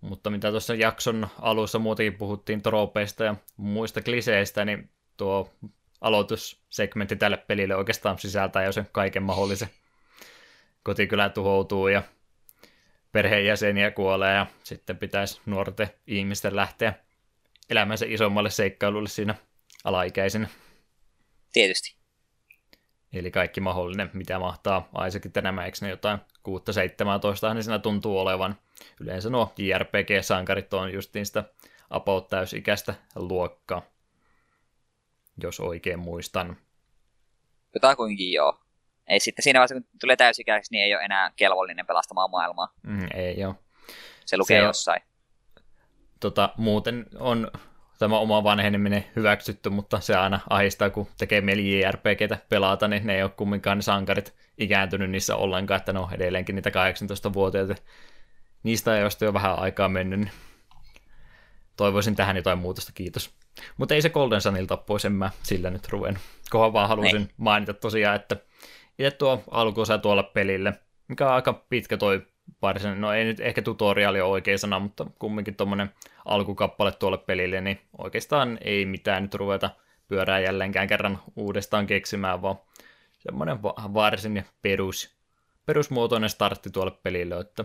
[0.00, 5.54] Mutta mitä tuossa jakson alussa muutenkin puhuttiin tropeista ja muista kliseistä, niin tuo
[6.00, 9.68] aloitussegmentti tälle pelille oikeastaan sisältää jo sen kaiken mahdollisen
[10.84, 12.02] kotikylä tuhoutuu ja
[13.12, 16.94] perheenjäseniä kuolee ja sitten pitäisi nuorten ihmisten lähteä
[17.70, 19.34] elämänsä isommalle seikkailulle siinä
[19.84, 20.48] alaikäisenä.
[21.52, 21.96] Tietysti.
[23.12, 28.58] Eli kaikki mahdollinen, mitä mahtaa Aisakin tänä eikö ne jotain 6-17, niin siinä tuntuu olevan.
[29.00, 31.44] Yleensä nuo JRPG-sankarit on justiin sitä
[31.90, 33.82] about täysikäistä luokkaa,
[35.42, 36.56] jos oikein muistan.
[37.74, 38.63] Jotakuinkin joo
[39.06, 42.74] ei sitten siinä vaiheessa, kun tulee täysikäiseksi, niin ei ole enää kelvollinen pelastamaan maailmaa.
[42.82, 43.54] Mm, ei ole.
[44.24, 45.02] Se lukee se jossain.
[46.20, 47.50] Tota, muuten on
[47.98, 53.16] tämä oma vanheneminen hyväksytty, mutta se aina ahistaa, kun tekee mieli JRPGtä pelata, niin ne
[53.16, 57.74] ei ole kumminkaan ne sankarit ikääntynyt niissä ollenkaan, että ne on edelleenkin niitä 18-vuotiaita.
[58.62, 60.30] Niistä ei ole jo vähän aikaa mennyt, niin
[61.76, 63.34] toivoisin tähän jotain muutosta, kiitos.
[63.76, 66.22] Mutta ei se Golden Sunilta pois, en mä sillä nyt ruvennut.
[66.50, 67.28] Kohan vaan halusin ne.
[67.36, 68.36] mainita tosiaan, että
[68.98, 70.72] itse tuo alkuosa tuolla pelille,
[71.08, 72.26] mikä on aika pitkä toi
[72.62, 75.90] varsinainen, no ei nyt ehkä tutoriaali ole oikea sana, mutta kumminkin tuommoinen
[76.24, 79.70] alkukappale tuolle pelille, niin oikeastaan ei mitään nyt ruveta
[80.08, 82.56] pyörää jälleenkään kerran uudestaan keksimään, vaan
[83.18, 83.62] semmoinen
[83.94, 85.16] varsin perus,
[85.66, 87.64] perusmuotoinen startti tuolle pelille, että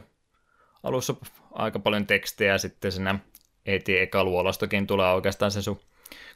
[0.84, 1.16] alussa
[1.52, 3.20] aika paljon tekstiä sitten sinä
[3.68, 5.80] heti eka luolastokin tulee oikeastaan sen sun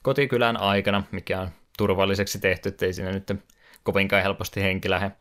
[0.02, 3.32] kotikylän aikana, mikä on turvalliseksi tehty, ettei siinä nyt
[3.84, 5.12] kovinkaan helposti henki lähde.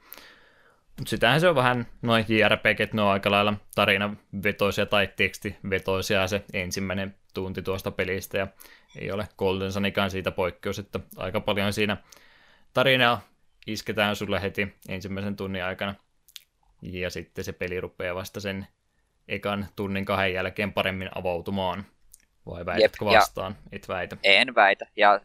[0.98, 6.44] Mutta sitähän se on vähän, noin JRPG, ne on aika lailla tarinavetoisia tai tekstivetoisia se
[6.52, 8.47] ensimmäinen tunti tuosta pelistä, ja
[8.98, 11.97] ei ole Golden Sunikaan siitä poikkeus, että aika paljon siinä
[12.74, 13.20] tarinaa
[13.66, 15.94] isketään sulle heti ensimmäisen tunnin aikana,
[16.82, 18.66] ja sitten se peli rupeaa vasta sen
[19.28, 21.86] ekan tunnin kahden jälkeen paremmin avautumaan.
[22.47, 23.56] Vai väitätkö Jep, vastaan?
[23.72, 24.16] Et väitä.
[24.22, 25.20] En väitä, ja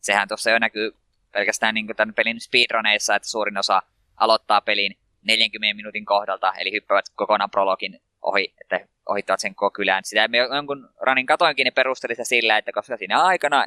[0.00, 0.94] sehän tuossa jo näkyy
[1.32, 3.82] pelkästään niin tämän pelin speedruneissa, että suurin osa
[4.16, 10.04] aloittaa pelin 40 minuutin kohdalta, eli hyppäävät kokonaan prologin ohi, että ohittavat sen koko kylän.
[10.04, 13.66] Sitä me jonkun ranin katoinkin, niin perusteli sitä sillä, että koska siinä aikana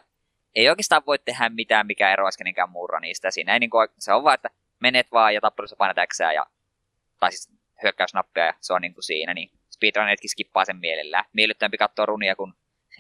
[0.56, 3.31] ei oikeastaan voi tehdä mitään, mikä eroaisi kenenkään muun ranista.
[3.31, 4.49] Siinä ei niin kuin, se on vaan, että
[4.80, 6.45] menet vaan ja tappelussa painat Xää ja,
[7.19, 11.26] tai siis hyökkäysnappia ja se on niin kuin siinä, niin speedrunneritkin skippaa sen mielellään.
[11.34, 12.53] Miellyttävämpi katsoa runia, kun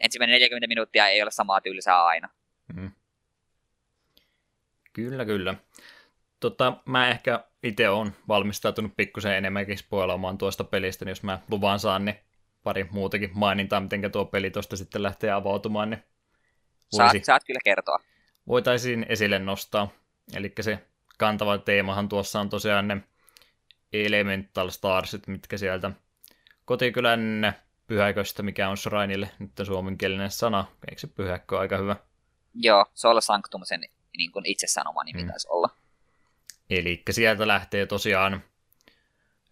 [0.03, 2.29] ensimmäinen 40 minuuttia ei ole samaa tylsää aina.
[2.73, 2.91] Mm.
[4.93, 5.55] Kyllä, kyllä.
[6.39, 11.79] Tota, mä ehkä itse olen valmistautunut pikkusen enemmänkin spoilaamaan tuosta pelistä, niin jos mä luvan
[11.79, 12.19] saan, niin
[12.63, 16.03] pari muutakin mainintaa, miten tuo peli tuosta sitten lähtee avautumaan, niin
[16.91, 17.99] voisi, saat, saat kyllä kertoa.
[18.47, 19.89] Voitaisiin esille nostaa.
[20.33, 20.79] Eli se
[21.17, 23.03] kantava teemahan tuossa on tosiaan ne
[23.93, 25.91] Elemental Starsit, mitkä sieltä
[26.65, 27.53] kotikylän
[27.87, 31.95] pyhäköstä, mikä on Shrineille, nyt on suomenkielinen sana, eikö se pyhäkkö aika hyvä?
[32.53, 33.81] Joo, Soul Sanctum sen
[34.17, 35.29] niin kuin itsessään nimi mm.
[35.29, 35.69] taisi olla.
[36.69, 38.43] Eli sieltä lähtee tosiaan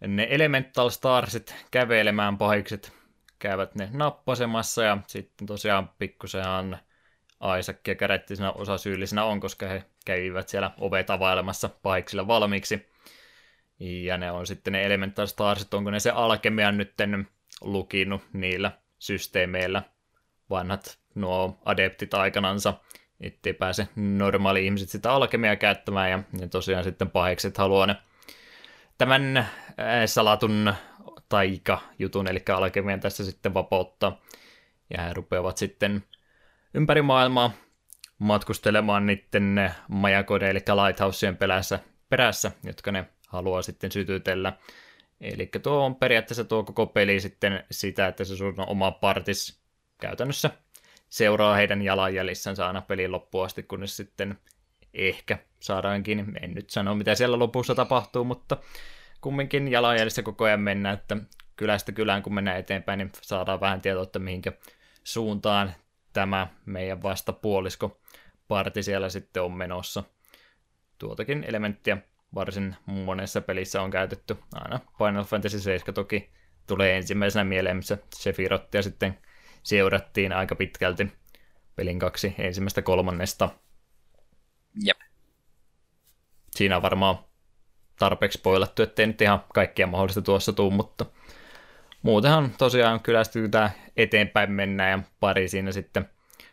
[0.06, 2.92] ne Elemental Starsit kävelemään pahikset,
[3.38, 6.78] käyvät ne nappasemassa ja sitten tosiaan pikkusenhan
[7.58, 12.88] Isaac ja Kärettisenä osa syyllisenä on, koska he kävivät siellä ovet availemassa pahiksilla valmiiksi.
[13.80, 17.28] Ja ne on sitten ne Elemental Starsit, onko ne se alkemia nytten
[17.60, 19.82] lukinut niillä systeemeillä
[20.50, 22.74] vanhat nuo adeptit aikanansa
[23.20, 27.96] ettei pääse normaali ihmiset sitä alkemia käyttämään, ja, ja tosiaan sitten pahekset haluaa ne
[28.98, 29.48] tämän
[30.06, 30.74] salatun
[31.28, 34.20] taika-jutun, eli alkemian tässä sitten vapauttaa,
[34.96, 36.04] ja he rupeavat sitten
[36.74, 37.50] ympäri maailmaa
[38.18, 41.78] matkustelemaan niiden majakoiden, eli lighthouseen perässä,
[42.08, 44.52] perässä, jotka ne haluaa sitten sytytellä.
[45.20, 49.60] Eli tuo on periaatteessa tuo koko peli sitten sitä, että se sun oma partis
[50.00, 50.50] käytännössä
[51.08, 54.38] seuraa heidän jalanjäljessänsä aina pelin loppuun asti, kunnes sitten
[54.94, 58.56] ehkä saadaankin, en nyt sano mitä siellä lopussa tapahtuu, mutta
[59.20, 61.16] kumminkin jalanjäljissä koko ajan mennään, että
[61.56, 64.52] kylästä kylään kun mennään eteenpäin, niin saadaan vähän tietoa, että mihinkä
[65.04, 65.74] suuntaan
[66.12, 68.00] tämä meidän vastapuolisko
[68.48, 70.04] parti siellä sitten on menossa.
[70.98, 71.98] Tuotakin elementtiä
[72.34, 74.36] varsin monessa pelissä on käytetty.
[74.54, 76.30] Aina Final Fantasy 7 toki
[76.66, 77.98] tulee ensimmäisenä mieleen, missä
[78.74, 79.18] ja sitten
[79.68, 81.12] seurattiin aika pitkälti
[81.76, 83.48] pelin kaksi ensimmäistä kolmannesta.
[84.84, 84.96] Jep.
[86.50, 87.18] Siinä on varmaan
[87.98, 91.06] tarpeeksi spoilattu, ettei nyt ihan kaikkia mahdollista tuossa tuu, mutta
[92.02, 96.08] muutenhan tosiaan kylästytään eteenpäin mennään ja pari siinä sitten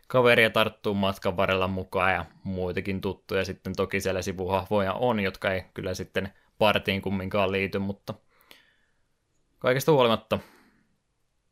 [0.08, 5.64] kaveria tarttuu matkan varrella mukaan ja muitakin tuttuja sitten toki siellä sivuhahvoja on, jotka ei
[5.74, 8.14] kyllä sitten partiin kumminkaan liity, mutta
[9.60, 10.40] kaikesta huolimatta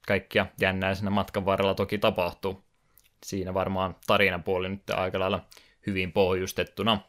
[0.08, 2.64] kaikkia jännää siinä matkan varrella toki tapahtuu.
[3.26, 5.46] Siinä varmaan tarinan puoli nyt aika lailla
[5.88, 7.00] hyvin pohjustettuna.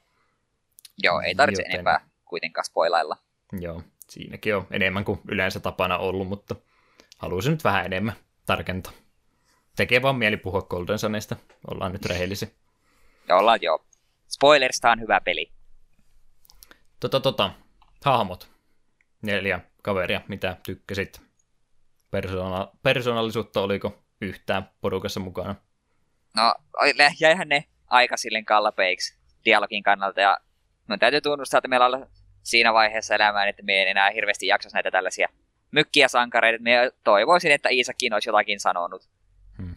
[1.03, 1.75] Joo, ei tarvitse Joten...
[1.75, 3.17] enempää kuitenkaan spoilailla.
[3.61, 6.57] Joo, siinäkin on enemmän kuin yleensä tapana ollut, mutta
[7.19, 8.15] haluaisin nyt vähän enemmän
[8.47, 8.93] tarkentaa.
[9.77, 11.37] Tekee vaan mieli puhua Golden Sunista,
[11.71, 12.49] ollaan nyt rehellisiä.
[13.29, 13.85] Ja ollaan joo.
[14.29, 15.53] Spoilerista on hyvä peli.
[17.01, 17.51] Tota, tota,
[18.05, 18.51] hahmot.
[19.23, 21.21] Neljä kaveria, mitä tykkäsit?
[22.21, 25.55] Persona- persoonallisuutta oliko yhtään porukassa mukana?
[26.37, 26.55] No,
[27.21, 30.39] jäihän ne aika silleen kallapeiksi dialogin kannalta, ja
[30.89, 32.07] no, täytyy tunnustaa, että meillä on
[32.43, 35.29] siinä vaiheessa elämää, että me ei enää hirveästi jaksaisi näitä tällaisia
[35.71, 36.63] mykkiä sankareita.
[36.63, 39.09] Me toivoisin, että Iisakin olisi jotakin sanonut.
[39.59, 39.75] Hmm.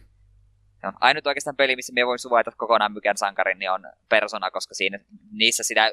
[0.82, 4.74] No, ainut oikeastaan peli, missä me voin suvaita kokonaan mykän sankarin, niin on Persona, koska
[4.74, 4.98] siinä,
[5.32, 5.92] niissä sitä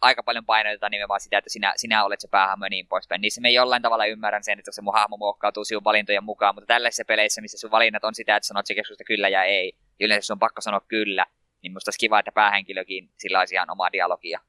[0.00, 3.20] aika paljon painotetaan nimenomaan sitä, että sinä, sinä olet se päähahmo ja niin poispäin.
[3.20, 6.66] Niissä me jollain tavalla ymmärrän sen, että se mun hahmo muokkautuu sinun valintojen mukaan, mutta
[6.66, 10.06] tällaisissa peleissä, missä sun valinnat on sitä, että sanot se keskusta kyllä ja ei, ja
[10.06, 11.26] yleensä sun on pakko sanoa kyllä,
[11.62, 14.40] niin musta olisi kiva, että päähenkilökin sillä olisi ihan omaa dialogia.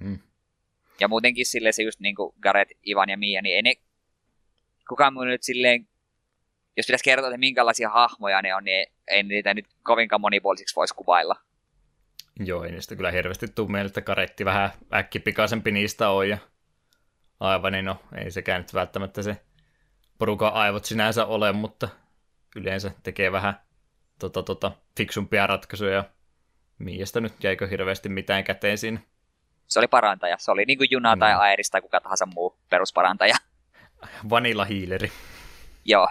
[0.00, 0.18] Mm.
[1.00, 3.74] Ja muutenkin sille se just niin kuin Gareth, Ivan ja Mia, niin ei ne,
[4.88, 5.88] kukaan mun nyt silleen,
[6.76, 10.94] jos pitäisi kertoa, että minkälaisia hahmoja ne on, niin ei niitä nyt kovinkaan monipuolisiksi voisi
[10.94, 11.36] kuvailla.
[12.40, 16.38] Joo, ei niistä kyllä hirveästi tule mieleen, että karetti vähän äkkipikaisempi niistä on ja
[17.40, 19.36] aivan, niin no ei sekään nyt välttämättä se
[20.18, 21.88] porukan aivot sinänsä ole, mutta
[22.56, 23.60] yleensä tekee vähän
[24.18, 26.04] tota, tota, fiksumpia ratkaisuja.
[26.78, 29.00] Miistä nyt jäikö hirveästi mitään käteen siinä?
[29.66, 30.36] Se oli parantaja.
[30.38, 31.40] Se oli niin kuin Juna tai no.
[31.40, 33.34] Aeris tai kuka tahansa muu perusparantaja.
[34.30, 35.12] Vanilla hiileri.
[35.84, 36.08] Joo.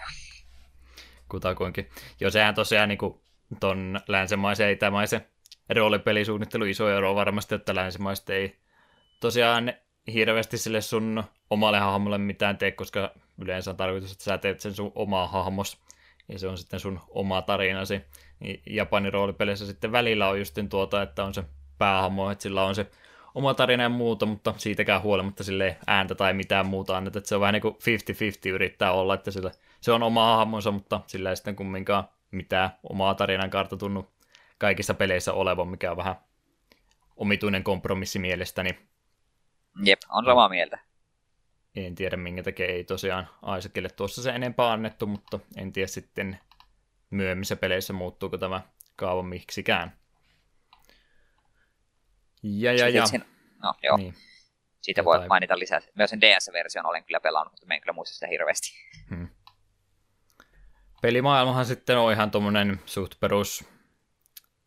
[1.29, 1.89] Kutakuinkin.
[2.19, 3.21] Joo, sehän tosiaan niin kuin
[3.59, 5.25] ton länsimaisen ja itämaisen
[5.69, 8.55] roolipelisuunnittelu iso ero varmasti, että länsimaiset ei
[9.19, 9.73] tosiaan
[10.13, 13.11] hirveästi sille sun omalle hahmolle mitään tee, koska
[13.41, 15.77] yleensä on tarkoitus, että sä teet sen sun omaa hahmos,
[16.29, 18.01] ja se on sitten sun oma tarinasi.
[18.39, 21.43] Niin Japanin roolipeleissä sitten välillä on just tuota, että on se
[21.77, 22.87] päähahmo, että sillä on se
[23.35, 27.35] oma tarina ja muuta, mutta siitäkään huolimatta sille ääntä tai mitään muuta anneta, että se
[27.35, 29.51] on vähän niin kuin 50-50 yrittää olla, että sillä,
[29.81, 34.14] se on oma hahmonsa, mutta sillä ei sitten kumminkaan mitään omaa tarinan kaarta tunnu
[34.57, 36.15] kaikissa peleissä olevan, mikä on vähän
[37.15, 38.79] omituinen kompromissi mielestäni.
[39.83, 40.79] Jep, on samaa mieltä.
[41.75, 46.39] En tiedä, minkä takia ei tosiaan Isaacille tuossa se enempää annettu, mutta en tiedä sitten
[47.09, 48.61] myöhemmissä peleissä muuttuuko tämä
[48.95, 49.97] kaava miksikään.
[52.43, 53.05] Ja, ja, ja.
[53.05, 53.25] Sen,
[53.63, 53.97] no, joo.
[53.97, 54.15] Niin.
[54.81, 55.19] Siitä Jotain.
[55.19, 55.81] voi mainita lisää.
[55.95, 58.73] Myös sen DS-version olen kyllä pelannut, mutta en kyllä muista sitä hirveästi.
[59.09, 59.27] Hmm.
[61.01, 63.74] Pelimaailmahan sitten on ihan tuommoinen suht perus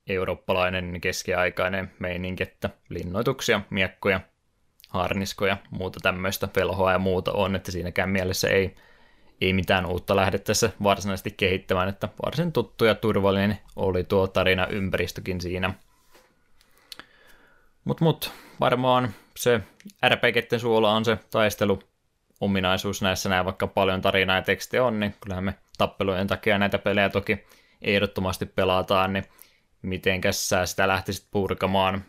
[0.08, 4.20] eurooppalainen keskiaikainen meininki, että linnoituksia, miekkoja,
[4.88, 8.76] harniskoja, muuta tämmöistä velhoa ja muuta on, että siinäkään mielessä ei,
[9.40, 15.40] ei mitään uutta lähdettäessä varsinaisesti kehittämään, että varsin tuttu ja turvallinen oli tuo tarina ympäristökin
[15.40, 15.74] siinä.
[17.84, 19.60] Mut mut, varmaan se
[20.08, 21.78] RPGten suola on se taistelu
[22.40, 26.78] ominaisuus näissä näin, vaikka paljon tarinaa ja tekstiä on, niin kyllähän me tappelujen takia näitä
[26.78, 27.46] pelejä toki
[27.82, 29.24] ehdottomasti pelataan, niin
[29.82, 32.04] mitenkäs sä sitä lähtisit purkamaan,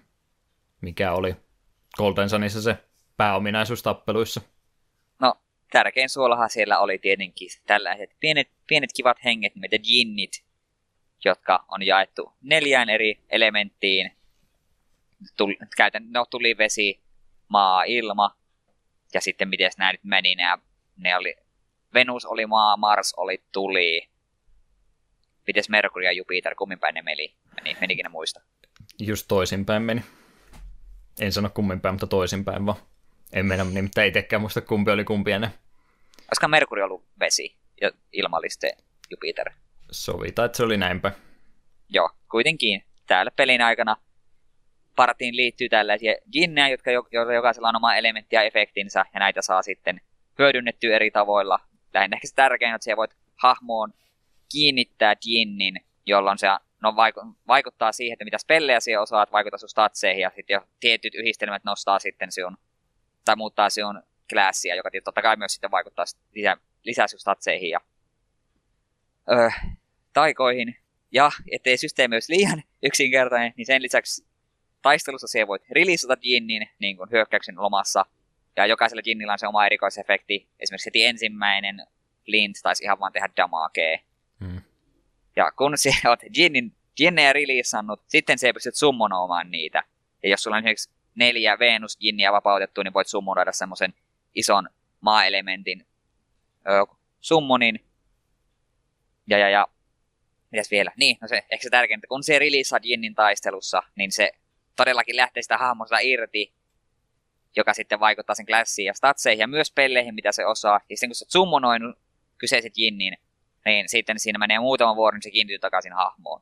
[0.82, 1.36] mikä oli
[1.98, 2.78] Golden Sunissa se
[3.18, 4.42] pääominaisuus tappeluissa?
[5.20, 5.36] No,
[5.72, 10.44] tärkein suolahan siellä oli tietenkin tällaiset pienet, pienet kivat henget, mitä jinnit,
[11.26, 14.12] jotka on jaettu neljään eri elementtiin.
[15.38, 17.00] Tuli, käytän, no, tuli vesi,
[17.48, 18.36] maa, ilma,
[19.14, 20.44] ja sitten miten nämä nyt meni, ne,
[20.98, 21.36] ne oli,
[21.94, 24.10] Venus oli maa, Mars oli tuli,
[25.48, 27.36] Mites Merkuri ja Jupiter, kummin päin ne meni?
[27.64, 28.42] Meni menikin ne muista?
[29.00, 30.02] Just toisinpäin meni.
[31.20, 32.78] En sano kummin päin, mutta toisinpäin vaan.
[33.34, 35.52] En mennä nimittäin itsekään muista kumpi oli kumpi ne.
[36.28, 38.78] Olisiko Merkuri ollut vesi ja ilmalliste
[39.12, 39.50] Jupiter?
[39.92, 41.12] Sovitaan, että se oli näinpä.
[41.90, 43.96] Joo, kuitenkin täällä pelin aikana
[44.96, 49.42] partiin liittyy tällaisia jinnejä, jotka jo, jo, jokaisella on oma elementti ja efektinsä, ja näitä
[49.42, 50.02] saa sitten
[50.40, 51.60] hyödynnettyä eri tavoilla.
[51.94, 53.94] Lähinnä ehkä se tärkein, että siellä voit hahmoon
[54.52, 55.76] kiinnittää jinnin,
[56.06, 56.48] jolloin se
[56.82, 56.96] no,
[57.48, 61.64] vaikuttaa siihen, että mitä spellejä siellä osaat, vaikuttaa sun statseihin, ja sitten jo tietyt yhdistelmät
[61.64, 62.58] nostaa sitten sinun,
[63.26, 67.82] tai muuttaa sinun klassia, joka totta kai myös sitten vaikuttaa lisää, lisää sun statseihin ja
[69.32, 69.50] öö,
[70.14, 70.76] taikoihin.
[71.12, 74.28] Ja ettei systeemi olisi liian yksinkertainen, niin sen lisäksi
[74.82, 78.06] taistelussa siellä voit releasata jinnin niin kuin hyökkäyksen lomassa,
[78.56, 80.48] ja jokaisella jinnillä on se oma erikoisefekti.
[80.60, 81.86] Esimerkiksi heti ensimmäinen
[82.26, 84.00] lint taisi ihan vaan tehdä damagea.
[85.40, 89.84] Ja kun sä oot Jinnin, Jinnejä releasannut, sitten sä pystyt summonoimaan niitä.
[90.24, 93.94] Ja jos sulla on esimerkiksi neljä Venus Jinniä vapautettu, niin voit summonoida semmoisen
[94.36, 94.70] ison
[95.02, 95.86] maa-elementin
[97.22, 97.80] summonin.
[99.28, 99.68] Ja, ja, ja,
[100.52, 100.92] mitäs vielä?
[100.98, 104.32] Niin, no se, ehkä se tärkeintä, kun se releasaat Jinnin taistelussa, niin se
[104.76, 106.54] todellakin lähtee sitä hahmosta irti,
[107.56, 110.82] joka sitten vaikuttaa sen klassiin ja statseihin ja myös pelleihin, mitä se osaa.
[110.90, 111.98] Ja sitten kun sä oot summonoinut
[112.38, 113.18] kyseiset Jinnin,
[113.66, 116.42] niin sitten siinä menee muutama vuoro, niin se kiintyy takaisin hahmoon.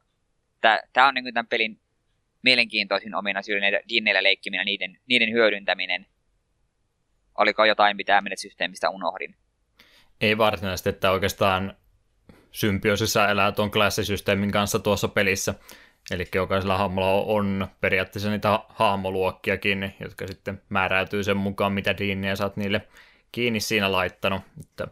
[0.94, 1.80] Tämä on niin tämän pelin
[2.42, 6.06] mielenkiintoisin ominaisuus, näitä jinneillä leikkiminen niiden, niiden hyödyntäminen.
[7.38, 9.36] Oliko jotain, mitä menet systeemistä unohdin?
[10.22, 11.78] Ei varsinaisesti, että oikeastaan
[12.52, 15.54] symbioosissa elää tuon klassisysteemin kanssa tuossa pelissä.
[16.12, 22.44] Eli jokaisella hahmolla on periaatteessa niitä hahmoluokkiakin, jotka sitten määräytyy sen mukaan, mitä diinniä sä
[22.44, 22.88] oot niille
[23.32, 24.42] kiinni siinä laittanut.
[24.60, 24.88] Että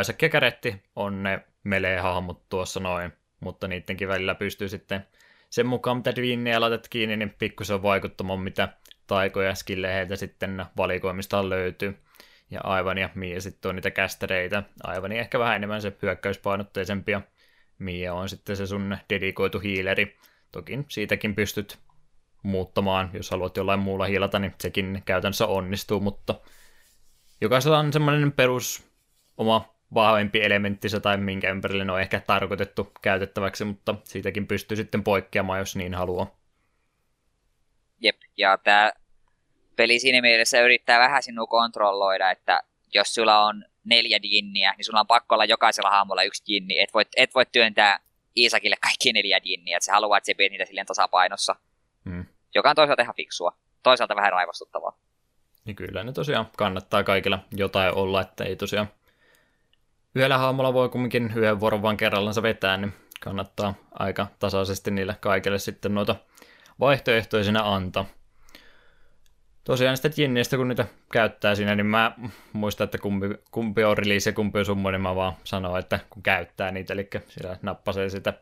[0.00, 5.06] Isaac ja Käretti on ne melee-hahmot tuossa noin, mutta niidenkin välillä pystyy sitten
[5.50, 8.68] sen mukaan, mitä Dwinniä laitat kiinni, niin pikkusen vaikuttamaan, mitä
[9.06, 9.54] taikoja
[9.92, 11.98] heiltä sitten valikoimistaan löytyy.
[12.50, 14.62] Ja aivan ja Mia sitten on niitä kästäreitä.
[14.82, 17.20] Aivan ehkä vähän enemmän se hyökkäyspainotteisempia.
[17.78, 20.18] Mia on sitten se sun dedikoitu hiileri.
[20.52, 21.78] Toki siitäkin pystyt
[22.42, 26.40] muuttamaan, jos haluat jollain muulla hiilata, niin sekin käytännössä onnistuu, mutta
[27.40, 28.90] jokaisella on semmoinen perus
[29.36, 35.04] oma vahvempi elementtinsä tai minkä ympärille ne on ehkä tarkoitettu käytettäväksi, mutta siitäkin pystyy sitten
[35.04, 36.36] poikkeamaan, jos niin haluaa.
[38.00, 38.92] Jep, ja tämä
[39.76, 42.62] peli siinä mielessä yrittää vähän sinua kontrolloida, että
[42.94, 46.78] jos sulla on neljä jinniä, niin sulla on pakko olla jokaisella hahmolla yksi jinni.
[46.78, 48.00] Et voi, et voi työntää
[48.36, 51.56] Iisakille kaikki neljä jinniä, että se haluaa, että se pidät niitä silleen tasapainossa.
[52.04, 52.24] Hmm.
[52.54, 53.56] Joka on toisaalta ihan fiksua.
[53.82, 54.98] Toisaalta vähän raivostuttavaa.
[55.64, 58.88] Niin kyllä ne tosiaan kannattaa kaikilla jotain olla, että ei tosiaan
[60.14, 65.58] yhdellä hahmolla voi kumminkin yhden vuoron vaan kerrallansa vetää, niin kannattaa aika tasaisesti niille kaikille
[65.58, 66.16] sitten noita
[66.80, 68.04] vaihtoehtoisina antaa.
[69.64, 72.12] Tosiaan sitä Jinniistä, kun niitä käyttää siinä, niin mä
[72.52, 76.00] muistan, että kumpi, kumpi on release ja kumpi on summo, niin mä vaan sanon, että
[76.10, 78.32] kun käyttää niitä, eli siellä nappasee sitä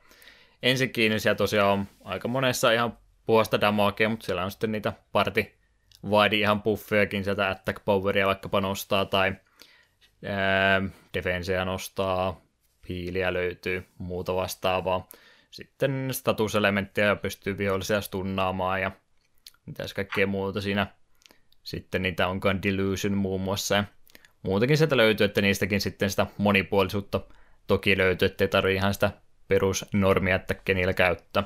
[0.63, 4.93] ensin kiinni, siellä tosiaan on aika monessa ihan puolesta damagea, mutta siellä on sitten niitä
[5.13, 5.55] party
[6.11, 9.35] vaidi ihan buffejakin sieltä attack poweria vaikkapa nostaa tai
[11.15, 12.41] defenseä nostaa,
[12.89, 15.09] hiiliä löytyy, muuta vastaavaa.
[15.51, 18.91] Sitten statuselementtejä pystyy vihollisia stunnaamaan ja
[19.67, 20.87] mitäs kaikkea muuta siinä.
[21.63, 23.75] Sitten niitä onkaan Delusion muun muassa.
[23.75, 23.85] Ja
[24.43, 27.21] muutenkin sieltä löytyy, että niistäkin sitten sitä monipuolisuutta
[27.67, 29.11] toki löytyy, ettei tarvitse ihan sitä
[29.49, 31.45] perusnormia, että kenillä käyttää.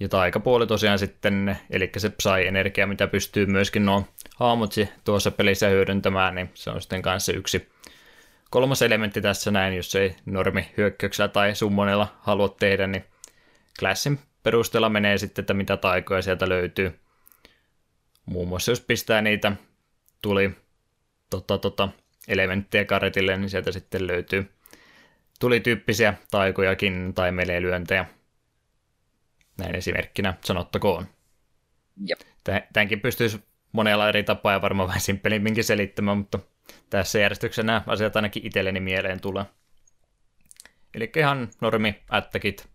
[0.00, 4.04] Ja taikapuoli tosiaan sitten, eli se Psy-energia, mitä pystyy myöskin nuo
[4.36, 7.72] haamutsi tuossa pelissä hyödyntämään, niin se on sitten kanssa yksi
[8.50, 13.04] kolmas elementti tässä näin, jos ei normi hyökkäyksellä tai summonilla halua tehdä, niin
[13.78, 17.00] klassin perusteella menee sitten, että mitä taikoja sieltä löytyy.
[18.26, 19.52] Muun muassa jos pistää niitä
[20.22, 20.50] tuli
[21.30, 21.88] tota, tota,
[22.28, 24.50] elementtejä karetille, niin sieltä sitten löytyy
[25.40, 28.04] tulityyppisiä taikojakin tai meleilyöntejä
[29.58, 31.06] näin esimerkkinä sanottakoon.
[32.06, 32.20] Jep.
[32.72, 33.40] Tämänkin pystyisi
[33.72, 36.38] monella eri tapaa ja varmaan vähän simppelimminkin selittämään, mutta
[36.90, 39.44] tässä järjestyksessä nämä asiat ainakin itselleni mieleen tulee.
[40.94, 42.68] Eli ihan normi ättäkit,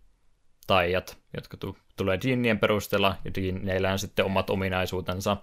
[0.66, 5.36] taijat, jotka tu- tulee jinnien perusteella, ja jinneillä on sitten omat ominaisuutensa.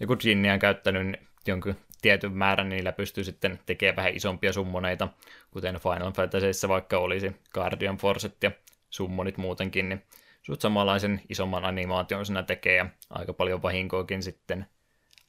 [0.00, 4.52] Ja kun jinniä on käyttänyt jonkun tietyn määrän, niin niillä pystyy sitten tekemään vähän isompia
[4.52, 5.08] summoneita,
[5.50, 8.50] kuten Final Fantasyissa vaikka olisi Guardian Forcet ja
[8.90, 10.02] summonit muutenkin, niin
[10.42, 14.66] suht samanlaisen isomman animaation sinä tekee ja aika paljon vahinkoakin sitten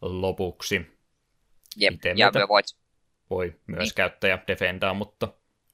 [0.04, 0.82] lopuksi.
[1.76, 2.66] Jep, Ite ja voit...
[3.30, 3.96] voi myös niin.
[3.96, 5.28] käyttää ja defendaa, mutta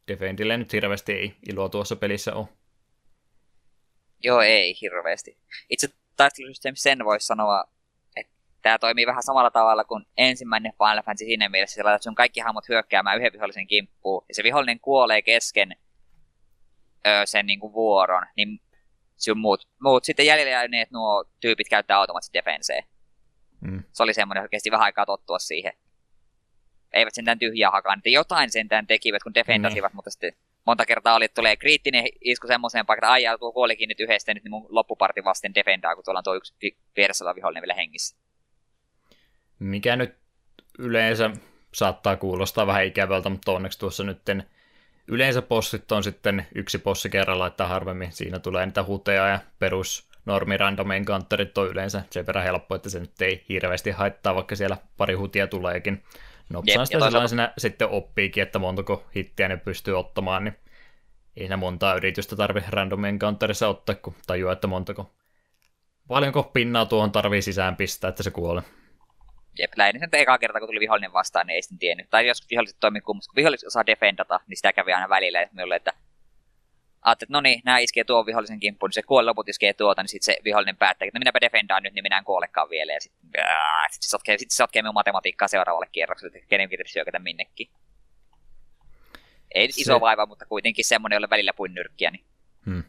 [0.08, 2.48] defendille nyt hirveästi ei iloa tuossa pelissä ole.
[4.24, 5.38] Joo, ei hirveästi.
[5.70, 5.88] Itse
[6.18, 7.64] taistelusysteemi sen voisi sanoa,
[8.16, 12.40] että tämä toimii vähän samalla tavalla kuin ensimmäinen Final Fantasy siinä mielessä, että sun kaikki
[12.40, 15.76] hahmot hyökkäämään yhden vihollisen kimppuun, ja se vihollinen kuolee kesken
[17.08, 18.62] öö, sen niin kuin vuoron, niin
[19.18, 22.84] sun muut, muut sitten jäljellä jääneet nuo tyypit käyttää automaattisesti defensee.
[24.00, 25.74] Se oli semmoinen, että kesti vähän aikaa tottua siihen.
[26.94, 28.06] Eivät sentään tyhjää hakannut.
[28.06, 29.96] Jotain sentään tekivät, kun defendasivat, mm.
[29.96, 30.34] mutta sitten
[30.66, 34.34] monta kertaa oli, että tulee kriittinen isku semmoiseen paikkaan, että ai tuo kuolikin nyt yhdestä,
[34.34, 38.18] nyt mun loppuparti vasten defendaa, kun tuolla on tuo yksi vieressä oleva vihollinen vielä hengissä.
[39.60, 40.16] Mikä nyt
[40.78, 41.32] yleensä
[41.74, 44.50] saattaa kuulostaa vähän ikävältä, mutta onneksi tuossa nytten
[45.12, 50.09] Yleensä possit on sitten yksi possi kerralla, että harvemmin siinä tulee niitä huteja ja perus
[50.30, 54.56] normi random encounterit on yleensä sen verran helppo, että se nyt ei hirveästi haittaa, vaikka
[54.56, 56.04] siellä pari hutia tuleekin.
[56.50, 60.54] Nopsaan sitä sellaisena sitten oppiikin, että montako hittiä ne pystyy ottamaan, niin
[61.38, 65.12] ei siinä montaa yritystä tarvi random encounterissa ottaa, kun tajuaa, että montako
[66.08, 68.64] paljonko pinnaa tuohon tarvii sisään pistää, että se kuolee.
[69.60, 72.10] Jep, lähinnä sen eka kerta, kun tuli vihollinen vastaan, niin ei sitten tiennyt.
[72.10, 75.42] Tai jos viholliset toimii kummassa, kun viholliset osaa defendata, niin sitä kävi aina välillä.
[75.42, 75.94] Että minulle, että
[77.02, 80.02] ajattelin, että no niin, nämä iskee tuon vihollisen kimppuun, niin se kuolee loput iskee tuota,
[80.02, 82.94] niin sitten se vihollinen päättää, että no minäpä defendaan nyt, niin minä en kuolekaan vielä.
[82.94, 83.30] Ja sitten
[83.92, 87.70] sit se sotkee, sit se sotkee minun matematiikkaa seuraavalle kierrokselle, että kenen pitäisi syökätä minnekin.
[89.56, 90.02] Ei nyt iso se...
[90.02, 92.12] vaiva, mutta kuitenkin semmoinen, jolle välillä puin nyrkkiä.
[92.12, 92.26] Niin.
[92.66, 92.84] Hmm.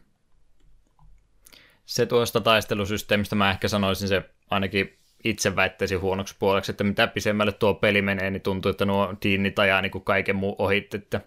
[1.86, 7.52] Se tuosta taistelusysteemistä mä ehkä sanoisin se ainakin itse väittäisin huonoksi puoleksi, että mitä pisemmälle
[7.52, 11.20] tuo peli menee, niin tuntuu, että nuo diinit ajaa niin kuin kaiken muu ohi, että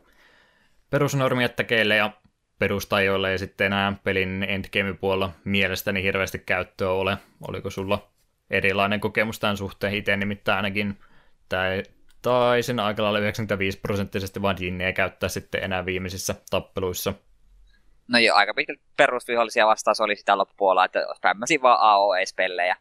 [0.90, 2.12] perusnormiattakeille ja
[2.60, 7.18] perustajoille ja sitten enää pelin endgame-puolella mielestäni hirveästi käyttöä ole.
[7.48, 8.10] Oliko sulla
[8.50, 11.00] erilainen kokemus tämän suhteen itse, nimittäin ainakin
[11.50, 17.14] tämä sen aika lailla 95 prosenttisesti vaan jinniä käyttää sitten enää viimeisissä tappeluissa.
[18.08, 22.76] No joo, aika pitkälti perusvihollisia vastaus oli sitä loppupuolella, että spämmäsin vaan AOE-spellejä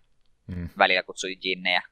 [0.46, 0.68] mm.
[0.78, 1.82] välillä kutsui jinnejä.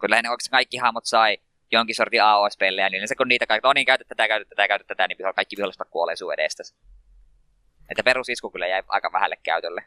[0.00, 1.38] Kun lähinnä oikeastaan kaikki hahmot sai
[1.72, 4.84] jonkin sortin AOS-pellejä, niin se kun niitä kaikki, no niin, käytä tätä, käytä tätä, käytä
[4.84, 6.62] tätä, niin kaikki viholliset kuolee sun edestä.
[7.90, 9.84] Että perusisku kyllä jäi aika vähälle käytölle.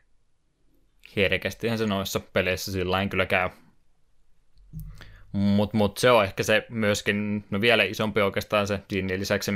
[1.16, 3.50] Herkästihän se noissa peleissä sillä kyllä käy.
[5.32, 9.52] Mutta mut se on ehkä se myöskin, no vielä isompi oikeastaan se Ginnin lisäksi,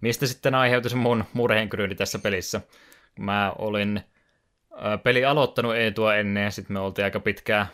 [0.00, 2.60] mistä sitten aiheutui se mun murheenkryyni tässä pelissä.
[3.18, 4.00] Mä olin
[5.02, 7.66] peli aloittanut ei tuo ennen ja sitten me oltiin aika pitkään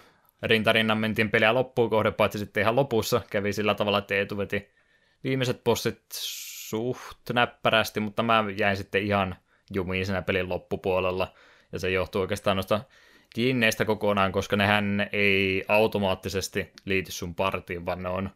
[0.44, 4.68] rintarinnan mentiin peliä loppuun kohde, paitsi sitten ihan lopussa kävi sillä tavalla, että Eetu veti
[5.24, 9.36] viimeiset bossit suht näppärästi, mutta mä jäin sitten ihan
[9.74, 11.34] jumiin siinä pelin loppupuolella,
[11.72, 12.80] ja se johtuu oikeastaan noista
[13.36, 18.30] jinneistä kokonaan, koska nehän ei automaattisesti liity sun partiin, vaan ne on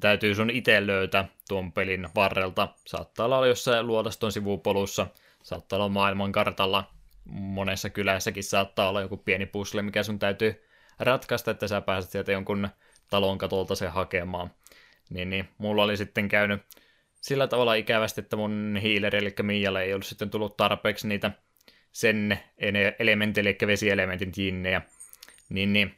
[0.00, 2.68] täytyy sun itse löytää tuon pelin varrelta.
[2.86, 5.06] Saattaa olla jossain luotaston sivupolussa,
[5.42, 6.90] saattaa olla maailmankartalla,
[7.24, 10.64] monessa kylässäkin saattaa olla joku pieni pusle, mikä sun täytyy
[11.04, 12.68] ratkaista, että sä pääset sieltä jonkun
[13.10, 14.50] talon katolta se hakemaan.
[15.10, 16.62] Niin, niin mulla oli sitten käynyt
[17.20, 21.30] sillä tavalla ikävästi, että mun hiileri, eli Mialle ei ollut sitten tullut tarpeeksi niitä
[21.92, 22.38] sen
[22.98, 24.82] elementti, eli vesielementin jinnejä.
[25.48, 25.94] Niin, niin.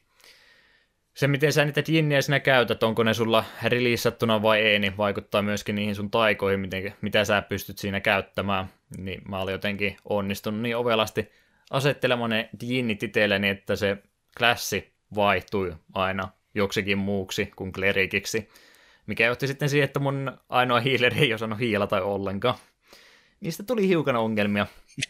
[1.15, 5.43] Se, miten sä niitä jinnejä sinä käytät, onko ne sulla releasattuna vai ei, niin vaikuttaa
[5.43, 8.67] myöskin niihin sun taikoihin, miten, mitä sä pystyt siinä käyttämään.
[8.97, 11.33] Niin mä olin jotenkin onnistunut niin ovelasti
[11.71, 13.97] asettelemaan ne jinnit itselleni, että se
[14.39, 18.49] klassi vaihtui aina joksikin muuksi kuin klerikiksi,
[19.07, 22.55] mikä johti sitten siihen, että mun ainoa hiileri ei osannut hiilata ollenkaan.
[23.41, 24.67] Niistä tuli hiukan ongelmia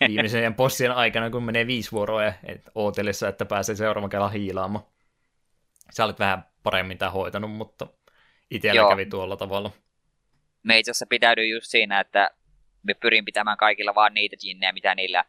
[0.08, 4.84] viimeisen bossien aikana, kun menee viisi vuoroa et, ootellessa, että pääsee seuraavan kerran hiilaamaan.
[5.90, 7.86] Sä olet vähän paremmin tämä hoitanut, mutta
[8.50, 8.88] itsellä Joo.
[8.88, 9.70] kävi tuolla tavalla.
[10.62, 12.30] Me itse asiassa pitäydyin just siinä, että
[12.82, 15.24] me pyrin pitämään kaikilla vaan niitä jinnejä, mitä niillä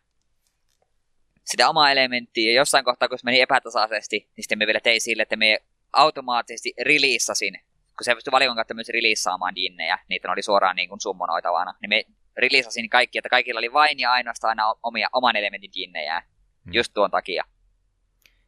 [1.45, 2.51] sitä omaa elementtiä.
[2.51, 5.59] Ja jossain kohtaa, kun se meni epätasaisesti, niin sitten me vielä tein sille, että me
[5.93, 7.53] automaattisesti releasasin,
[7.97, 11.89] kun se pystyi valikon kautta myös releasaamaan jinnejä, niitä oli suoraan niin kuin summonoitavana, niin
[11.89, 12.05] me
[12.37, 16.23] releasasin kaikki, että kaikilla oli vain ja ainoastaan aina omia, oman elementin jinnejä,
[16.65, 16.73] hmm.
[16.73, 17.43] just tuon takia.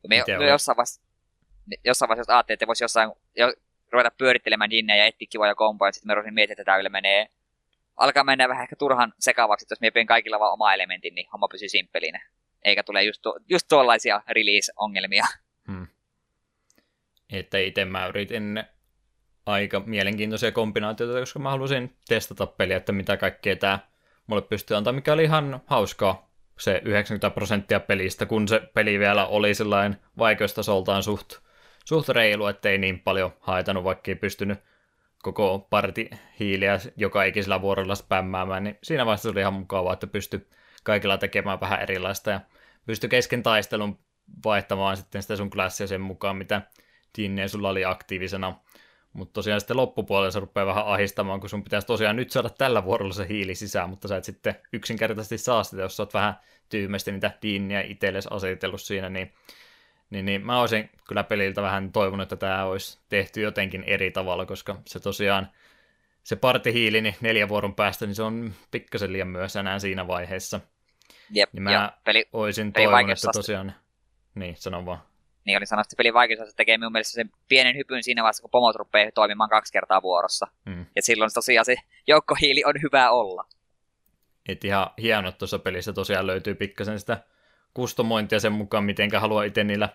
[0.08, 1.02] Me, me jossain vaiheessa,
[1.86, 3.54] jossain vaiheessa ajattelin, että voisi jossain jo,
[3.92, 7.30] ruveta pyörittelemään jinnejä ja etsiä kivoja kompoja, ja sitten me ruvetin miettiä, että tämä menee
[7.98, 11.48] alkaa mennä vähän ehkä turhan sekavaksi, että jos me kaikilla vaan oma elementin, niin homma
[11.48, 12.22] pysyy simppelinä
[12.68, 15.26] eikä tule just, tu- just tuollaisia release-ongelmia.
[15.68, 15.88] Hmm.
[17.34, 18.64] Että itse mä yritin
[19.46, 23.80] aika mielenkiintoisia kombinaatioita, koska mä halusin testata peliä, että mitä kaikkea tämä
[24.28, 26.28] mulle pystyy antaa, mikä oli ihan hauskaa
[26.60, 31.34] se 90 prosenttia pelistä, kun se peli vielä oli sellainen vaikeustasoltaan suht,
[31.86, 34.60] suht reilu, ettei niin paljon haitanut, vaikka ei pystynyt
[35.24, 40.48] koko parti hiiliä joka ikisellä vuorolla spämmäämään, niin siinä vaiheessa oli ihan mukavaa, että pystyi
[40.84, 42.40] kaikilla tekemään vähän erilaista ja
[42.88, 44.00] pysty kesken taistelun
[44.46, 46.62] vaihtamaan sitten sitä sun klassia sen mukaan, mitä
[47.14, 48.56] Tinneä sulla oli aktiivisena.
[49.14, 52.84] Mutta tosiaan sitten loppupuolella se rupeaa vähän ahistamaan, kun sun pitäisi tosiaan nyt saada tällä
[52.84, 56.34] vuorolla se hiili sisään, mutta sä et sitten yksinkertaisesti saa sitä, jos sä oot vähän
[56.70, 59.34] tyhmästi niitä diinniä itsellesi asetellut siinä, niin,
[60.10, 64.46] niin, niin mä olisin kyllä peliltä vähän toivonut, että tämä olisi tehty jotenkin eri tavalla,
[64.46, 65.48] koska se tosiaan
[66.24, 70.60] se partihiili niin neljän vuoron päästä, niin se on pikkasen liian myös enää siinä vaiheessa.
[71.30, 73.74] Jep, niin mä peli, olisin peli toivonut, että tosiaan...
[74.36, 75.02] Niin, sanon vaan.
[75.46, 78.52] Niin, oli sanonut, että pelin vaikeus tekee minun mielestä sen pienen hypyn siinä vaiheessa, kun
[78.52, 80.48] pomot rupeaa toimimaan kaksi kertaa vuorossa.
[80.66, 80.86] Mm.
[80.96, 81.76] Ja silloin tosiaan se
[82.08, 83.46] joukkohiili on hyvä olla.
[84.50, 87.24] Et ihan hieno, että tuossa pelissä tosiaan löytyy pikkasen sitä
[87.74, 89.90] kustomointia sen mukaan, miten haluaa itse niillä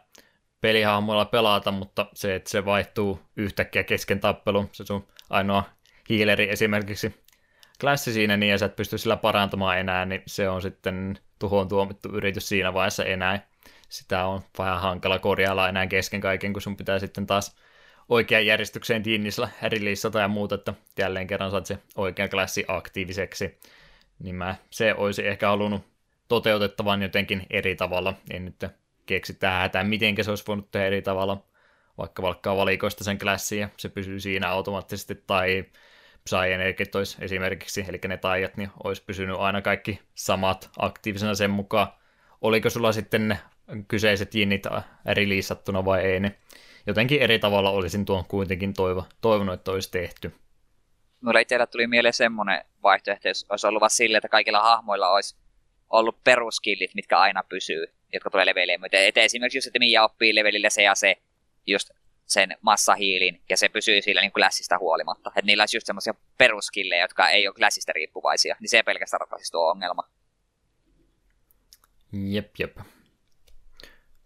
[0.61, 5.65] pelihahmoilla pelata, mutta se, että se vaihtuu yhtäkkiä kesken tappelun, se sun ainoa
[6.09, 7.23] hiileri esimerkiksi
[7.83, 11.69] klassi siinä niin, ja sä et pysty sillä parantamaan enää, niin se on sitten tuhoon
[11.69, 13.47] tuomittu yritys siinä vaiheessa enää.
[13.89, 17.57] Sitä on vähän hankala korjailla enää kesken kaiken, kun sun pitää sitten taas
[18.09, 23.59] oikean järjestykseen tinnisellä releasata ja muuta, että jälleen kerran saat se oikea klassi aktiiviseksi.
[24.19, 25.85] Niin mä se olisi ehkä halunnut
[26.29, 28.15] toteutettavan jotenkin eri tavalla.
[28.31, 28.65] En nyt
[29.07, 31.45] keksi tähän hätään, miten se olisi voinut tehdä eri tavalla.
[31.99, 35.65] Vaikka valkkaa valikoista sen klassin ja se pysyy siinä automaattisesti, tai
[36.25, 41.89] Psyenergit olisi esimerkiksi, eli ne taijat, niin olisi pysynyt aina kaikki samat aktiivisena sen mukaan.
[42.41, 43.39] Oliko sulla sitten ne
[43.89, 44.67] kyseiset jinnit
[45.07, 46.35] releasattuna vai ei, niin
[46.87, 50.33] jotenkin eri tavalla olisin tuon kuitenkin toivo, toivonut, että olisi tehty.
[51.21, 55.37] Mulla itsellä tuli mieleen semmoinen vaihtoehto, jos olisi ollut vaan sille, että kaikilla hahmoilla olisi
[55.91, 58.81] ollut peruskillit, mitkä aina pysyy, jotka tulee leveleen.
[58.93, 61.17] Et esimerkiksi jos että Mia oppii levelillä se ja se,
[61.67, 61.91] just
[62.27, 65.31] sen massahiilin, ja se pysyy sillä niin kuin lässistä huolimatta.
[65.31, 69.53] Että niillä olisi just semmoisia peruskillejä, jotka ei ole lässistä riippuvaisia, niin se pelkästään ratkaisi
[69.53, 70.09] tuo ongelma.
[72.13, 72.77] Jep, jep.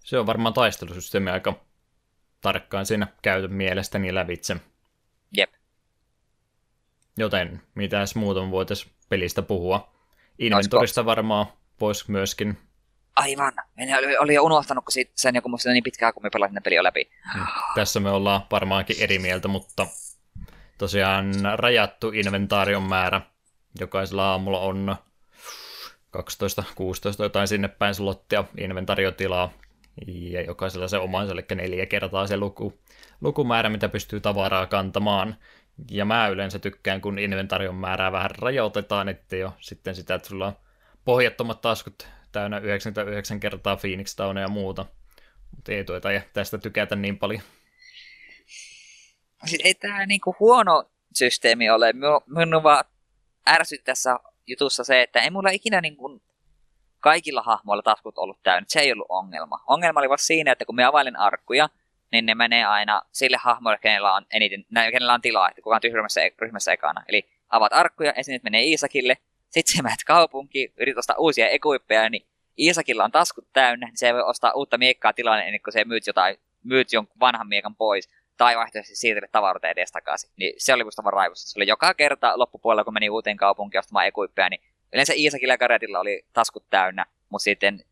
[0.04, 1.60] Se on varmaan taistelusysteemi aika
[2.40, 4.56] tarkkaan siinä käytön mielestäni lävitse.
[5.36, 5.50] Jep.
[7.16, 9.92] Joten mitäs muuta voitaisiin pelistä puhua?
[10.38, 11.46] Inventorista varmaan
[11.80, 12.58] voisi myöskin.
[13.16, 13.52] Aivan.
[13.76, 16.74] Minä oli, jo unohtanut, kun siitä, sen joku muista niin pitkään, kun me pelasin peli
[16.74, 17.10] jo läpi.
[17.34, 17.46] Hmm.
[17.74, 19.86] Tässä me ollaan varmaankin eri mieltä, mutta
[20.78, 23.20] tosiaan rajattu inventaarion määrä.
[23.80, 24.96] Jokaisella aamulla on
[26.10, 29.52] 12, 16 jotain sinne päin slottia inventariotilaa,
[30.06, 32.78] ja jokaisella se omansa, eli neljä kertaa se luku,
[33.20, 35.36] lukumäärä, mitä pystyy tavaraa kantamaan.
[35.90, 40.46] Ja mä yleensä tykkään, kun inventarion määrää vähän rajoitetaan, ettei ole sitten sitä, että sulla
[40.46, 40.56] on
[41.04, 44.86] pohjattomat taskut täynnä 99 kertaa Phoenix Townia ja muuta.
[45.56, 47.42] Mutta ei tuota ja tästä tykätä niin paljon.
[49.46, 50.84] Siis ei tämä niinku huono
[51.14, 51.94] systeemi ole.
[52.26, 52.84] Minun vaan
[53.48, 56.22] ärsyt tässä jutussa se, että ei mulla ikinä niinku
[57.00, 58.66] kaikilla hahmoilla taskut ollut täynnä.
[58.68, 59.64] Se ei ollut ongelma.
[59.66, 61.68] Ongelma oli vasta siinä, että kun me availin arkkuja,
[62.12, 66.20] niin ne menee aina sille hahmoille, kenellä on eniten, kenellä on tilaa, että kukaan ryhmässä,
[66.40, 67.02] ryhmässä ekana.
[67.08, 69.16] Eli avaat arkkuja, esineet menee Iisakille,
[69.50, 72.26] sitten sä menet kaupunkiin, yrität ostaa uusia ekuippeja, niin
[72.58, 75.84] Iisakilla on taskut täynnä, niin se ei voi ostaa uutta miekkaa tilanne ennen kuin se
[75.84, 80.30] myyt, jotain, myyt jonkun vanhan miekan pois, tai vaihtoehtoisesti siirtelet tavaroita edes takaisin.
[80.36, 81.50] Niin se oli musta vaan raivosta.
[81.50, 84.60] Se oli joka kerta loppupuolella, kun meni uuteen kaupunkiin ostamaan ekuippeja, niin
[84.92, 87.84] yleensä Iisakilla ja Karetilla oli taskut täynnä, mutta sitten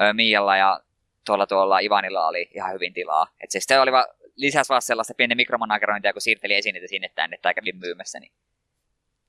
[0.00, 0.80] ö, Mialla ja
[1.26, 3.26] tuolla, tuolla Ivanilla oli ihan hyvin tilaa.
[3.40, 7.54] Et se oli va, lisäsi vaan sellaista pienen mikromanagerointia, kun siirteli esineitä sinne tänne tai
[7.54, 8.20] kävin myymässä.
[8.20, 8.32] Niin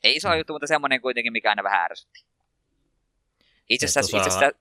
[0.03, 0.38] ei iso mm.
[0.38, 2.26] juttu, mutta semmoinen kuitenkin, mikä aina vähän ärsytti.
[3.69, 4.17] Itse asiassa...
[4.17, 4.51] Itse asiassa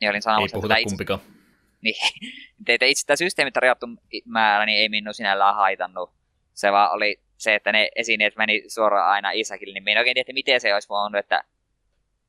[0.00, 1.20] niin olin sanomassa, ei puhuta itse, kumpikaan.
[1.80, 1.96] Niin,
[2.64, 3.86] teitä itse tämä systeemit rajattu
[4.24, 6.10] määrä, niin ei minun sinällään haitannut.
[6.54, 10.14] Se vaan oli se, että ne esineet meni suoraan aina Isakille, niin minä en oikein
[10.14, 11.44] tiedä, miten se olisi voinut, että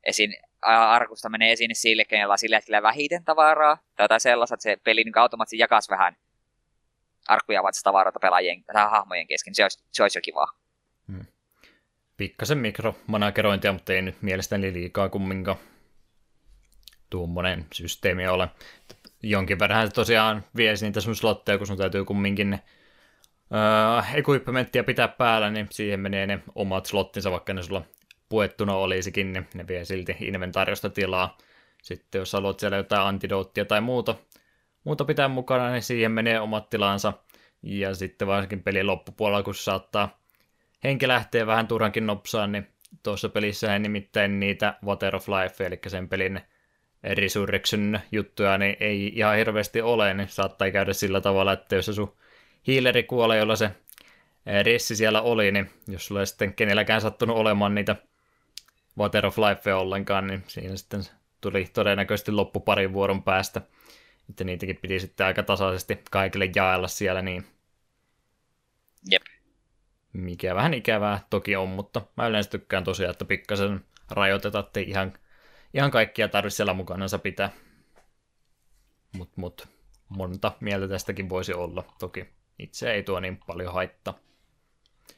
[0.03, 4.63] esin arkusta menee esine sille, kenellä on sillä hetkellä vähiten tavaraa, tai jotain sellaista, että
[4.63, 6.17] se peli niin automaattisesti jakaisi vähän
[7.27, 9.55] arkkuja tavaroita pelaajien tai hahmojen kesken.
[9.55, 10.47] Se olisi, se olisi jo kiva.
[12.17, 15.57] Pikkasen mikromanagerointia, mutta ei nyt mielestäni liikaa kumminkaan
[17.09, 18.49] tuommoinen systeemi ole.
[19.23, 22.59] Jonkin verran tosiaan vie niitä sun slotteja, kun sun täytyy kumminkin ne
[23.51, 27.81] uh, equipmenttia pitää päällä, niin siihen menee ne omat slottinsa, vaikka ne sulla
[28.29, 31.37] puettuna olisikin, niin ne vie silti inventaariosta tilaa.
[31.83, 34.15] Sitten jos haluat siellä jotain antidoottia tai muuta,
[34.83, 37.13] muuta pitää mukana, niin siihen menee omat tilansa.
[37.63, 40.19] Ja sitten varsinkin pelin loppupuolella, kun saattaa
[40.83, 42.67] henki lähtee vähän turhankin nopsaan, niin
[43.03, 46.41] tuossa pelissä ei nimittäin niitä Water of Life, eli sen pelin
[47.03, 51.93] Resurrection juttuja, niin ei ihan hirveästi ole, niin saattaa käydä sillä tavalla, että jos se
[51.93, 52.17] sun
[52.67, 53.71] hiileri kuolee, jolla se
[54.63, 57.95] ressi siellä oli, niin jos sulla ei sitten kenelläkään sattunut olemaan niitä
[58.97, 61.01] Water of Life ollenkaan, niin siinä sitten
[61.41, 63.61] tuli todennäköisesti loppu parin vuoron päästä.
[64.29, 67.45] Että niitäkin piti sitten aika tasaisesti kaikille jaella siellä, niin
[69.11, 69.21] Jep.
[70.13, 75.13] Mikä vähän ikävää toki on, mutta mä yleensä tykkään tosiaan, että pikkasen rajoitetaan, että ihan,
[75.73, 77.49] ihan kaikkia tarvitse siellä mukanansa pitää.
[79.17, 79.67] Mut, mut,
[80.09, 81.83] monta mieltä tästäkin voisi olla.
[81.99, 82.27] Toki
[82.59, 84.19] itse ei tuo niin paljon haittaa.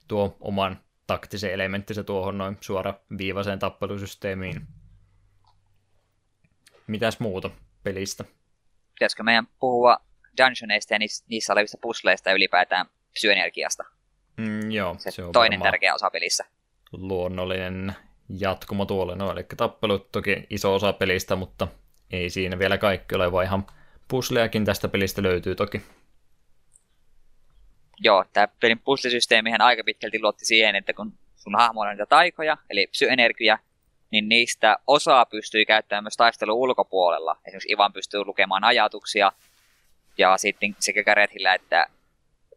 [0.08, 4.68] Tuo oman taktisen elementtinsä tuohon noin suora viivaiseen tappelusysteemiin.
[6.88, 7.50] Mitäs muuta
[7.84, 8.26] pelistä?
[8.94, 9.98] Pitäisikö meidän puhua
[10.38, 12.86] dungeoneista ja niissä olevista pusleista ylipäätään
[13.18, 13.99] syöenergiasta?
[14.40, 16.46] Mm, joo, se, se on toinen tärkeä osa pelissä.
[16.92, 17.96] Luonnollinen
[18.30, 19.16] jatkumo tuolle.
[19.16, 21.68] No, eli tappelut toki iso osa pelistä, mutta
[22.12, 23.68] ei siinä vielä kaikki ole, vaan ihan
[24.08, 25.82] puslejakin tästä pelistä löytyy toki
[28.00, 32.58] joo, tämä pelin puzzle-systeemihän aika pitkälti luotti siihen, että kun sun hahmoilla on niitä taikoja,
[32.70, 33.60] eli psyenergia,
[34.12, 37.38] niin niistä osaa pystyy käyttämään myös taistelun ulkopuolella.
[37.46, 39.32] Esimerkiksi Ivan pystyy lukemaan ajatuksia,
[40.18, 41.88] ja sitten sekä Garethillä että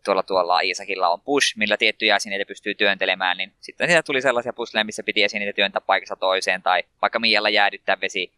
[0.04, 4.52] tuolla tuolla Iisakilla on push, millä tiettyjä esineitä pystyy työntelemään, niin sitten siitä tuli sellaisia
[4.52, 8.32] puzzleja, missä piti esineitä työntää paikassa toiseen, tai vaikka Mialla jäädyttää vesi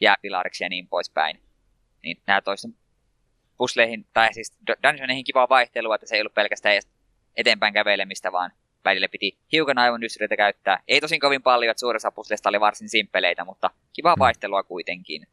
[0.00, 1.40] jääpilariksi ja niin poispäin.
[2.02, 2.74] Niin nämä toisten
[3.56, 6.80] pusleihin, tai siis dungeoneihin kivaa vaihtelua, että se ei ollut pelkästään
[7.36, 8.52] eteenpäin kävelemistä, vaan
[8.84, 10.82] välillä piti hiukan aivon ysyritä käyttää.
[10.88, 15.26] Ei tosin kovin paljon, että suurissa pusleista oli varsin simppeleitä, mutta kivaa vaihtelua kuitenkin.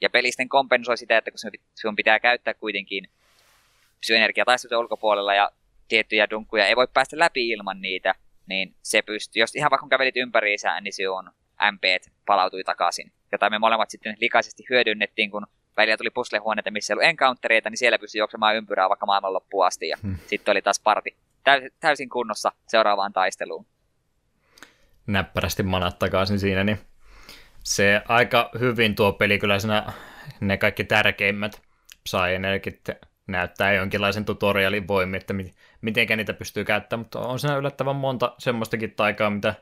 [0.00, 1.38] Ja pelisten kompensoi sitä, että kun
[1.74, 3.08] sun pitää käyttää kuitenkin
[4.00, 5.50] psyenergia taistelujen ulkopuolella ja
[5.88, 8.14] tiettyjä dunkkuja ei voi päästä läpi ilman niitä,
[8.46, 11.30] niin se pystyy, jos ihan vaikka kävelit ympäriinsä, niin on
[11.72, 11.82] MP
[12.26, 13.12] palautui takaisin.
[13.32, 15.46] Jota me molemmat sitten likaisesti hyödynnettiin, kun
[15.76, 19.66] välillä tuli puslehuoneita, missä ei ollut encountereita, niin siellä pystyi juoksemaan ympyrää vaikka maailman loppuun
[19.66, 19.88] asti.
[19.88, 20.16] Ja hmm.
[20.26, 21.16] sitten oli taas parti
[21.80, 23.66] täysin kunnossa seuraavaan taisteluun.
[25.06, 26.78] Näppärästi manat takaisin siinä, niin
[27.64, 29.92] se aika hyvin tuo peli kyllä siinä
[30.40, 31.62] ne kaikki tärkeimmät
[32.02, 32.80] Psyenergit
[33.30, 35.34] näyttää jonkinlaisen tutorialin voimi, että
[35.80, 39.54] miten niitä pystyy käyttämään, mutta on siinä yllättävän monta semmoistakin taikaa, mitä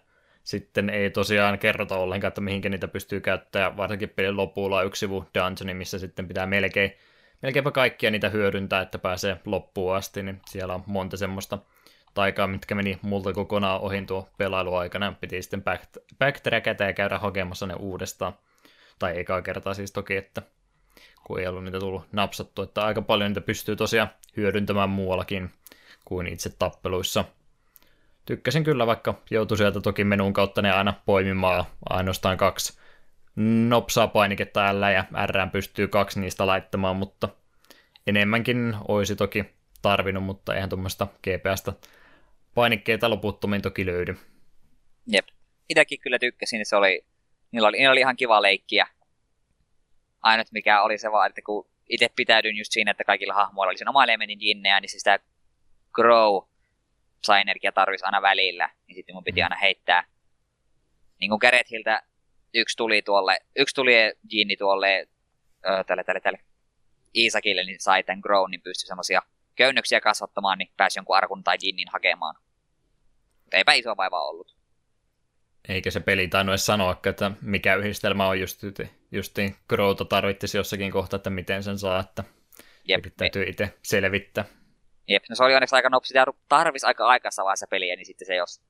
[0.43, 5.25] sitten ei tosiaan kerrota ollenkaan, että mihinkä niitä pystyy käyttämään, varsinkin pelin lopulla yksi sivu
[5.35, 6.93] dungeoni, missä sitten pitää melkein,
[7.43, 11.59] melkeinpä kaikkia niitä hyödyntää, että pääsee loppuun asti, niin siellä on monta semmoista
[12.15, 15.65] taikaa, mitkä meni multa kokonaan ohin tuo pelailuaikana, piti sitten
[16.19, 18.33] backtrackata ja käydä hakemassa ne uudestaan,
[18.99, 20.43] tai ekaa kertaa siis toki, että
[21.25, 25.51] kun ei ollut niitä tullut napsattu, että aika paljon niitä pystyy tosiaan hyödyntämään muuallakin
[26.05, 27.25] kuin itse tappeluissa–
[28.29, 32.79] tykkäsin kyllä, vaikka joutui sieltä toki menun kautta ne aina poimimaan ainoastaan kaksi
[33.69, 37.29] nopsaa painiketta L ja R pystyy kaksi niistä laittamaan, mutta
[38.07, 39.45] enemmänkin olisi toki
[39.83, 41.73] tarvinnut, mutta eihän tuommoista GPStä
[42.55, 44.17] painikkeita loputtomiin toki löydy.
[45.07, 45.27] Jep.
[45.69, 47.05] Itäkin kyllä tykkäsin, se oli,
[47.53, 48.87] niillä oli, niillä oli ihan kiva leikkiä.
[50.23, 53.79] Ainut mikä oli se vaan, että kun itse pitäydyin just siinä, että kaikilla hahmoilla oli
[53.79, 55.19] sen oma elementin jinnejä, niin siis sitä
[55.93, 56.43] Grow
[57.21, 59.45] sai energia tarvisi aina välillä, niin sitten mun piti mm.
[59.45, 60.05] aina heittää
[61.21, 62.03] niin kuin Gerethiltä
[62.55, 63.93] yksi tuli tuolle, yksi tuli
[64.31, 65.09] Ginni tuolle
[65.67, 66.41] ö, tälle, tälle, tälle
[67.15, 69.23] Iisakille, niin sai tämän Grown, niin pystyi semmoisia
[69.57, 72.35] köynnöksiä kasvattamaan, niin pääsi jonkun arkun tai Ginnin hakemaan.
[73.45, 74.57] Mutta eipä iso vaiva ollut.
[75.69, 78.61] Eikä se peli tainnut edes sanoa, että mikä yhdistelmä on just,
[79.13, 82.25] justiin Growta tarvittisi jossakin kohtaa, että miten sen saa, että
[82.89, 84.45] Jep, täytyy itse selvittää.
[85.09, 86.15] Jep, no se oli onneksi aika nopsi,
[86.49, 88.63] tarvisi aika aikaisessa vaiheessa peliä, niin sitten se jos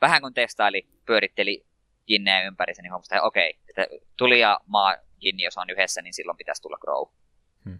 [0.00, 1.66] vähän kun testaili, pyöritteli
[2.06, 3.86] jinneä ympärissä, niin huomasi, että okei, että
[4.16, 7.08] tuli ja maa jinni, jos on yhdessä, niin silloin pitäisi tulla grow.
[7.64, 7.78] Hmm.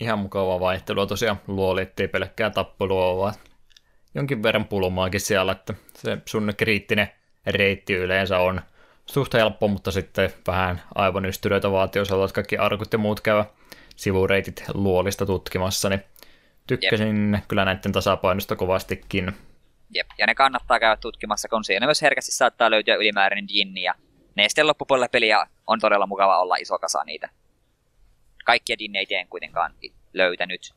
[0.00, 3.34] Ihan mukavaa vaihtelua tosiaan luoli, ettei pelkkää tappelua, vaan
[4.14, 7.08] jonkin verran pulmaakin siellä, että se sun kriittinen
[7.46, 8.60] reitti yleensä on
[9.10, 13.44] suht helppo, mutta sitten vähän aivan ystyröitä vaatii, jos haluat kaikki arkut ja muut käydä
[13.96, 16.04] sivureitit luolista tutkimassa, niin
[16.66, 17.44] Tykkäsin Jep.
[17.48, 19.32] kyllä näiden tasapainosta kovastikin.
[19.94, 23.94] Jep, ja ne kannattaa käydä tutkimassa, kun siinä myös herkästi saattaa löytyä ylimääräinen jinni, ja
[24.34, 27.28] ne sitten loppupuolella peliä on todella mukava olla iso kasa niitä.
[28.44, 29.74] Kaikkia dinneitä en kuitenkaan
[30.14, 30.74] löytänyt.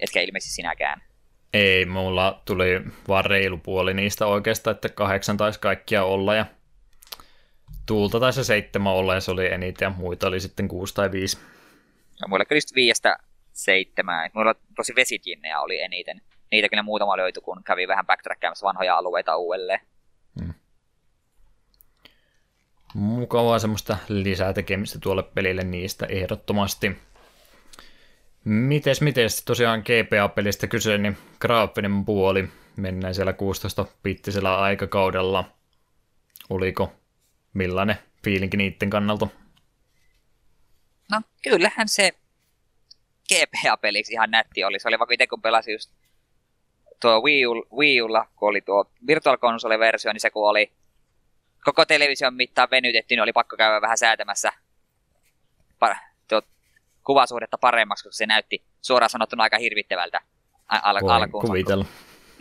[0.00, 1.02] Etkä ilmeisesti sinäkään.
[1.52, 6.46] Ei, mulla tuli vaan reilu puoli niistä oikeastaan, että kahdeksan taisi kaikkia olla, ja
[7.90, 11.12] tuulta tai se seitsemän olla, ja se oli eniten, ja muita oli sitten kuusi tai
[11.12, 11.38] viisi.
[12.20, 13.18] Ja mulla kyllä viiestä
[13.52, 14.30] seitsemää.
[14.34, 16.20] Mulla tosi vesijinnejä oli eniten.
[16.50, 19.80] Niitä kyllä muutama löytyi, kun kävi vähän backtrackkaamassa vanhoja alueita uudelleen.
[20.40, 20.54] Hmm.
[22.94, 26.96] Mukavaa semmoista lisää tekemistä tuolle pelille niistä ehdottomasti.
[28.44, 35.44] Mites, mites tosiaan GPA-pelistä kyse, niin graafinen puoli, mennään siellä 16-pittisellä aikakaudella.
[36.50, 36.92] Oliko
[37.54, 39.28] millainen fiilinki niiden kannalta?
[41.10, 42.12] No kyllähän se
[43.32, 44.78] GPA-peliksi ihan nätti oli.
[44.78, 45.90] Se oli vaikka itse kun pelasin just
[47.00, 50.72] tuo Wii, U, Wii Ulla, kun oli tuo Virtual Console-versio, niin se kun oli
[51.64, 54.52] koko television mittaan venytetty, niin oli pakko käydä vähän säätämässä
[56.28, 56.42] tuo
[57.04, 60.20] kuvasuhdetta paremmaksi, koska se näytti suoraan sanottuna aika hirvittävältä
[60.68, 61.46] al- alkuun.
[61.46, 61.84] kuvitella.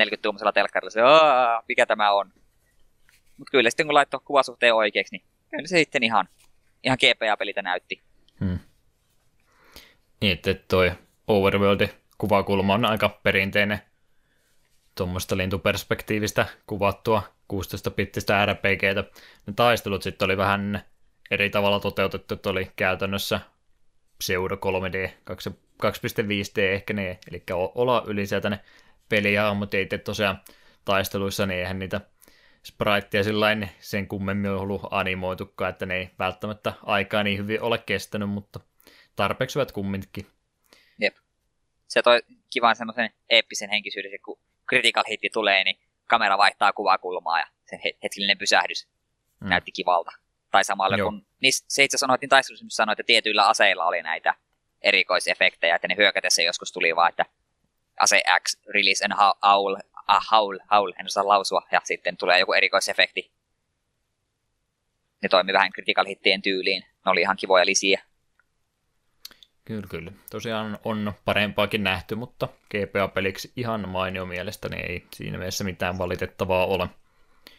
[0.04, 1.02] 40-tuumaisella telkkarilla se,
[1.68, 2.34] mikä tämä on.
[3.40, 6.28] Mutta kyllä sitten kun laittoi kuvasuhteen oikeaksi, niin kyllä se sitten ihan,
[6.84, 8.02] ihan GPA-pelitä näytti.
[8.40, 8.60] Hmm.
[10.22, 10.92] Niin, että toi
[11.28, 13.80] Overworldin kuvakulma on aika perinteinen
[14.96, 19.04] tuommoista lintuperspektiivistä kuvattua 16-bittistä RPGtä.
[19.48, 20.82] Ne taistelut sitten oli vähän
[21.32, 23.40] eri tavalla toteutettu, että oli käytännössä
[24.18, 27.44] pseudo 3D, 2.5D ehkä ne, eli
[27.76, 28.60] olla yli sieltä ne
[29.10, 30.42] peliä, mutta ei tosiaan
[30.86, 32.02] taisteluissa, niin eihän niitä
[32.66, 33.48] spriteja sillä
[33.80, 38.60] sen kummemmin ollut animoitukaan, että ne ei välttämättä aikaa niin hyvin ole kestänyt, mutta
[39.16, 40.28] tarpeeksi hyvät kumminkin.
[41.00, 41.16] Jep.
[41.88, 42.22] Se toi
[42.54, 48.38] kivan semmoisen eeppisen henkisyyden, kun critical hitti tulee, niin kamera vaihtaa kuvakulmaa ja se hetkellinen
[48.38, 48.88] pysähdys
[49.40, 49.50] mm.
[49.50, 50.12] näytti kivalta.
[50.52, 51.12] Tai samalla Joo.
[51.12, 51.98] kun, niin se itse
[52.30, 54.34] taistelussa, missä sanoi, että tietyillä aseilla oli näitä
[54.82, 57.26] erikoisefektejä, että ne hyökätessä joskus tuli vaan, että
[58.00, 59.14] ase X, release and
[59.44, 59.76] howl,
[60.10, 63.32] ah, howl, howl, en osaa lausua, ja sitten tulee joku erikoisefekti.
[65.22, 66.82] Ne toimi vähän critical hittien tyyliin.
[67.06, 68.02] Ne oli ihan kivoja lisiä.
[69.66, 70.12] Kyllä, kyllä.
[70.30, 76.90] Tosiaan on parempaakin nähty, mutta GPA-peliksi ihan mainio mielestäni ei siinä mielessä mitään valitettavaa ole.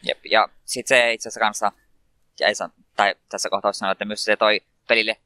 [0.03, 1.71] Jep, ja sitten se itse asiassa kanssa,
[2.39, 5.17] ja ei san, tai tässä kohtaa sanoa, että myös se toi pelille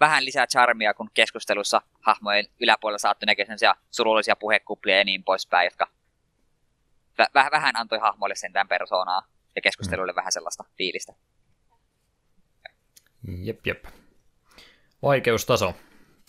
[0.00, 5.66] vähän lisää charmia, kun keskustelussa hahmojen yläpuolella saattoi näkyä sellaisia surullisia puhekuplia ja niin poispäin,
[5.66, 5.88] jotka
[7.22, 9.22] väh- vähän antoi hahmoille sentään persoonaa
[9.56, 10.16] ja keskusteluille mm.
[10.16, 11.12] vähän sellaista fiilistä.
[13.28, 13.84] Jep, jep.
[15.02, 15.74] Vaikeustaso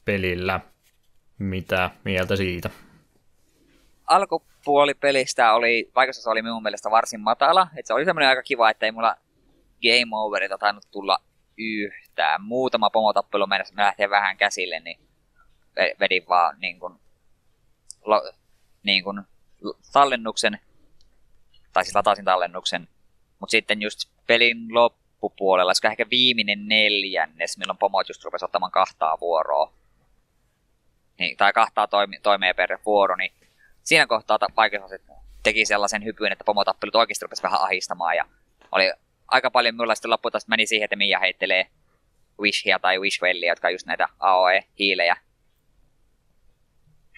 [0.05, 0.59] pelillä.
[1.37, 2.69] Mitä mieltä siitä?
[4.07, 7.67] Alkupuoli pelistä oli, vaikeustaso oli minun mielestä varsin matala.
[7.75, 9.15] Et se oli semmoinen aika kiva, että ei mulla
[9.81, 11.17] game overita tainnut tulla
[11.57, 12.41] yhtään.
[12.41, 14.99] Muutama pomotappelu mennessä lähtee vähän käsille, niin
[15.99, 16.99] vedin vaan niin kuin,
[18.05, 18.31] lo,
[18.83, 19.21] niin kuin
[19.93, 20.59] tallennuksen,
[21.75, 22.87] tai siis latasin tallennuksen,
[23.39, 29.19] mutta sitten just pelin loppupuolella, se ehkä viimeinen neljännes, milloin pomot just rupesi ottamaan kahtaa
[29.19, 29.73] vuoroa,
[31.19, 33.33] niin, tai kahtaa toimi, toimea per vuoro, niin
[33.83, 34.91] siinä kohtaa vaikeus
[35.43, 38.25] teki sellaisen hypyn, että pomotappelut oikeasti rupesi vähän ahistamaan, ja
[38.71, 38.91] oli
[39.27, 41.67] aika paljon minulla sitten loppuun meni siihen, että Mia heittelee
[42.39, 45.17] Wishia tai Wishwellia, jotka on just näitä AOE-hiilejä.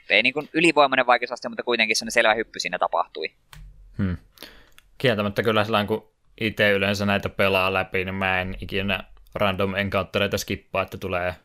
[0.10, 3.34] Ei niin kuin ylivoimainen vaikeusaste, mutta kuitenkin sellainen selvä hyppy siinä tapahtui.
[3.98, 4.18] Hmm.
[4.98, 6.12] Kieltämättä kyllä sillä kun
[6.42, 9.04] itse yleensä näitä pelaa läpi, niin mä en ikinä
[9.36, 11.36] random encountereita skippaa, että tulee,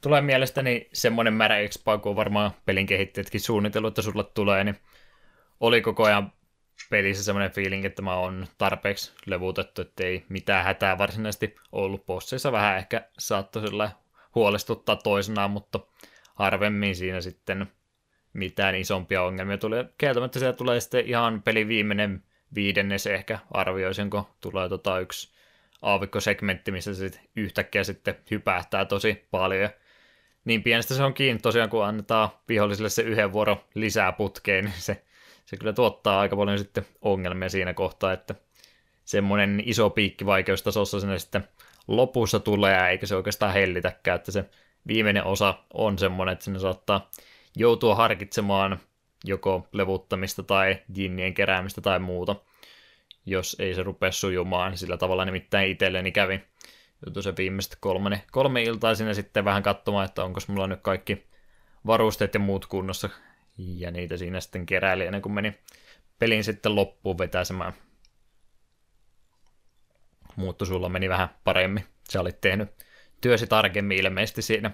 [0.00, 4.76] tulee mielestäni semmoinen määrä expa, kun varmaan pelin kehittäjätkin suunnitellut, että sulla tulee, niin
[5.60, 6.32] oli koko ajan
[6.90, 12.06] pelissä semmoinen fiiling, että mä oon tarpeeksi levutettu, että ei mitään hätää varsinaisesti ollut.
[12.06, 13.62] Bosseissa vähän ehkä saattoi
[14.34, 15.80] huolestuttaa toisenaan, mutta
[16.34, 17.66] harvemmin siinä sitten
[18.32, 19.84] mitään isompia ongelmia tulee.
[19.98, 22.24] Kieltämättä siellä tulee sitten ihan pelin viimeinen
[22.54, 25.32] viidennes ehkä arvioisin, kun tulee tota yksi
[25.82, 29.70] aavikkosegmentti, missä se sit yhtäkkiä sitten hypähtää tosi paljon.
[30.44, 34.74] Niin pienestä se on kiinni tosiaan, kun annetaan viholliselle se yhden vuoro lisää putkeen, niin
[34.78, 35.02] se
[35.50, 38.34] se kyllä tuottaa aika paljon sitten ongelmia siinä kohtaa, että
[39.04, 41.48] semmoinen iso piikki vaikeustasossa sinne sitten
[41.88, 44.44] lopussa tulee, eikä se oikeastaan hellitäkään, että se
[44.86, 47.10] viimeinen osa on semmoinen, että sinne saattaa
[47.56, 48.78] joutua harkitsemaan
[49.24, 52.36] joko levuttamista tai jinnien keräämistä tai muuta,
[53.26, 54.76] jos ei se rupea sujumaan.
[54.76, 56.40] Sillä tavalla nimittäin itselleni kävi.
[57.06, 61.26] Joutui se viimeiset kolme, kolme iltaa sinne sitten vähän katsomaan, että onko mulla nyt kaikki
[61.86, 63.08] varusteet ja muut kunnossa
[63.58, 65.58] ja niitä siinä sitten keräili ennen kuin meni
[66.18, 67.72] pelin sitten loppuun vetäsemään.
[70.36, 71.84] Muuttu sulla meni vähän paremmin.
[72.10, 72.68] Sä olit tehnyt
[73.20, 74.70] työsi tarkemmin ilmeisesti siinä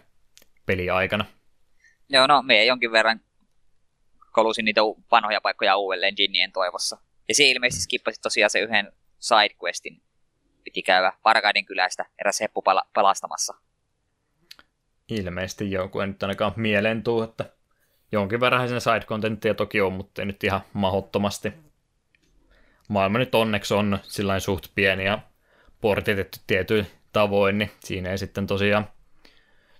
[0.66, 1.24] peliaikana.
[2.09, 3.20] Joo, no me jonkin verran
[4.37, 4.81] kolusin niitä
[5.11, 6.99] vanhoja paikkoja uudelleen Ginnien toivossa.
[7.29, 10.03] Ja se ilmeisesti skippasit tosiaan se yhden sidequestin.
[10.65, 13.55] Piti käydä Varkaiden kylästä eräs heppu pala- pelastamassa.
[15.09, 17.45] Ilmeisesti joku en nyt ainakaan mieleen tuu, että
[18.13, 21.53] jonkin verran sen side-contenttia toki on, mutta ei nyt ihan mahottomasti.
[22.89, 25.19] Maailma nyt onneksi on sillä suht pieni ja
[25.81, 28.89] portitettu tietyin tavoin, niin siinä ei sitten tosiaan,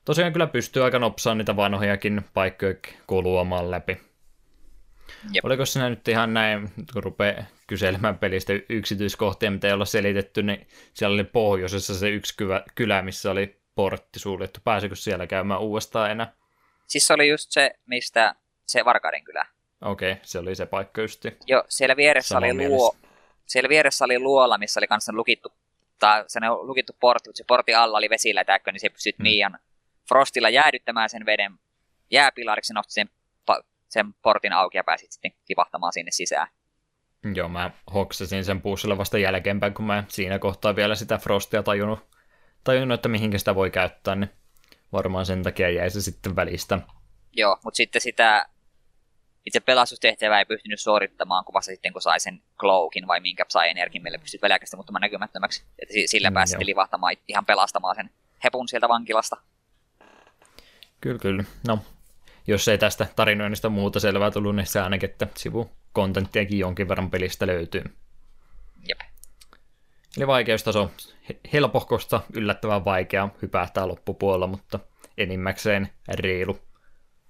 [0.05, 2.75] tosiaan kyllä pystyy aika nopsaan niitä vanhojakin paikkoja
[3.07, 4.06] kuluamaan läpi.
[5.33, 5.45] Jep.
[5.45, 10.67] Oliko sinä nyt ihan näin, kun rupeaa kyselemään pelistä yksityiskohtia, mitä ei olla selitetty, niin
[10.95, 12.35] siellä oli pohjoisessa se yksi
[12.75, 14.61] kylä, missä oli portti suljettu.
[14.65, 16.33] Pääsikö siellä käymään uudestaan enää?
[16.87, 18.35] Siis se oli just se, mistä
[18.67, 19.47] se Varkauden kylä.
[19.83, 21.37] Okei, okay, se oli se paikka justi.
[21.47, 22.97] Joo, siellä vieressä oli luo,
[23.47, 25.53] siellä vieressä oli luola, missä oli kanssa lukittu,
[25.99, 29.23] tai se lukittu portti, mutta se portti alla oli vesilätäkkö, niin se pystyt hmm.
[29.23, 29.59] Mian
[30.09, 31.53] Frostilla jäädyttämään sen veden
[32.11, 33.11] jääpilariksi, nosti sen,
[33.89, 36.49] sen portin auki ja pääsit sitten tipahtamaan sinne sisään.
[37.35, 42.07] Joo, mä hoksasin sen puussilla vasta jälkeenpäin, kun mä siinä kohtaa vielä sitä Frostia tajunnut,
[42.65, 44.31] tajunnut että mihinkä sitä voi käyttää, niin
[44.93, 46.79] varmaan sen takia jäi se sitten välistä.
[47.37, 48.47] Joo, mutta sitten sitä
[49.47, 53.71] itse pelastustehtävää ei pystynyt suorittamaan, kun vasta sitten kun sai sen cloakin vai minkä sai
[53.71, 55.65] energin, millä pystyt väliaikaisesti muuttamaan näkymättömäksi.
[55.79, 58.11] Että sillä mm, pääsi sitten livahtamaan, ihan pelastamaan sen
[58.45, 59.37] hepun sieltä vankilasta.
[61.01, 61.45] Kyllä, kyllä.
[61.69, 61.79] No,
[62.47, 67.47] jos ei tästä tarinoinnista muuta selvää tullut, niin se ainakin, että sivukontenttiakin jonkin verran pelistä
[67.47, 67.85] löytyy.
[68.89, 69.01] Jep.
[70.17, 70.91] Eli vaikeustaso
[71.53, 74.81] helpohkosta yllättävän vaikea hypähtää loppupuolella, mutta
[75.19, 76.59] enimmäkseen reilu.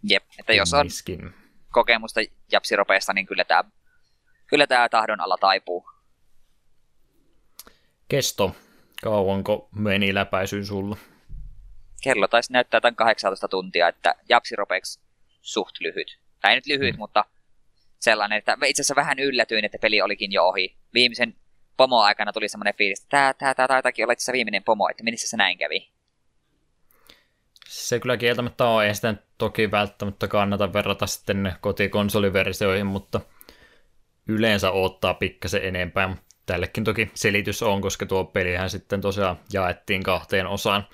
[0.03, 1.35] Jep, että jos on Miskin.
[1.73, 2.21] kokemusta
[2.53, 3.65] japsiropeista, niin kyllä tämä
[4.47, 5.89] kyllä tää tahdon alla taipuu.
[8.09, 8.57] Kesto.
[9.03, 10.97] Kauanko meni läpäisyyn sulla?
[12.03, 15.01] Kello taisi näyttää tämän 18 tuntia, että japsiropeiksi
[15.47, 16.19] suht lyhyt.
[16.41, 16.99] Tai ei nyt lyhyt, mm.
[16.99, 17.25] mutta
[17.99, 20.77] sellainen, että itse asiassa vähän yllätyin, että peli olikin jo ohi.
[20.95, 21.35] Viimeisen
[21.77, 25.29] pomo-aikana tuli semmoinen fiilis, että tämä, tämä, tämä taitakin olla itse viimeinen pomo, että missä
[25.29, 25.91] se näin kävi.
[27.69, 33.21] Se kyllä kieltämättä on, ei sitä toki välttämättä kannata verrata sitten kotikonsoliversioihin, mutta
[34.29, 36.17] yleensä ottaa pikkasen enempää.
[36.47, 40.87] Tällekin toki selitys on, koska tuo pelihän sitten tosiaan jaettiin kahteen osaan.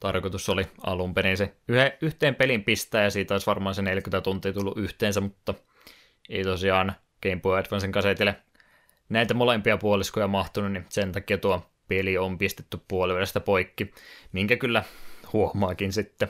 [0.00, 4.20] Tarkoitus oli alun perin se yhe, yhteen pelin pistää ja siitä olisi varmaan se 40
[4.20, 5.54] tuntia tullut yhteensä, mutta
[6.28, 6.92] ei tosiaan
[7.22, 8.36] Game Boy Advancen kasetille
[9.08, 13.90] näitä molempia puoliskoja mahtunut, niin sen takia tuo peli on pistetty puolivälistä poikki,
[14.32, 14.84] minkä kyllä
[15.32, 16.28] huomaakin sitten.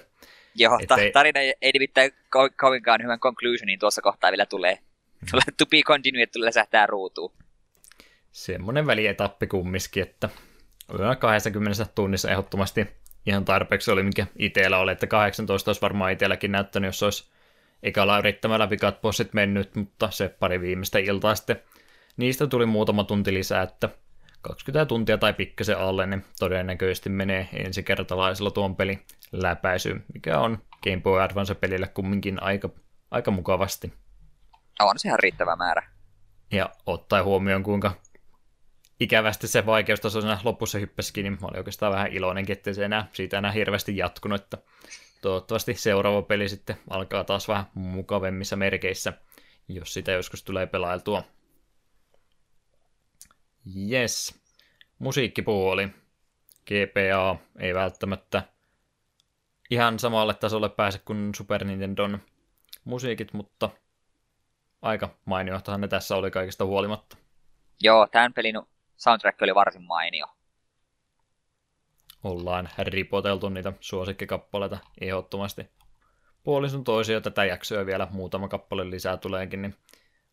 [0.55, 4.78] Joo, ta- tarina ei, ei nimittäin ko- kovinkaan hyvän conclusionin tuossa kohtaa vielä tulee.
[5.20, 5.28] Hmm.
[5.31, 7.32] Tulee to be continued, tulee sähtää ruutuun.
[8.32, 10.28] Semmoinen välietappi kummiskin, että
[11.19, 12.86] 20 tunnissa ehdottomasti
[13.27, 17.31] ihan tarpeeksi oli, mikä itsellä oli, että 18 olisi varmaan itselläkin näyttänyt, jos olisi
[17.82, 21.62] ekalla yrittämällä vikat bossit mennyt, mutta se pari viimeistä iltaa sitten
[22.16, 23.89] niistä tuli muutama tunti lisää, että
[24.43, 31.01] 20 tuntia tai pikkasen alle, niin todennäköisesti menee ensikertalaisella tuon pelin läpäisy, mikä on Game
[31.01, 32.70] Boy Advance-pelille kumminkin aika,
[33.11, 33.93] aika mukavasti.
[34.81, 35.82] On se ihan riittävä määrä.
[36.53, 37.93] Ja ottaen huomioon, kuinka
[39.01, 43.09] ikävästi se vaikeustaso siinä lopussa hyppäsikin, niin mä olin oikeastaan vähän iloinenkin, ettei se enää,
[43.12, 44.59] siitä enää hirveästi jatkunut, että
[45.23, 49.12] toivottavasti seuraava peli sitten alkaa taas vähän mukavemmissa merkeissä,
[49.69, 51.25] jos sitä joskus tulee pelailtua.
[53.91, 54.41] Yes.
[54.99, 55.89] Musiikkipuoli.
[56.66, 58.43] GPA ei välttämättä
[59.70, 62.19] ihan samalle tasolle pääse kuin Super Nintendon
[62.85, 63.70] musiikit, mutta
[64.83, 67.16] aika mainiohtahan ne tässä oli kaikista huolimatta.
[67.81, 68.57] Joo, tämän pelin
[68.99, 70.27] soundtrack oli varsin mainio.
[72.25, 75.69] Ollaan ripoteltu niitä suosikkikappaleita ehdottomasti.
[76.43, 79.75] Puolison toisia tätä jaksoa vielä muutama kappale lisää tuleekin, niin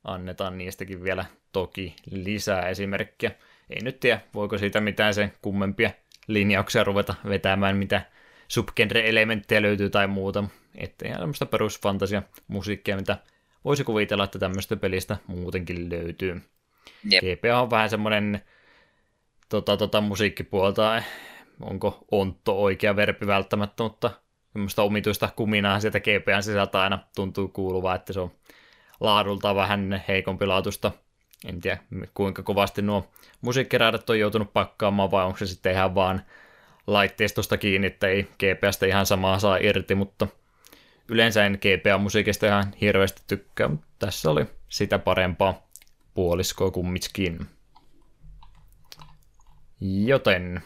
[0.03, 3.31] annetaan niistäkin vielä toki lisää esimerkkiä.
[3.69, 5.91] Ei nyt tiedä, voiko siitä mitään sen kummempia
[6.27, 8.01] linjauksia ruveta vetämään, mitä
[8.47, 10.43] subgenre-elementtejä löytyy tai muuta.
[10.75, 13.17] Että ihan semmoista perusfantasia musiikkia, mitä
[13.65, 16.41] voisi kuvitella, että tämmöistä pelistä muutenkin löytyy.
[17.09, 17.23] Jep.
[17.23, 18.41] GPA on vähän semmoinen
[19.49, 21.03] tota, tota, musiikkipuolta,
[21.61, 24.11] onko ontto oikea verbi välttämättä, mutta
[24.53, 28.31] semmoista omituista kuminaa sieltä GPAn sisältä aina tuntuu kuuluvaa, että se on
[28.99, 30.91] laadulta vähän heikompi laatusta.
[31.45, 31.77] En tiedä
[32.13, 33.11] kuinka kovasti nuo
[33.41, 36.21] musiikkiraadat on joutunut pakkaamaan vai onko se sitten ihan vaan
[36.87, 40.27] laitteistosta kiinni, että ei GPAsta ihan samaa saa irti, mutta
[41.09, 45.67] yleensä en GPA-musiikista ihan hirveästi tykkää, mutta tässä oli sitä parempaa
[46.13, 47.54] puoliskoa kumminkin.
[49.81, 50.61] Joten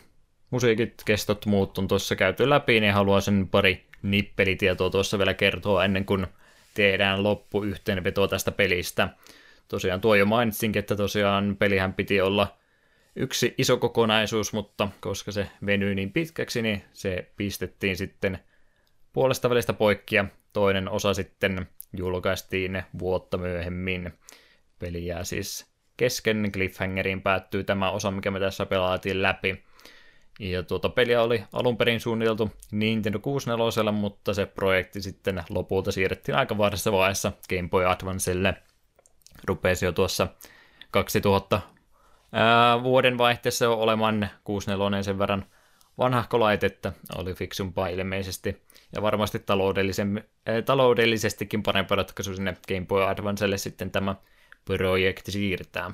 [0.50, 6.06] musiikit, kestot, muut on tuossa käyty läpi, niin haluaisin pari nippelitietoa tuossa vielä kertoa ennen
[6.06, 6.28] kuin
[6.74, 9.10] tehdään loppuyhteenveto tästä pelistä.
[9.68, 12.58] Tosiaan tuo jo mainitsinkin, että tosiaan pelihän piti olla
[13.16, 18.40] yksi iso kokonaisuus, mutta koska se venyi niin pitkäksi, niin se pistettiin sitten
[19.14, 21.68] puolesta välistä poikki ja toinen osa sitten
[21.98, 24.14] julkaistiin vuotta myöhemmin.
[24.80, 25.69] Peli jää siis
[26.00, 29.64] kesken cliffhangerin päättyy tämä osa, mikä me tässä pelaatiin läpi.
[30.40, 36.36] Ja tuota peliä oli alun perin suunniteltu Nintendo 64, mutta se projekti sitten lopulta siirrettiin
[36.36, 38.54] aika varhaisessa vaiheessa Game Boy Advancelle.
[39.46, 40.28] Rupesi jo tuossa
[40.92, 41.62] 2000
[42.32, 45.46] ää, vuoden vaihteessa olemaan 64 sen verran
[45.98, 48.62] vanhahko laitetta, oli fiksumpaa ilmeisesti,
[48.96, 49.44] ja varmasti
[50.66, 54.16] taloudellisestikin parempi ratkaisu sinne Game Boy Advancelle sitten tämä
[54.78, 55.92] projekti siirtää.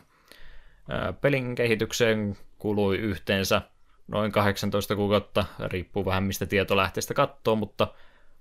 [0.89, 3.61] Ää, pelin kehitykseen kului yhteensä
[4.07, 7.87] noin 18 kuukautta, riippuu vähän mistä tietolähteestä katsoo, mutta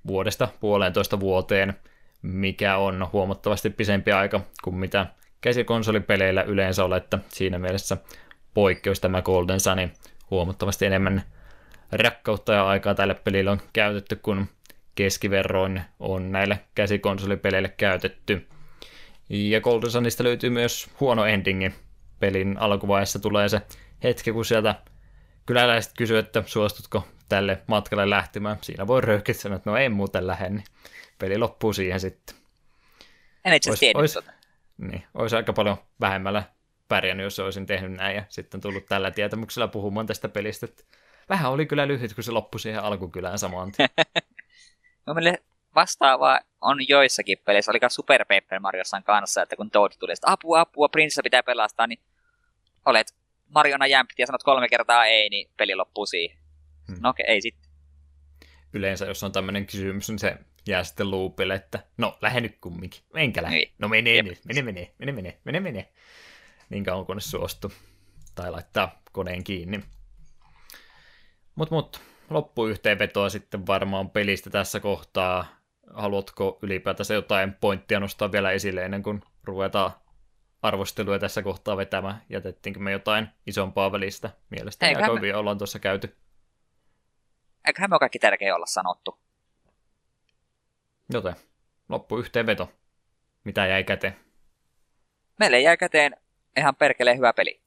[0.07, 1.75] vuodesta puolentoista vuoteen,
[2.23, 5.07] mikä on huomattavasti pisempi aika kuin mitä
[5.41, 7.97] käsikonsolipeleillä yleensä ole, että siinä mielessä
[8.55, 9.91] poikkeus tämä Golden Sun,
[10.31, 11.23] huomattavasti enemmän
[11.93, 14.49] rakkautta ja aikaa tälle pelille on käytetty kuin
[14.95, 18.47] keskiverroin on näille käsikonsolipeleille käytetty.
[19.29, 21.73] Ja Golden Sunista löytyy myös huono endingi.
[22.21, 23.63] Pelin alkuvaiheessa tulee se
[24.03, 24.75] hetki, kun sieltä
[25.47, 28.57] kyläläiset kysyy, että suostutko tälle matkalle lähtemään.
[28.61, 30.65] Siinä voi röyhkit sanoa, että no en muuten lähde, niin
[31.19, 32.37] peli loppuu siihen sitten.
[33.45, 34.27] En itse asiassa ois, ois,
[34.79, 36.43] niin, olisi aika paljon vähemmällä
[36.89, 40.67] pärjännyt, jos olisin tehnyt näin ja sitten tullut tällä tietämyksellä puhumaan tästä pelistä.
[40.67, 40.85] Että
[41.29, 43.73] vähän oli kyllä lyhyt, kun se loppui siihen alkukylään samaan.
[45.07, 45.43] no, meille
[45.75, 50.61] vastaavaa on joissakin peleissä, oli Super Paper Mariossa kanssa, että kun Toad tuli, että apua,
[50.61, 52.01] apua, prinsessa pitää pelastaa, niin
[52.85, 53.15] olet
[53.49, 56.39] Mariona jämpti ja sanot kolme kertaa ei, niin peli loppuu siihen.
[56.89, 56.97] Hmm.
[57.01, 57.71] No okei, okay, ei sitten.
[58.73, 60.37] Yleensä, jos on tämmöinen kysymys, niin se
[60.67, 63.03] jää sitten loopille, että no, lähde nyt kumminkin.
[63.15, 63.57] Enkä lähde.
[63.57, 63.73] Niin.
[63.79, 65.89] No mene nyt, mene, mene, mene, mene, mene, mene.
[66.71, 67.73] Niin kauan kun ne suostu.
[68.35, 69.81] Tai laittaa koneen kiinni.
[71.55, 75.47] Mut, mut, loppuyhteenvetoa sitten varmaan pelistä tässä kohtaa.
[75.93, 79.91] Haluatko ylipäätänsä jotain pointtia nostaa vielä esille ennen kuin ruvetaan
[80.63, 82.23] arvosteluja tässä kohtaa vetämään?
[82.29, 84.31] Jätettiinkö me jotain isompaa välistä?
[84.51, 86.17] Mielestäni aika hyvin ollaan tuossa käyty.
[87.67, 89.19] Eiköhän me ole kaikki tärkeä olla sanottu.
[91.13, 91.35] Joten
[91.89, 92.73] loppu yhteenveto.
[93.45, 94.17] Mitä jäi käteen?
[95.39, 96.17] Meille jäi käteen
[96.57, 97.61] ihan perkeleen hyvä peli.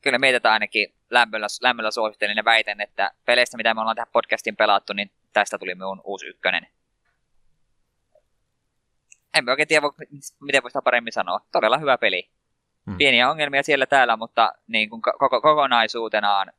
[0.00, 4.56] Kyllä meitä ainakin lämmöllä, lämmöllä suosittelen ja väitän, että peleistä, mitä me ollaan tähän podcastiin
[4.56, 6.66] pelattu, niin tästä tuli minun uusi ykkönen.
[9.34, 9.86] En oikein tiedä,
[10.40, 11.40] miten voi sitä paremmin sanoa.
[11.52, 12.30] Todella hyvä peli.
[12.86, 12.96] Hmm.
[12.96, 16.52] Pieniä ongelmia siellä täällä, mutta niin kuin koko, kokonaisuutenaan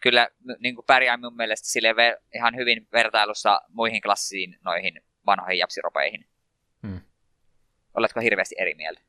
[0.00, 0.28] kyllä
[0.58, 6.26] niin kuin pärjää mun mielestä sille ver- ihan hyvin vertailussa muihin klassiin noihin vanhoihin japsiropeihin.
[6.82, 7.00] Hmm.
[7.94, 9.00] Oletko hirveästi eri mieltä?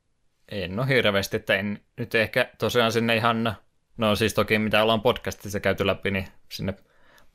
[0.51, 3.57] En ole hirveästi, että en nyt ehkä tosiaan sinne ihan,
[3.97, 6.73] no siis toki mitä ollaan podcastissa käyty läpi, niin sinne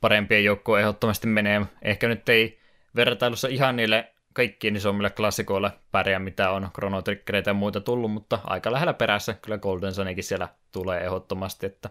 [0.01, 1.61] parempien joukkoon ehdottomasti menee.
[1.81, 2.59] Ehkä nyt ei
[2.95, 8.71] vertailussa ihan niille kaikkiin isommille klassikoille pärjää, mitä on kronotrikkereitä ja muita tullut, mutta aika
[8.71, 11.89] lähellä perässä kyllä Golden Sonikin siellä tulee ehdottomasti, että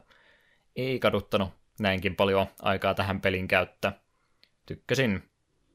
[0.77, 1.51] ei kaduttanut
[1.81, 3.93] näinkin paljon aikaa tähän pelin käyttää.
[4.67, 5.23] Tykkäsin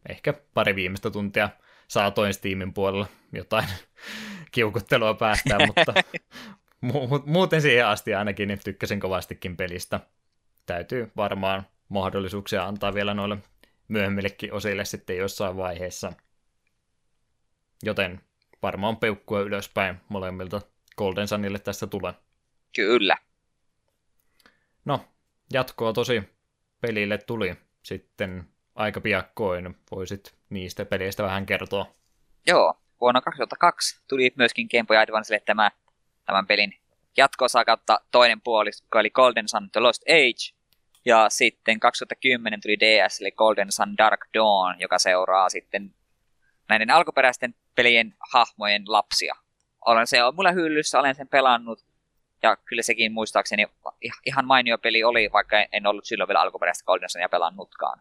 [0.09, 1.49] ehkä pari viimeistä tuntia
[1.87, 3.65] saatoin Steamin puolella jotain
[4.51, 5.93] kiukuttelua päästään, mutta
[6.85, 9.99] mu- muuten siihen asti ainakin niin tykkäsin kovastikin pelistä.
[10.65, 13.37] Täytyy varmaan mahdollisuuksia antaa vielä noille
[13.87, 16.13] myöhemmillekin osille sitten jossain vaiheessa.
[17.83, 18.21] Joten
[18.61, 20.61] varmaan peukkua ylöspäin molemmilta
[20.97, 22.13] Golden Sunille tässä tulee.
[22.75, 23.17] Kyllä.
[24.85, 25.05] No,
[25.53, 26.23] jatkoa tosi
[26.81, 29.75] pelille tuli sitten aika piakkoin.
[29.91, 31.95] Voisit niistä peleistä vähän kertoa.
[32.47, 35.71] Joo, vuonna 2002 tuli myöskin Game Boy Advancelle tämä,
[36.25, 36.73] tämän pelin
[37.17, 40.57] jatkoosa kautta toinen puoli, joka oli Golden Sun The Lost Age.
[41.05, 45.93] Ja sitten 2010 tuli DS eli Golden Sun Dark Dawn, joka seuraa sitten
[46.69, 49.35] näiden alkuperäisten pelien hahmojen lapsia.
[49.85, 51.85] Olen se on mulla hyllyssä, olen sen pelannut.
[52.43, 53.67] Ja kyllä sekin muistaakseni
[54.25, 57.99] ihan mainio peli oli, vaikka en ollut silloin vielä alkuperäistä Golden Sunia pelannutkaan.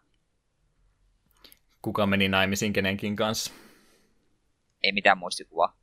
[1.83, 3.53] Kuka meni naimisiin kenenkin kanssa?
[4.83, 5.77] Ei mitään muistikuvaa.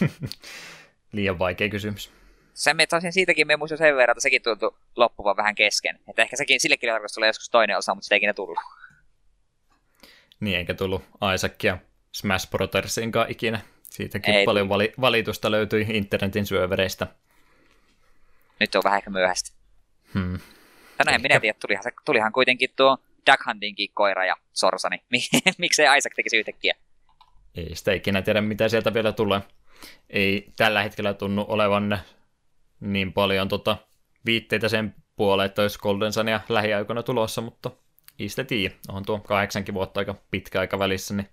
[1.12, 2.12] Liian vaikea kysymys.
[2.54, 5.98] Sen me taisin siitäkin me muistin sen verran, että sekin tuntui loppuvan vähän kesken.
[6.08, 8.58] Että ehkä sekin sillekin tarkoitus tulee joskus toinen osa, mutta sitä ei ikinä tullut.
[10.40, 11.02] Niin, eikä tullut
[11.34, 11.78] Isaacia
[12.12, 13.60] Smash Brothersinkaan ikinä.
[13.82, 17.06] Siitäkin ei paljon vali- valitusta löytyi internetin syövereistä.
[18.60, 19.50] Nyt on vähän ehkä myöhäistä.
[20.14, 20.38] Hmm.
[21.06, 22.98] No en minä tiedä, tulihan, se, tulihan kuitenkin tuo
[23.30, 25.02] Duck Huntingin koira ja sorsani.
[25.58, 26.74] Miksei Isaac tekisi yhtäkkiä?
[27.54, 29.40] Ei sitä ikinä tiedä, mitä sieltä vielä tulee.
[30.10, 31.98] Ei tällä hetkellä tunnu olevan
[32.80, 33.76] niin paljon tota,
[34.24, 37.70] viitteitä sen puoleen, että olisi Golden Sunia lähiaikoina tulossa, mutta
[38.18, 38.74] ei sitä tiedä.
[38.88, 41.28] On tuo kahdeksankin vuotta aika pitkä aika välissä, niin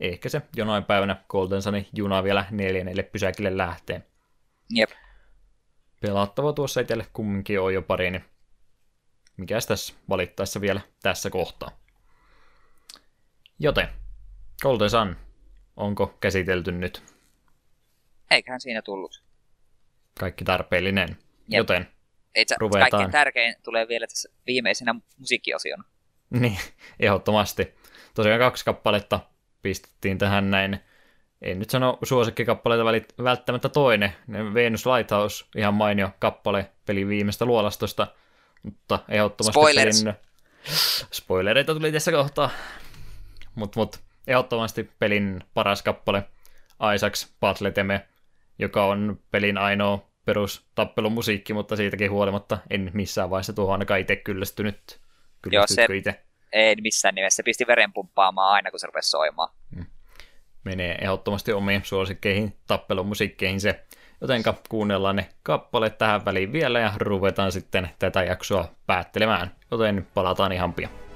[0.00, 4.02] ehkä se jonain päivänä Golden Sunin juna vielä neljännelle pysäkille lähtee.
[4.70, 4.90] Jep.
[6.00, 8.24] Pelattava tuossa itselle kumminkin on jo pari, niin
[9.36, 11.70] mikäs tässä valittaessa vielä tässä kohtaa.
[13.58, 13.88] Joten,
[14.62, 15.16] Golden Sun,
[15.76, 17.02] onko käsitelty nyt?
[18.30, 19.22] Eiköhän siinä tullut.
[20.20, 21.08] Kaikki tarpeellinen.
[21.08, 21.58] Jep.
[21.58, 21.88] Joten
[22.34, 22.90] Itse, ruvetaan...
[22.90, 25.84] Kaikkein tärkein tulee vielä tässä viimeisenä musiikkiosiona.
[26.30, 26.58] Niin,
[27.00, 27.74] ehdottomasti.
[28.14, 29.20] Tosiaan kaksi kappaletta
[29.62, 30.80] pistettiin tähän näin.
[31.42, 32.84] En nyt sano suosikkikappaleita
[33.24, 34.12] välttämättä toinen.
[34.54, 38.06] Venus Lighthouse, ihan mainio kappale pelin viimeistä luolastosta,
[38.62, 40.02] mutta ehdottomasti Spoilers.
[40.02, 40.14] pelin...
[41.12, 42.50] Spoilereita tuli tässä kohtaa.
[43.54, 46.24] Mutta mut, ehdottomasti pelin paras kappale,
[46.94, 48.08] Isaacs Patleteme,
[48.58, 55.00] joka on pelin ainoa perustappelumusiikki, mutta siitäkin huolimatta en missään vaiheessa tuohon ainakaan itse kyllästynyt.
[55.50, 56.22] Joo, se itse?
[56.52, 57.36] Ei missään nimessä.
[57.36, 59.48] Se pisti veren pumppaamaan aina, kun se rupesi soimaan.
[59.76, 59.86] Mm.
[60.64, 63.84] Menee ehdottomasti omiin suosikkeihin, tappelumusiikkeihin se.
[64.20, 69.54] Jotenka kuunnellaan ne kappaleet tähän väliin vielä ja ruvetaan sitten tätä jaksoa päättelemään.
[69.70, 71.07] Joten palataan ihan pian.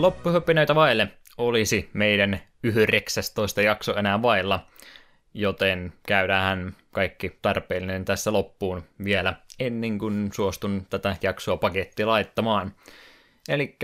[0.00, 1.08] Loppuhyppinöitä vaille
[1.38, 4.66] olisi meidän 19 jakso enää vailla,
[5.34, 12.74] joten käydään kaikki tarpeellinen tässä loppuun vielä ennen kuin suostun tätä jaksoa paketti laittamaan.
[13.48, 13.76] Eli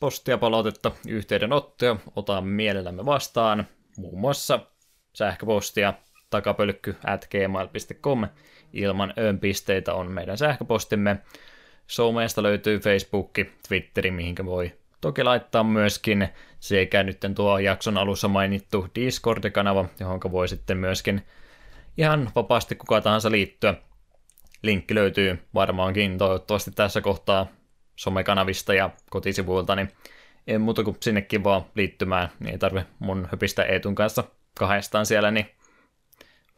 [0.00, 4.60] postia, palautetta, yhteydenottoja otamme mielellämme vastaan, muun muassa
[5.12, 5.94] sähköpostia
[6.30, 7.28] takapölkky at
[8.72, 11.16] ilman öönpisteitä on meidän sähköpostimme.
[11.86, 13.32] Someesta löytyy Facebook,
[13.68, 16.28] Twitteri, mihinkä voi toki laittaa myöskin
[16.60, 21.22] sekä nyt tuo jakson alussa mainittu Discord-kanava, johon voi sitten myöskin
[21.98, 23.74] ihan vapaasti kuka tahansa liittyä.
[24.62, 27.46] Linkki löytyy varmaankin toivottavasti tässä kohtaa
[27.96, 29.88] somekanavista ja kotisivuilta, niin
[30.46, 34.24] en muuta kuin sinnekin vaan liittymään, niin ei tarvi mun höpistä Eetun kanssa
[34.58, 35.46] kahdestaan siellä, niin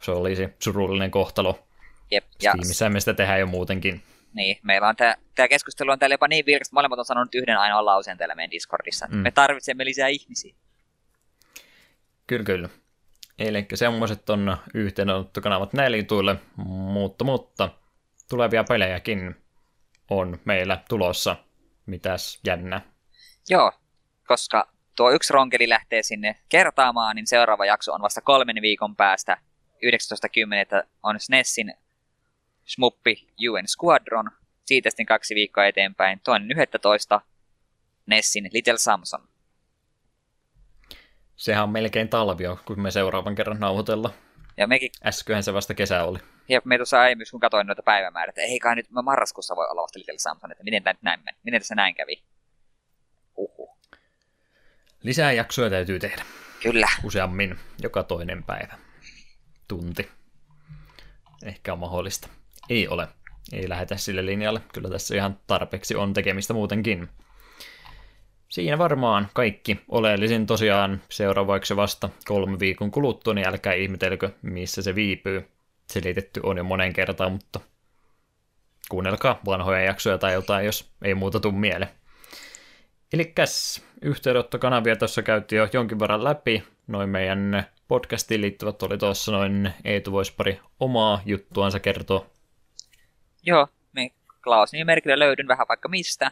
[0.01, 1.59] se olisi surullinen kohtalo.
[2.11, 2.51] Jep, ja...
[2.51, 4.01] Steamissa me sitä tehdään jo muutenkin.
[4.37, 7.85] Niin, meillä on tämä keskustelu on täällä jopa niin vilkasta, molemmat on sanonut yhden ainoan
[7.85, 9.07] lauseen täällä meidän Discordissa.
[9.09, 9.17] Mm.
[9.17, 10.55] Me tarvitsemme lisää ihmisiä.
[12.27, 12.69] Kyllä, kyllä.
[13.39, 17.69] Eli semmoiset on yhteydenottokanavat näille jutuille, mutta, mutta
[18.29, 19.35] tulevia pelejäkin
[20.09, 21.35] on meillä tulossa.
[21.85, 22.81] Mitäs jännä?
[23.49, 23.71] Joo,
[24.27, 29.37] koska tuo yksi ronkeli lähtee sinne kertaamaan, niin seuraava jakso on vasta kolmen viikon päästä.
[30.81, 30.87] 19.10.
[31.03, 31.73] on SNESin
[32.67, 34.31] Smuppi UN Squadron.
[34.65, 36.19] Siitä sitten kaksi viikkoa eteenpäin.
[36.23, 37.21] Toinen 11.
[38.05, 39.27] Nessin Little Samson.
[41.35, 44.13] Sehän on melkein talvio, kun me seuraavan kerran nauhoitella.
[44.57, 44.91] Ja mekin...
[45.05, 46.19] Äsköhän se vasta kesä oli.
[46.49, 49.67] Ja me tuossa aiemmin, kun katsoin noita päivämäärät, että ei kai nyt mä marraskuussa voi
[49.69, 52.23] olla vasta Little Samson, että miten, tämä näin, miten tässä näin kävi.
[53.35, 53.77] Uhu.
[55.03, 56.23] Lisää jaksoja täytyy tehdä.
[56.63, 56.87] Kyllä.
[57.03, 58.77] Useammin, joka toinen päivä.
[59.67, 60.09] Tunti.
[61.43, 62.36] Ehkä on mahdollista.
[62.69, 63.07] Ei ole.
[63.53, 64.61] Ei lähetä sille linjalle.
[64.73, 67.09] Kyllä tässä ihan tarpeeksi on tekemistä muutenkin.
[68.49, 69.79] Siinä varmaan kaikki.
[69.89, 75.47] Oleellisin tosiaan seuraavaksi vasta kolme viikon kuluttua, niin älkää ihmetelkö, missä se viipyy.
[75.87, 77.59] Selitetty on jo monen kertaan, mutta
[78.89, 81.91] kuunnelkaa vanhoja jaksoja tai jotain, jos ei muuta tuu mieleen.
[83.13, 83.33] Eli
[84.01, 86.63] yhteydenottokanavia tuossa käytiin jo jonkin verran läpi.
[86.87, 92.25] Noin meidän podcastiin liittyvät oli tuossa noin Eetu voisi pari omaa juttuansa kertoa.
[93.47, 94.11] Joo, me
[94.43, 96.31] Klaus nimimerkillä löydyn vähän vaikka mistä.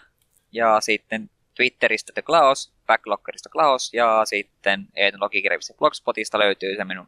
[0.51, 7.07] Ja sitten Twitteristä The Klaus, Backloggerista Klaus ja sitten Eetun logikirjavista Blogspotista löytyy se minun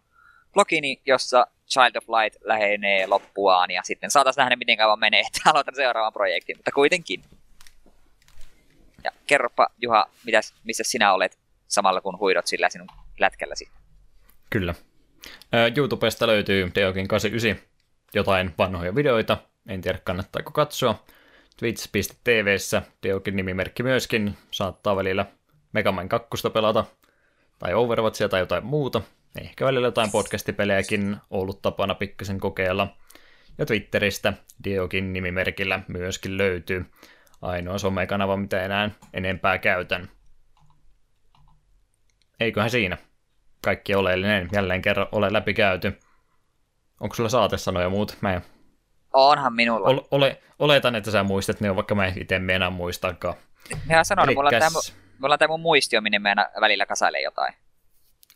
[0.54, 5.50] blogini, jossa Child of Light lähenee loppuaan ja sitten saataisiin nähdä miten kauan menee, että
[5.50, 7.22] aloitan seuraavan projektin, mutta kuitenkin.
[9.04, 12.88] Ja kerropa Juha, mitäs, missä sinä olet samalla kun huidot sillä sinun
[13.20, 13.70] lätkälläsi.
[14.50, 14.74] Kyllä.
[15.78, 17.68] YouTubesta löytyy Deokin 89
[18.14, 21.04] jotain vanhoja videoita, en tiedä kannattaako katsoa.
[21.58, 25.26] Twitch.tvssä Deokin nimimerkki myöskin, saattaa välillä
[25.74, 26.86] Megaman 2 pelata,
[27.60, 29.02] tai Overwatchia tai jotain muuta.
[29.42, 32.88] Ehkä välillä jotain podcastipelejäkin ollut tapana pikkasen kokeilla.
[33.58, 34.34] Ja Twitteristä
[34.64, 36.86] Diokin nimimerkillä myöskin löytyy.
[37.42, 40.10] Ainoa somekanava, mitä enää enempää käytän.
[42.40, 42.98] Eiköhän siinä.
[43.64, 46.00] Kaikki oleellinen jälleen kerran ole läpikäyty.
[47.00, 48.18] Onko sulla saatesanoja muut?
[48.22, 48.42] Mä en...
[49.18, 49.88] Onhan minulla.
[49.88, 53.34] Ole, ole, oletan, että sä muistat ne, vaikka mä en itse enää muistakaan.
[53.86, 54.38] Mehän sanoin, Elikkäs...
[54.38, 57.54] mulla, on tämä, mulla on tämä mun muistio, minne meidän välillä kasailee jotain.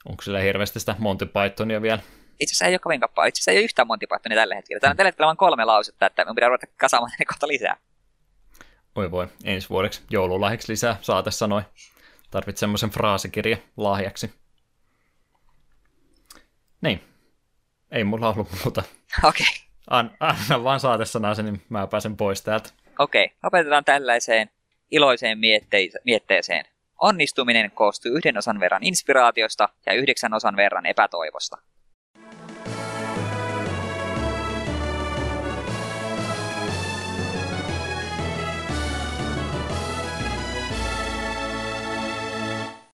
[0.09, 1.99] Onko sillä hirveästi sitä Monty Pythonia vielä?
[2.39, 3.25] Itse asiassa ei ole kovin kappaa.
[3.25, 4.79] Itse asiassa ei ole yhtään Monty Pythonia tällä hetkellä.
[4.79, 7.77] Täällä on tällä hetkellä vain kolme lausetta, että minun pitää ruveta kasaamaan ne kohta lisää.
[8.95, 11.61] Oi voi, ensi vuodeksi joululahjaksi lisää saate sanoi.
[12.31, 14.33] Tarvitset semmoisen fraasikirja lahjaksi.
[16.81, 17.03] Niin.
[17.91, 18.83] Ei mulla ollut muuta.
[19.23, 19.45] Okei.
[19.45, 19.70] Okay.
[19.89, 22.69] An, anna vaan saatesanasi, niin mä pääsen pois täältä.
[22.99, 23.37] Okei, okay.
[23.43, 24.49] opetetaan tällaiseen
[24.91, 25.39] iloiseen
[26.05, 26.65] mietteeseen.
[27.01, 31.57] Onnistuminen koostuu yhden osan verran inspiraatiosta ja yhdeksän osan verran epätoivosta.